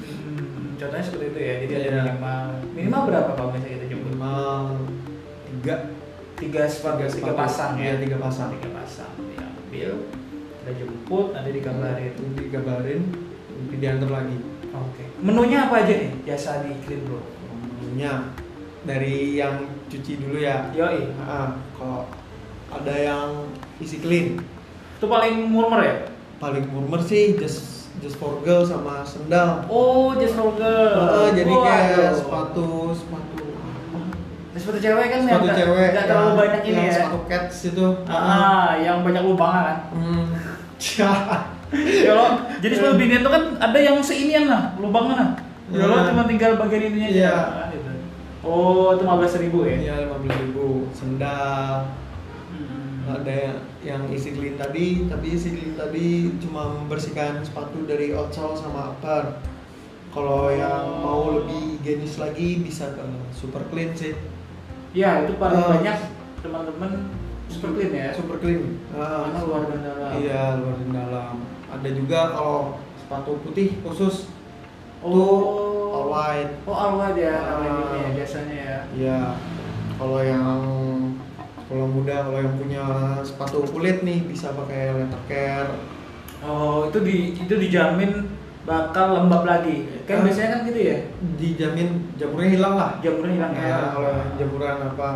Hmm, 0.00 0.74
contohnya 0.74 1.04
seperti 1.04 1.26
itu 1.28 1.38
ya. 1.38 1.54
Jadi 1.60 1.72
ada 1.72 1.84
Iya. 1.84 2.02
minimal. 2.02 2.44
Minimal 2.74 3.02
berapa 3.06 3.30
kalau 3.32 3.50
misalnya 3.50 3.72
kita 3.76 3.86
jemput? 3.88 4.10
Minimal 4.10 4.62
tiga. 5.52 5.74
Tiga 6.34 6.62
sepatu, 6.66 6.98
Tiga 6.98 7.06
tiga, 7.06 7.30
sepatu. 7.30 7.38
pasang 7.38 7.72
ya. 7.78 7.82
Iya, 7.86 7.94
tiga 8.02 8.16
pasang. 8.18 8.48
Tiga 8.52 8.70
pasang. 8.74 9.12
Diambil, 9.14 9.90
kita 10.52 10.70
jemput, 10.74 11.26
nanti 11.30 11.50
dikabarin. 11.52 12.12
Dikabarin, 12.34 13.00
nanti 13.54 13.74
diantar 13.78 14.10
lagi. 14.10 14.36
Oke. 14.66 15.04
Menunya 15.16 15.70
apa 15.70 15.74
aja 15.80 15.94
nih 15.94 16.10
jasa 16.26 16.66
di 16.66 16.74
Clean 16.82 17.06
Bro? 17.06 17.22
Menunya 17.78 18.34
dari 18.84 19.34
yang 19.34 19.56
cuci 19.86 20.12
dulu 20.18 20.38
ya. 20.38 20.68
Yoi. 20.70 21.08
Ah, 21.18 21.52
kalau 21.72 22.04
ada 22.70 22.94
yang 22.94 23.28
isi 23.78 23.98
clean, 23.98 24.40
Itu 24.94 25.06
paling 25.06 25.44
murmur 25.44 25.80
ya? 25.80 26.08
paling 26.36 26.66
murmur 26.66 27.00
sih 27.00 27.34
just 27.34 27.88
just 27.98 28.16
for 28.16 28.36
girl 28.40 28.60
sama 28.62 29.00
sendal. 29.02 29.64
Oh, 29.66 30.12
just 30.14 30.34
for 30.34 30.52
girl. 30.52 30.92
Ah, 30.94 31.30
jadi 31.30 31.48
kayak 31.48 32.12
sepatu 32.14 32.92
sepatu 32.92 33.42
apa? 33.54 33.98
Sepatu 34.54 34.78
cewek 34.78 35.06
kan 35.08 35.20
sepatu 35.22 35.44
nggak- 35.44 35.58
cewek 35.58 35.86
nggak 35.90 36.04
terlalu 36.04 36.26
yang- 36.26 36.38
banyak 36.38 36.62
ini 36.62 36.74
yang 36.74 36.84
ya. 36.84 36.94
sepatu 36.94 37.18
cats 37.26 37.58
itu. 37.66 37.86
Ah, 38.04 38.76
yang 38.76 39.00
banyak 39.00 39.22
lubangan 39.24 39.62
kan. 39.64 39.78
Hmm. 39.92 40.24
Kalau 42.04 42.28
jadi 42.60 42.74
sepatu 42.74 42.94
binian 42.94 43.20
tuh 43.20 43.32
kan 43.32 43.42
ada 43.58 43.78
yang 43.78 43.98
seinian 43.98 44.46
lah, 44.46 44.76
lubangan 44.76 45.16
lah. 45.16 45.30
Ya 45.66 45.84
lo 45.84 45.96
Ah. 45.96 46.04
cuma 46.04 46.22
tinggal 46.24 46.54
bagian 46.56 46.82
ininya 46.86 47.08
aja. 47.08 47.30
Iya. 48.44 48.52
Oh, 48.52 48.92
itu 48.92 49.02
15 49.02 49.40
ribu 49.40 49.58
ya? 49.64 49.76
Iya, 49.80 49.94
lima 50.04 50.16
belas 50.20 50.36
ribu. 50.38 50.68
Sendal, 50.92 51.88
Hmm. 52.52 53.08
ada 53.10 53.58
yang, 53.82 54.04
isi 54.08 54.30
clean 54.30 54.54
tadi, 54.54 55.08
tapi 55.08 55.26
isi 55.32 55.48
clean 55.50 55.74
tadi 55.74 56.28
cuma 56.38 56.76
membersihkan 56.76 57.40
sepatu 57.40 57.82
dari 57.84 58.12
outsole 58.12 58.54
sama 58.54 58.92
upper. 58.92 59.40
Kalau 60.08 60.46
yang 60.48 61.02
mau 61.02 61.34
lebih 61.34 61.80
higienis 61.80 62.16
lagi 62.16 62.62
bisa 62.62 62.94
ke 62.94 63.02
super 63.34 63.66
clean 63.66 63.90
sih. 63.92 64.14
Ya, 64.94 65.26
itu 65.26 65.34
paling 65.34 65.58
Ah. 65.58 65.74
banyak 65.74 65.96
teman-teman 66.38 67.10
super 67.50 67.74
clean 67.74 67.92
ya. 67.92 68.14
Super 68.14 68.38
clean. 68.38 68.78
Ah, 68.94 69.26
Karena 69.26 69.40
luar 69.42 69.62
dan 69.66 69.80
dalam. 69.82 70.10
Iya, 70.14 70.42
luar 70.62 70.74
dan 70.78 70.90
dalam. 70.94 71.34
Ada 71.66 71.88
juga 71.90 72.20
kalau 72.30 72.58
sepatu 72.94 73.42
putih 73.42 73.74
khusus 73.82 74.30
Oh. 75.04 75.12
tuh 75.12 75.36
all 75.92 76.06
white. 76.08 76.52
Oh, 76.64 76.72
all 76.72 76.92
white 76.96 77.20
ya 77.20 77.36
namanya 77.36 77.72
ini 77.84 77.98
ya 78.00 78.08
biasanya 78.16 78.56
ya. 78.56 78.78
Iya. 78.96 79.18
Kalau 79.94 80.20
yang 80.20 80.54
kalau 81.64 81.86
muda, 81.86 82.24
kalau 82.24 82.38
yang 82.38 82.56
punya 82.56 82.84
sepatu 83.20 83.64
kulit 83.68 84.00
nih 84.00 84.24
bisa 84.24 84.52
pakai 84.52 84.96
leather 84.96 85.22
care. 85.24 85.70
Oh, 86.40 86.88
itu 86.88 86.98
di 87.00 87.16
itu 87.34 87.54
dijamin 87.54 88.28
bakal 88.64 89.16
lembab 89.16 89.44
lagi. 89.44 89.84
Kan 90.04 90.20
Ah. 90.20 90.24
biasanya 90.24 90.48
kan 90.50 90.60
gitu 90.64 90.80
ya. 90.82 90.96
Dijamin 91.36 91.88
jamurnya 92.16 92.48
hilang 92.50 92.74
lah. 92.74 92.90
Jamurnya 93.00 93.34
hilang 93.38 93.52
ya. 93.52 93.64
Ya, 93.64 93.78
kalau 93.92 94.12
jamuran 94.36 94.78
apa 94.88 95.10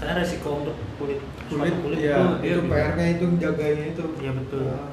karena 0.00 0.16
resiko 0.16 0.64
untuk 0.64 0.76
kulit 0.96 1.20
kulit, 1.52 1.76
kulit 1.84 1.98
ya 2.00 2.16
itu 2.40 2.64
bisa- 2.64 2.72
PR-nya 2.72 3.06
itu 3.20 3.24
jaganya 3.36 3.84
itu 3.92 4.04
Iya, 4.16 4.32
betul. 4.32 4.64
Nah, 4.64 4.88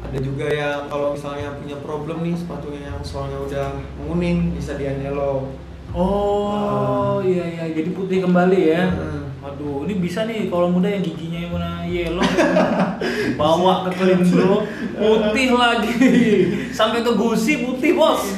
ada 0.00 0.18
juga 0.18 0.46
yang 0.48 0.88
kalau 0.88 1.12
misalnya 1.12 1.54
punya 1.60 1.76
problem 1.84 2.24
nih 2.24 2.34
sepatunya 2.34 2.80
yang 2.88 3.00
soalnya 3.04 3.38
udah 3.44 3.66
menguning 4.00 4.56
bisa 4.56 4.74
di 4.74 4.84
yellow 4.88 5.52
Oh 5.90 7.18
iya 7.18 7.42
iya 7.50 7.64
jadi 7.74 7.90
putih 7.90 8.22
kembali 8.22 8.60
ya. 8.62 8.86
Hmm. 8.94 9.26
Waduh 9.42 9.88
ini 9.88 9.98
bisa 9.98 10.28
nih 10.28 10.46
kalau 10.52 10.70
muda 10.70 10.86
yang 10.86 11.02
giginya 11.02 11.38
yang 11.42 11.52
warna 11.56 11.82
yellow 11.88 12.22
bawa 13.40 13.88
ke 13.88 14.20
bro 14.30 14.62
putih 14.94 15.48
lagi 15.56 15.96
sampai 16.78 17.00
ke 17.02 17.12
gusi 17.16 17.64
putih 17.64 17.96
bos. 17.96 18.36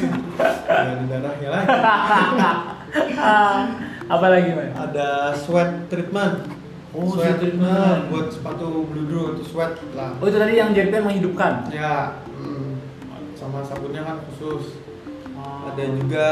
ya 0.64 0.94
di 0.96 1.06
darahnya 1.10 1.48
lagi 1.50 1.68
Apa 4.12 4.26
lagi 4.28 4.50
man? 4.52 4.70
ada 4.76 5.32
sweat 5.34 5.88
treatment 5.88 6.61
Oh, 6.92 7.08
sweat 7.10 7.40
treatment. 7.40 8.12
buat 8.12 8.28
sepatu 8.28 8.84
bludru 8.84 9.32
itu 9.32 9.44
sweat 9.46 9.80
lah 9.92 10.12
Oh 10.14 10.26
itu 10.26 10.36
tadi 10.36 10.54
yang 10.54 10.70
JPN 10.70 11.02
menghidupkan. 11.02 11.66
ya 11.68 12.20
hmm. 12.30 12.76
sama 13.32 13.60
sabunnya 13.62 14.02
kan 14.02 14.16
khusus 14.26 14.76
Oh. 15.32 15.66
ada 15.66 15.84
juga 15.90 16.28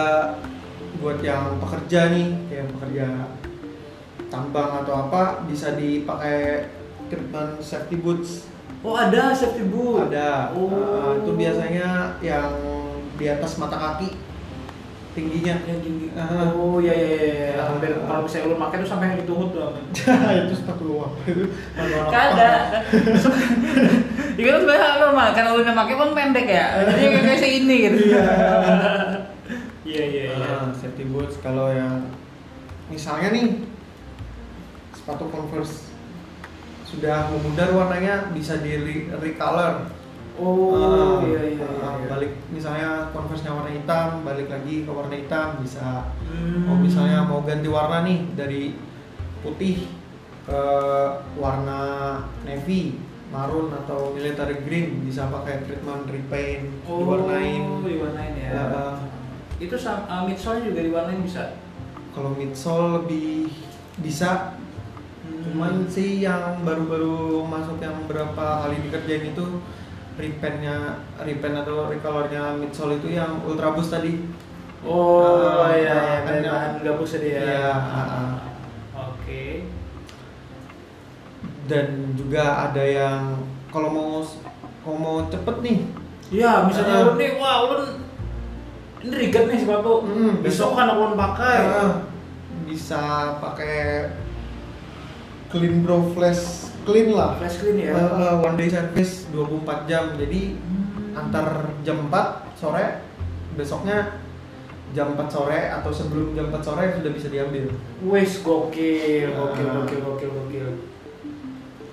buat 0.96 1.18
yang 1.18 1.58
pekerja 1.58 2.12
nih 2.12 2.28
kayak 2.46 2.66
pekerja 2.70 3.06
tambang 4.28 4.70
atau 4.78 5.08
apa 5.08 5.22
bisa 5.44 5.74
dipakai 5.74 6.68
treatment 7.08 7.58
safety 7.58 7.96
boots 7.96 8.46
Oh 8.80 8.94
ada 8.94 9.32
safety 9.32 9.64
boot. 9.64 10.08
ada 10.08 10.52
Oh. 10.52 10.70
Uh, 10.70 11.12
itu 11.18 11.34
biasanya 11.34 12.16
yang 12.20 12.48
di 13.14 13.26
atas 13.26 13.56
mata 13.56 13.76
kaki 13.76 14.14
tingginya 15.10 15.54
Yang 15.66 15.78
gini. 15.84 16.06
Ah. 16.14 16.54
Oh 16.54 16.78
iya 16.78 16.94
iya 16.94 17.08
iya. 17.18 17.48
Ah. 17.58 17.74
Biar 17.78 17.94
kalau 18.06 18.20
misalnya 18.24 18.46
ulun 18.50 18.58
pakai 18.62 18.76
tuh 18.82 18.88
sampai 18.88 19.06
yang 19.10 19.18
ditunggu 19.22 19.46
tuh. 19.50 19.68
itu 20.46 20.54
sepatu 20.54 20.82
luar 20.86 21.10
itu 21.26 21.44
Kagak. 22.10 22.60
Iya 24.38 24.44
kan 24.46 24.56
sebenarnya 24.64 24.88
lo 25.02 25.06
mah 25.12 25.28
kan 25.36 25.44
ulunnya 25.52 25.74
pakai 25.74 25.94
pun 25.98 26.10
pendek 26.14 26.46
ya. 26.48 26.66
Jadi 26.86 27.02
kayak 27.10 27.24
kayak 27.38 27.52
ini 27.60 27.74
gitu. 27.88 27.96
Iya. 28.14 28.26
Iya 29.84 30.02
iya 30.06 30.22
iya. 30.30 30.46
Ah, 30.46 30.70
safety 30.70 31.04
boots 31.10 31.36
kalau 31.42 31.74
yang 31.74 32.06
misalnya 32.88 33.34
nih 33.34 33.66
sepatu 34.94 35.26
Converse 35.30 35.90
sudah 36.86 37.30
memudar 37.30 37.70
warnanya 37.70 38.30
bisa 38.34 38.58
di 38.62 38.74
re- 38.78 39.10
recolor. 39.18 39.90
Oh 40.38 40.76
Ah, 40.76 41.24
iya 41.24 41.40
iya. 41.56 41.66
ah, 41.80 41.98
iya. 41.98 42.06
Balik 42.06 42.32
misalnya 42.48 42.90
Converse-nya 43.10 43.50
warna 43.50 43.70
hitam, 43.70 44.22
balik 44.22 44.46
lagi 44.46 44.86
ke 44.86 44.90
warna 44.90 45.14
hitam 45.14 45.58
bisa. 45.58 46.12
Hmm. 46.22 46.70
Oh 46.70 46.78
misalnya 46.78 47.26
mau 47.26 47.42
ganti 47.42 47.66
warna 47.66 48.06
nih 48.06 48.18
dari 48.34 48.78
putih 49.40 49.88
ke 50.44 50.62
warna 51.34 51.80
navy, 52.42 52.98
maroon 53.28 53.72
atau 53.74 54.12
military 54.12 54.62
green 54.62 55.02
bisa 55.02 55.26
pakai 55.28 55.64
treatment 55.64 56.06
repaint, 56.06 56.64
oh, 56.84 57.02
diwarnain. 57.02 57.62
diwarnain 57.82 58.34
ya. 58.36 58.50
Ah, 58.54 58.96
Itu 59.60 59.76
uh, 59.76 60.22
midsole 60.24 60.64
juga 60.64 60.80
diwarnain 60.80 61.20
bisa. 61.20 61.58
kalau 62.10 62.34
midsole 62.34 63.02
lebih 63.02 63.50
bisa 63.98 64.56
Hmm. 65.20 65.44
cuman 65.44 65.84
sih 65.84 66.24
yang 66.24 66.64
baru-baru 66.64 67.44
masuk 67.44 67.76
yang 67.78 67.92
berapa 68.08 68.64
kali 68.64 68.80
dikerjain 68.82 69.30
itu 69.30 69.46
repaintnya 70.20 70.76
repaint 71.18 71.56
atau 71.56 71.88
recolornya 71.88 72.54
midsole 72.54 72.96
itu 72.96 73.08
yang 73.10 73.40
ultra 73.42 73.72
boost 73.72 73.90
tadi 73.90 74.20
Oh 74.80 75.20
Ah, 75.60 75.72
iya, 75.72 75.92
iya, 75.92 75.94
kan 76.18 76.24
kan 76.24 76.34
yang- 76.38 76.48
bahan 76.50 76.72
gabusnya 76.80 77.18
dia. 77.20 77.36
Iya, 77.38 77.68
ah, 77.68 78.00
ah. 78.00 78.30
Oke. 79.08 79.68
dan 81.66 81.86
juga 82.14 82.66
ada 82.66 82.82
yang 82.82 83.38
kalau 83.68 83.88
mau 83.88 84.10
kalau 84.80 84.96
mau 84.96 85.16
cepet 85.24 85.56
nih 85.60 85.78
Iya, 86.30 86.64
misalnya 86.64 86.94
Ah. 86.94 87.02
ulun 87.04 87.16
nih, 87.16 87.30
wah 87.36 87.56
ulun 87.62 87.82
ini 89.00 89.14
riget 89.16 89.44
nih 89.46 89.58
sepatu. 89.58 90.02
Hmm, 90.02 90.40
besok 90.40 90.74
kan 90.74 90.88
ulun 90.88 91.14
pakai. 91.14 91.58
ah, 91.60 91.92
bisa 92.64 93.02
pakai 93.36 94.06
clean 95.46 95.82
bro 95.82 96.10
flash 96.10 96.59
clean 96.90 97.08
lah 97.10 97.38
Flash 97.38 97.56
clean 97.58 97.78
ya. 97.78 97.94
Ah, 97.94 98.10
ah, 98.10 98.34
one 98.36 98.54
day 98.54 98.66
service 98.66 99.30
24 99.30 99.86
jam 99.86 100.14
jadi 100.14 100.58
Hmm. 100.58 101.16
antar 101.16 101.46
jam 101.80 102.06
4 102.06 102.54
sore 102.54 103.02
besoknya 103.54 104.18
jam 104.90 105.14
4 105.14 105.26
sore 105.26 105.70
atau 105.70 105.90
sebelum 105.90 106.34
jam 106.34 106.50
4 106.50 106.60
sore 106.60 106.84
sudah 106.92 107.10
bisa 107.10 107.26
diambil 107.26 107.70
Wes 108.02 108.38
gokil, 108.40 109.30
gokil, 109.30 109.64
Ah. 109.64 109.74
gokil, 109.80 110.00
gokil, 110.00 110.30
gokil. 110.30 110.68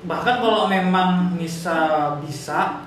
Bahkan 0.04 0.36
kalau 0.40 0.66
memang 0.66 1.34
misal 1.34 2.18
bisa, 2.20 2.86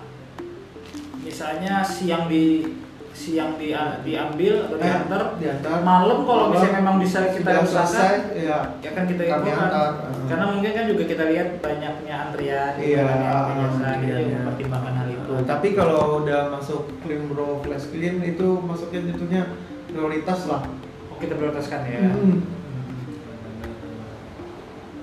misalnya 1.20 1.82
siang 1.82 2.26
di 2.26 2.64
siang 3.10 3.54
di 3.54 3.74
diambil 4.00 4.64
atau 4.64 4.76
Eh, 4.76 4.82
diantar, 4.82 5.22
diantar 5.36 5.82
malam 5.82 6.24
kalau 6.24 6.44
misalnya 6.48 6.78
memang 6.78 6.96
bisa 6.96 7.28
kita 7.28 7.50
usahakan, 7.60 7.68
selesai 7.68 8.14
ya 8.38 8.58
ya 8.80 8.90
kan 8.90 9.04
kita 9.04 9.22
infokan. 9.26 9.58
antar, 9.60 9.90
ah. 10.00 10.14
Karena 10.24 10.44
mungkin 10.48 10.70
kan 10.70 10.84
juga 10.86 11.04
kita 11.04 11.24
lihat 11.26 11.48
banyaknya 11.58 12.14
antrian, 12.16 12.72
Iya, 12.74 12.96
yang 12.96 13.08
biasa, 13.10 13.50
kita 13.50 13.90
antriannya. 13.90 14.14
juga 14.16 14.36
mempertimbangkan 14.40 14.94
hal 14.94 15.08
itu. 15.10 15.30
Nah, 15.30 15.44
tapi 15.44 15.68
kalau 15.74 16.02
udah 16.22 16.40
masuk 16.50 16.80
clean 17.00 17.22
bro 17.26 17.60
flash 17.60 17.86
clean 17.90 18.16
itu 18.20 18.46
masuknya 18.60 19.00
jatuhnya 19.06 19.42
prioritas 19.86 20.40
lah 20.46 20.62
Oh, 21.10 21.18
kita 21.18 21.34
prioritaskan 21.34 21.80
ya. 21.84 22.00
Hmm. 22.08 22.38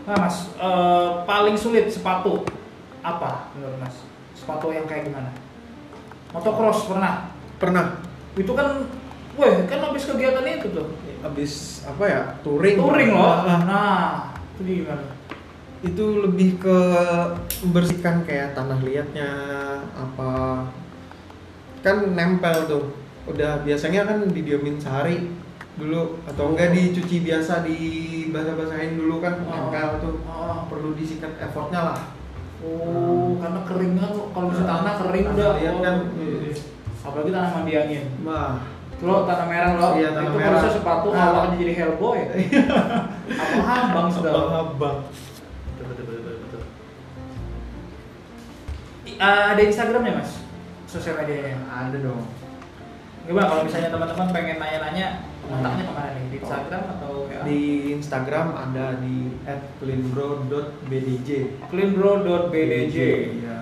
Nah 0.04 0.16
mas, 0.18 0.36
eh, 0.56 1.08
paling 1.22 1.56
sulit 1.56 1.92
sepatu 1.92 2.48
apa 3.04 3.52
menurut 3.54 3.78
mas? 3.78 3.96
Sepatu 4.32 4.72
yang 4.72 4.88
kayak 4.88 5.12
gimana? 5.12 5.36
Motocross 6.32 6.88
pernah? 6.88 7.36
Pernah. 7.58 8.02
Itu 8.34 8.54
kan, 8.54 8.86
weh 9.36 9.66
kan 9.66 9.80
habis 9.82 10.06
kegiatan 10.06 10.44
itu 10.44 10.68
tuh. 10.72 10.88
Habis 11.20 11.84
apa 11.84 12.04
ya? 12.06 12.22
Touring. 12.42 12.78
Touring 12.78 13.10
loh. 13.12 13.42
Ah, 13.42 13.60
Nah, 13.60 14.08
itu 14.56 14.84
gimana? 14.84 15.04
itu 15.78 16.06
lebih 16.20 16.58
ke 16.58 16.78
membersihkan 17.62 18.26
kayak 18.26 18.54
tanah 18.54 18.82
liatnya 18.82 19.30
apa. 19.94 20.66
Kan 21.82 22.14
nempel 22.14 22.66
tuh. 22.66 22.86
Udah 23.30 23.62
biasanya 23.62 24.08
kan 24.08 24.26
didiamin 24.26 24.82
sehari 24.82 25.30
dulu 25.78 26.18
atau 26.26 26.50
enggak 26.50 26.74
dicuci 26.74 27.22
biasa 27.22 27.62
di 27.62 27.78
basah-basahin 28.34 28.98
dulu 28.98 29.22
kan 29.22 29.38
Oh. 29.38 29.70
nempel 29.70 29.90
tuh. 30.02 30.16
Oh, 30.26 30.66
perlu 30.66 30.98
disikat 30.98 31.38
effortnya 31.38 31.94
lah. 31.94 32.00
Oh 32.58 33.38
karena 33.38 33.62
kering 33.62 33.94
kan, 34.02 34.10
kalau 34.34 34.50
Ah, 34.50 34.66
tanah 34.66 34.94
kering 34.98 35.26
udah 35.30 35.50
oh, 35.54 35.78
kan. 35.78 35.96
iya. 36.18 36.54
Apalagi 37.08 37.32
tanah 37.32 37.50
mandi 37.52 37.74
angin 37.74 38.06
wah 38.22 38.60
Lo 38.98 39.24
tanah 39.24 39.46
merah 39.46 39.72
lo, 39.74 39.94
Iya, 39.94 40.10
tanah 40.12 40.26
itu 40.26 40.38
merah. 40.38 40.62
sepatu 40.68 41.08
Ah. 41.12 41.30
awalnya 41.30 41.56
jadi 41.56 41.74
Hellboy 41.76 42.20
Apa 43.42 43.62
habang 43.62 44.08
sudah 44.10 44.32
abang 44.60 45.06
Betul, 45.70 45.86
betul, 45.88 46.06
betul, 46.10 46.34
betul. 46.42 46.62
I- 49.08 49.18
uh, 49.18 49.44
ada 49.52 49.62
Instagramnya 49.62 50.14
mas? 50.16 50.42
Sosial 50.86 51.16
medianya? 51.16 51.62
ada 51.64 51.96
dong 51.96 52.26
Gimana 53.24 53.46
kalau 53.46 53.64
misalnya 53.64 53.90
teman-teman 53.90 54.28
pengen 54.32 54.58
nanya-nanya 54.58 55.08
kontaknya 55.44 55.84
ke 55.84 55.94
mana 55.94 56.10
nih? 56.10 56.24
Di 56.26 56.38
Instagram 56.38 56.84
atau 56.90 57.12
ya? 57.28 57.40
di 57.44 57.60
Instagram 57.94 58.48
ada 58.58 58.86
di 58.98 59.16
@cleanbro.bdj 59.78 61.30
cleanbro.bdj 61.68 62.98
Iya. 63.38 63.58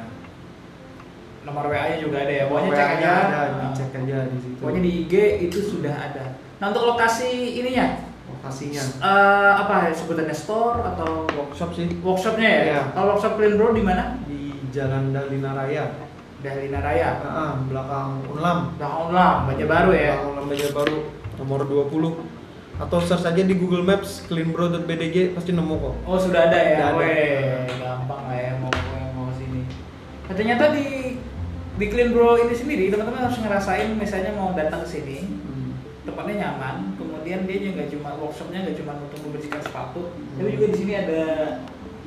Nomor 1.46 1.70
WA-nya 1.70 1.98
juga 2.02 2.18
ada 2.26 2.34
ya, 2.34 2.44
pokoknya 2.50 2.70
cek 2.74 2.90
aja. 2.98 3.12
ada 3.14 3.42
dicek 3.70 3.90
aja 3.94 4.18
di 4.28 4.38
situ. 4.42 4.58
Pokoknya 4.58 4.82
di 4.82 4.92
IG 5.06 5.14
itu 5.46 5.60
sudah 5.62 5.94
ada. 5.94 6.26
Nah 6.58 6.66
untuk 6.74 6.84
lokasi 6.90 7.30
ininya, 7.62 8.02
lokasinya. 8.34 8.82
Eh, 8.82 9.52
apa 9.54 9.74
ya 9.86 9.94
sebutannya? 9.94 10.34
Store 10.34 10.82
atau? 10.82 11.30
Workshop 11.30 11.78
sih. 11.78 11.86
Workshopnya 12.02 12.50
ya? 12.50 12.62
Iya. 12.66 12.82
Kalau 12.92 13.14
workshop 13.14 13.38
Clean 13.38 13.54
Bro 13.56 13.78
di 13.78 13.84
mana? 13.86 14.18
di 14.26 14.50
Jalan 14.74 15.14
Dalina 15.14 15.54
Raya. 15.54 15.86
Dahlina 16.42 16.78
Raya, 16.78 17.10
ah, 17.26 17.54
belakang 17.66 18.22
Unlam. 18.30 18.78
Belakang 18.78 19.10
Ulam, 19.10 19.38
Banjar 19.50 19.66
Baru 19.66 19.92
ya? 19.94 20.14
belakang 20.14 20.30
Unlam 20.30 20.46
Banjarbaru 20.46 20.98
nomor 21.36 21.60
20 21.66 22.22
atau 22.76 23.00
search 23.00 23.24
aja 23.24 23.42
di 23.42 23.56
Google 23.56 23.82
Maps 23.82 24.28
cleanbro.bdg 24.28 25.34
pasti 25.34 25.52
nemu 25.56 25.76
kok. 25.80 25.94
Oh 26.06 26.18
sudah 26.20 26.52
ada 26.52 26.58
ya, 26.60 26.70
Sudah 26.76 26.88
ada. 26.92 26.98
Weh, 27.00 27.66
gampang 27.80 28.22
lah 28.30 28.38
ya 28.38 28.52
mau 28.62 28.70
mau 28.70 29.06
mau 29.16 29.28
sini. 29.34 29.64
Nah, 30.28 30.34
ternyata 30.36 30.64
di 30.76 30.86
di 31.76 31.86
Clean 31.86 32.10
Bro 32.10 32.40
ini 32.40 32.54
sendiri 32.54 32.88
teman-teman 32.88 33.28
harus 33.28 33.36
ngerasain 33.38 33.90
misalnya 33.94 34.32
mau 34.32 34.52
datang 34.52 34.82
ke 34.82 34.90
sini 34.90 35.18
Hmm. 35.26 35.76
tempatnya 36.04 36.36
nyaman, 36.48 36.96
kemudian 36.96 37.44
dia 37.44 37.58
juga 37.58 37.72
nggak 37.76 37.90
cuma 37.92 38.10
workshopnya 38.16 38.60
nggak 38.62 38.78
cuma 38.78 38.92
untuk 38.98 39.20
membersihkan 39.22 39.60
sepatu, 39.60 40.02
Hmm. 40.08 40.36
tapi 40.38 40.50
juga 40.54 40.66
di 40.70 40.78
sini 40.78 40.94
ada 40.96 41.22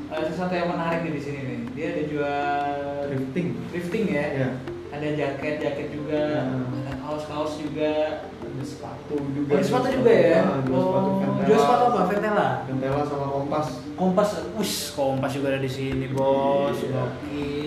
eh, 0.09 0.25
sesuatu 0.25 0.55
yang 0.55 0.73
menarik 0.73 1.05
nih 1.05 1.13
di 1.13 1.21
sini 1.21 1.41
nih. 1.43 1.61
Dia 1.77 1.87
ada 1.93 2.03
jual 2.09 2.65
Drifting. 3.09 3.49
drifting 3.69 4.05
ya, 4.09 4.25
ya 4.33 4.49
ada 4.89 5.05
jaket-jaket 5.13 5.89
juga, 5.93 6.49
Hmm. 6.49 6.81
ada 6.81 6.93
kaos-kaos 6.99 7.61
juga. 7.61 8.25
Ada 8.25 8.65
sepatu 8.65 9.21
juga. 9.37 9.53
Oh, 9.53 9.59
di 9.61 9.67
sepatu 9.69 9.89
juga 9.93 10.09
ya? 10.11 10.41
Jual 10.65 10.81
sepatu 10.81 11.05
Oh, 11.05 11.21
Ventela. 11.21 11.45
jual 11.45 11.61
sepatu 11.61 11.85
apa? 11.85 12.01
Ventela? 12.09 12.49
Ventela 12.65 13.01
sama 13.05 13.27
kompas. 13.29 13.67
Kompas, 13.95 14.29
wis 14.57 14.73
kompas 14.91 15.31
juga 15.31 15.47
ada 15.53 15.61
di 15.61 15.69
sini 15.69 16.09
bos. 16.09 16.73
Iya. 16.75 16.89
Gokil. 16.97 17.58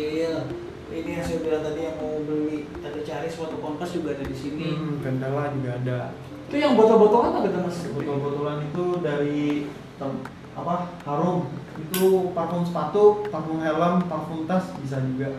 Ini 1.12 1.20
yang 1.20 1.28
saya 1.28 1.40
bilang 1.44 1.64
tadi 1.68 1.80
yang 1.84 1.98
mau 2.00 2.24
beli, 2.24 2.72
tadi 2.80 3.00
cari 3.04 3.28
sepatu 3.28 3.60
kompas 3.60 3.92
juga 3.92 4.16
ada 4.16 4.24
di 4.24 4.32
sini. 4.32 4.64
Hmm, 4.64 5.04
Ventela 5.04 5.52
juga 5.52 5.70
ada. 5.76 6.00
Itu 6.48 6.56
yang 6.56 6.80
botol-botolan 6.80 7.36
apa 7.36 7.68
mas? 7.68 7.84
Botol-botolan 7.92 8.64
itu 8.64 8.86
dari 9.04 9.68
tem- 10.00 10.24
apa? 10.56 10.76
Harum. 11.04 11.52
Itu 11.76 12.32
parfum 12.32 12.64
sepatu, 12.64 13.28
parfum 13.28 13.60
helm, 13.60 14.08
parfum 14.08 14.48
tas 14.48 14.72
bisa 14.80 15.04
juga. 15.04 15.36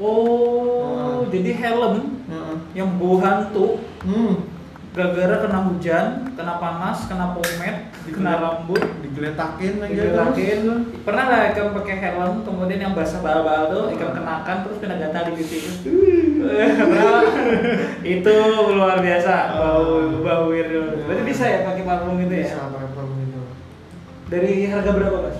Oh, 0.00 1.20
Hmm. 1.20 1.28
jadi 1.28 1.60
helm 1.60 2.16
Heeh. 2.32 2.56
yang 2.72 2.96
bau 2.96 3.20
hantu 3.20 3.84
Hmm. 4.08 4.48
Gara-gara 4.92 5.40
kena 5.40 5.72
hujan, 5.72 6.04
kena 6.36 6.60
panas, 6.60 7.08
kena 7.08 7.32
pomade, 7.32 7.88
kena 8.12 8.36
rambut, 8.36 8.84
Digeletakin 9.00 9.80
aja 9.80 9.88
digerakin. 9.88 10.58
terus. 10.68 11.00
Pernah 11.00 11.24
lah 11.32 11.48
ikam 11.48 11.72
pakai 11.72 11.96
helm, 11.96 12.44
kemudian 12.44 12.76
yang 12.76 12.92
basah 12.92 13.24
bal-bal 13.24 13.72
tuh 13.72 13.88
ikam 13.88 14.12
kenakan 14.12 14.68
terus 14.68 14.76
kena 14.84 15.00
gatal 15.00 15.32
di 15.32 15.40
pipi. 15.40 15.58
Itu 18.20 18.36
luar 18.76 19.00
biasa, 19.00 19.34
bau 19.56 20.20
bau 20.20 20.48
itu. 20.52 20.80
Berarti 21.08 21.22
bisa 21.24 21.44
ya 21.48 21.64
pakai 21.64 21.84
parfum 21.86 22.18
itu 22.20 22.34
ya? 22.34 22.44
Bisa 22.52 22.68
pakai 22.68 22.90
parfum 22.92 23.16
itu. 23.22 23.40
Dari 24.28 24.52
harga 24.68 24.90
berapa 24.92 25.18
mas? 25.24 25.38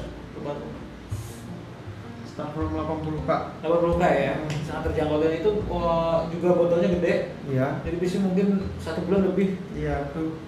Start 2.33 2.57
from 2.57 2.73
80 2.73 3.29
kak. 3.29 3.43
80 3.61 4.01
k 4.01 4.05
ya, 4.09 4.35
sangat 4.65 4.83
terjangkau 4.89 5.21
dan 5.21 5.33
itu 5.37 5.51
oh, 5.69 6.25
juga 6.33 6.49
botolnya 6.57 6.89
gede, 6.91 7.37
Iya. 7.45 7.77
jadi 7.85 7.97
bisa 8.01 8.17
mungkin 8.19 8.47
satu 8.81 9.05
bulan 9.05 9.29
lebih. 9.29 9.61
Iya 9.77 10.09
tuh. 10.11 10.41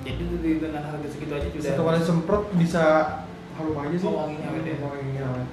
Jadi 0.00 0.22
di- 0.40 0.56
dengan 0.56 0.80
harga 0.80 1.04
segitu 1.04 1.28
aja 1.30 1.44
sudah. 1.46 1.68
Satu 1.68 1.82
kali 1.84 2.00
semprot 2.00 2.42
bisa 2.56 2.84
harum 3.52 3.76
aja 3.76 3.92
sih. 3.92 4.08
Oh, 4.08 4.16
wanginya 4.16 4.46
awet 4.48 4.64
ya. 4.64 4.76
Wanginya 4.80 5.22
awet. 5.28 5.48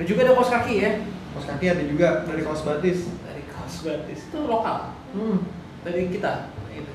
Dan 0.00 0.04
juga 0.08 0.20
ada 0.24 0.32
kaos 0.32 0.48
kaki 0.50 0.74
ya, 0.80 0.90
Kaos 1.36 1.46
kaki 1.46 1.64
ada 1.68 1.82
juga 1.84 2.08
dari 2.24 2.40
kaos 2.40 2.64
batis. 2.64 2.98
dari 3.22 3.42
kaos 3.46 3.76
batis 3.84 4.20
itu 4.24 4.38
lokal, 4.42 4.96
Hmm. 5.12 5.44
dari 5.84 6.08
kita. 6.08 6.48
Gitu. 6.66 6.92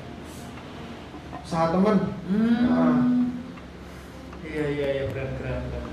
Usaha 1.38 1.70
temen. 1.70 1.96
Hmm. 2.26 3.30
Iya 4.42 4.64
iya 4.66 4.86
iya 4.92 5.04
keren 5.06 5.30
keren. 5.38 5.62
keren. 5.64 5.86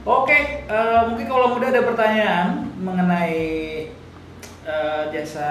Oke, 0.00 0.38
eh, 0.64 1.00
mungkin 1.06 1.26
kalau 1.28 1.52
muda 1.52 1.68
ada 1.68 1.82
pertanyaan 1.84 2.46
mengenai 2.76 3.36
eh, 4.62 5.02
jasa 5.10 5.48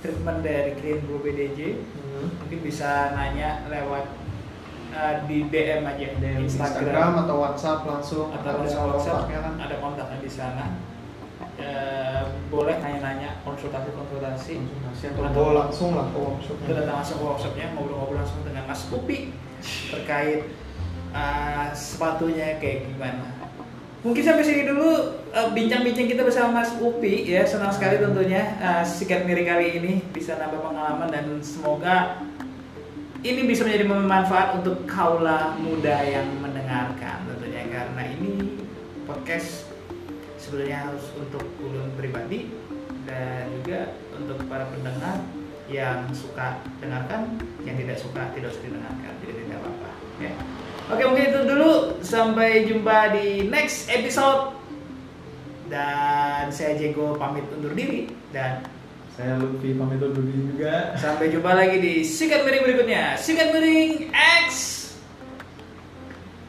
treatment 0.00 0.40
dari 0.40 0.72
Clean 0.74 1.00
Blue 1.02 1.20
BDJ, 1.20 1.76
Hmm. 2.16 2.32
mungkin 2.40 2.64
bisa 2.64 3.12
nanya 3.12 3.60
lewat 3.68 4.08
eh, 4.88 5.14
di 5.28 5.44
DM 5.46 5.84
aja 5.84 6.08
Di 6.08 6.40
Instagram. 6.40 6.46
Instagram, 6.48 7.10
atau 7.20 7.36
WhatsApp 7.36 7.80
langsung 7.84 8.32
atau 8.32 8.48
ada 8.48 8.56
langsung 8.56 8.82
WhatsApp 8.88 9.16
kontaknya 9.20 9.38
kan. 9.44 9.54
ada 9.60 9.76
kontaknya 9.76 10.18
di 10.18 10.30
sana. 10.30 10.64
Eh, 11.56 12.22
boleh 12.48 12.80
nanya-nanya 12.80 13.44
konsultasi-konsultasi. 13.44 14.54
Konsultasi 14.56 15.04
atau 15.12 15.28
bawa 15.36 15.52
langsung 15.62 15.92
lah 15.92 16.08
ke 16.08 16.16
workshop. 16.16 16.56
kita 16.64 16.72
datang 16.80 16.96
langsung 16.96 17.16
ke 17.20 17.24
workshopnya 17.24 17.66
ngobrol-ngobrol 17.76 18.16
langsung 18.16 18.40
dengan 18.40 18.64
Mas 18.64 18.82
Upi 18.88 19.18
terkait 19.92 20.40
uh, 21.12 21.68
sepatunya 21.72 22.56
kayak 22.56 22.88
gimana. 22.88 23.24
Mungkin 24.06 24.22
sampai 24.22 24.46
sini 24.46 24.70
dulu 24.70 25.18
uh, 25.34 25.50
bincang-bincang 25.50 26.06
kita 26.06 26.22
bersama 26.22 26.62
Mas 26.62 26.78
Upi 26.78 27.26
ya 27.26 27.42
senang 27.42 27.74
sekali 27.74 27.98
tentunya 27.98 28.54
uh, 28.62 28.86
sikat 28.86 29.26
miring 29.26 29.50
kali 29.50 29.66
ini 29.82 29.92
bisa 30.14 30.38
nambah 30.38 30.62
pengalaman 30.62 31.10
dan 31.10 31.26
semoga 31.42 32.22
ini 33.26 33.50
bisa 33.50 33.66
menjadi 33.66 33.82
manfaat 33.90 34.62
untuk 34.62 34.86
kaula 34.86 35.58
muda 35.58 36.06
yang 36.06 36.22
mendengarkan 36.38 37.26
tentunya 37.26 37.66
karena 37.66 38.02
ini 38.14 38.62
podcast 39.10 39.66
sebenarnya 40.38 40.86
harus 40.86 41.10
untuk 41.18 41.42
ulun 41.58 41.90
pribadi 41.98 42.46
dan 43.10 43.50
juga 43.58 43.90
untuk 44.14 44.38
para 44.46 44.70
pendengar 44.70 45.18
yang 45.66 46.06
suka 46.14 46.62
dengarkan, 46.78 47.42
yang 47.66 47.74
tidak 47.74 47.98
suka 47.98 48.30
tidak 48.38 48.54
usah 48.54 48.62
didengarkan, 48.70 49.12
jadi 49.18 49.32
tidak 49.42 49.58
apa-apa. 49.66 49.90
Ya. 50.22 50.32
Oke 50.86 51.02
mungkin 51.02 51.34
itu 51.34 51.40
dulu, 51.50 51.98
sampai 51.98 52.62
jumpa 52.62 53.10
di 53.18 53.50
next 53.50 53.90
episode 53.90 54.54
dan 55.66 56.46
saya 56.54 56.78
Jego 56.78 57.18
pamit 57.18 57.42
undur 57.50 57.74
diri 57.74 58.06
dan 58.30 58.62
Saya 59.18 59.34
Lutfi 59.40 59.74
pamit 59.74 59.98
undur 59.98 60.22
diri 60.22 60.46
juga. 60.54 60.94
sampai 60.94 61.34
jumpa 61.34 61.58
lagi 61.58 61.82
di 61.82 61.94
sikat 62.06 62.46
miring 62.46 62.62
berikutnya. 62.70 63.04
Sikat 63.18 63.50
miring 63.50 64.14
X 64.46 64.50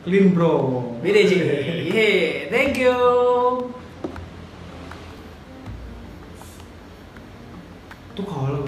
Clean 0.07 0.31
bro. 0.31 0.95
BDJ. 1.03 1.31
Yeay, 1.91 2.47
thank 2.53 2.79
you. 2.79 2.95
Tuh 8.15 8.23
kalau 8.23 8.63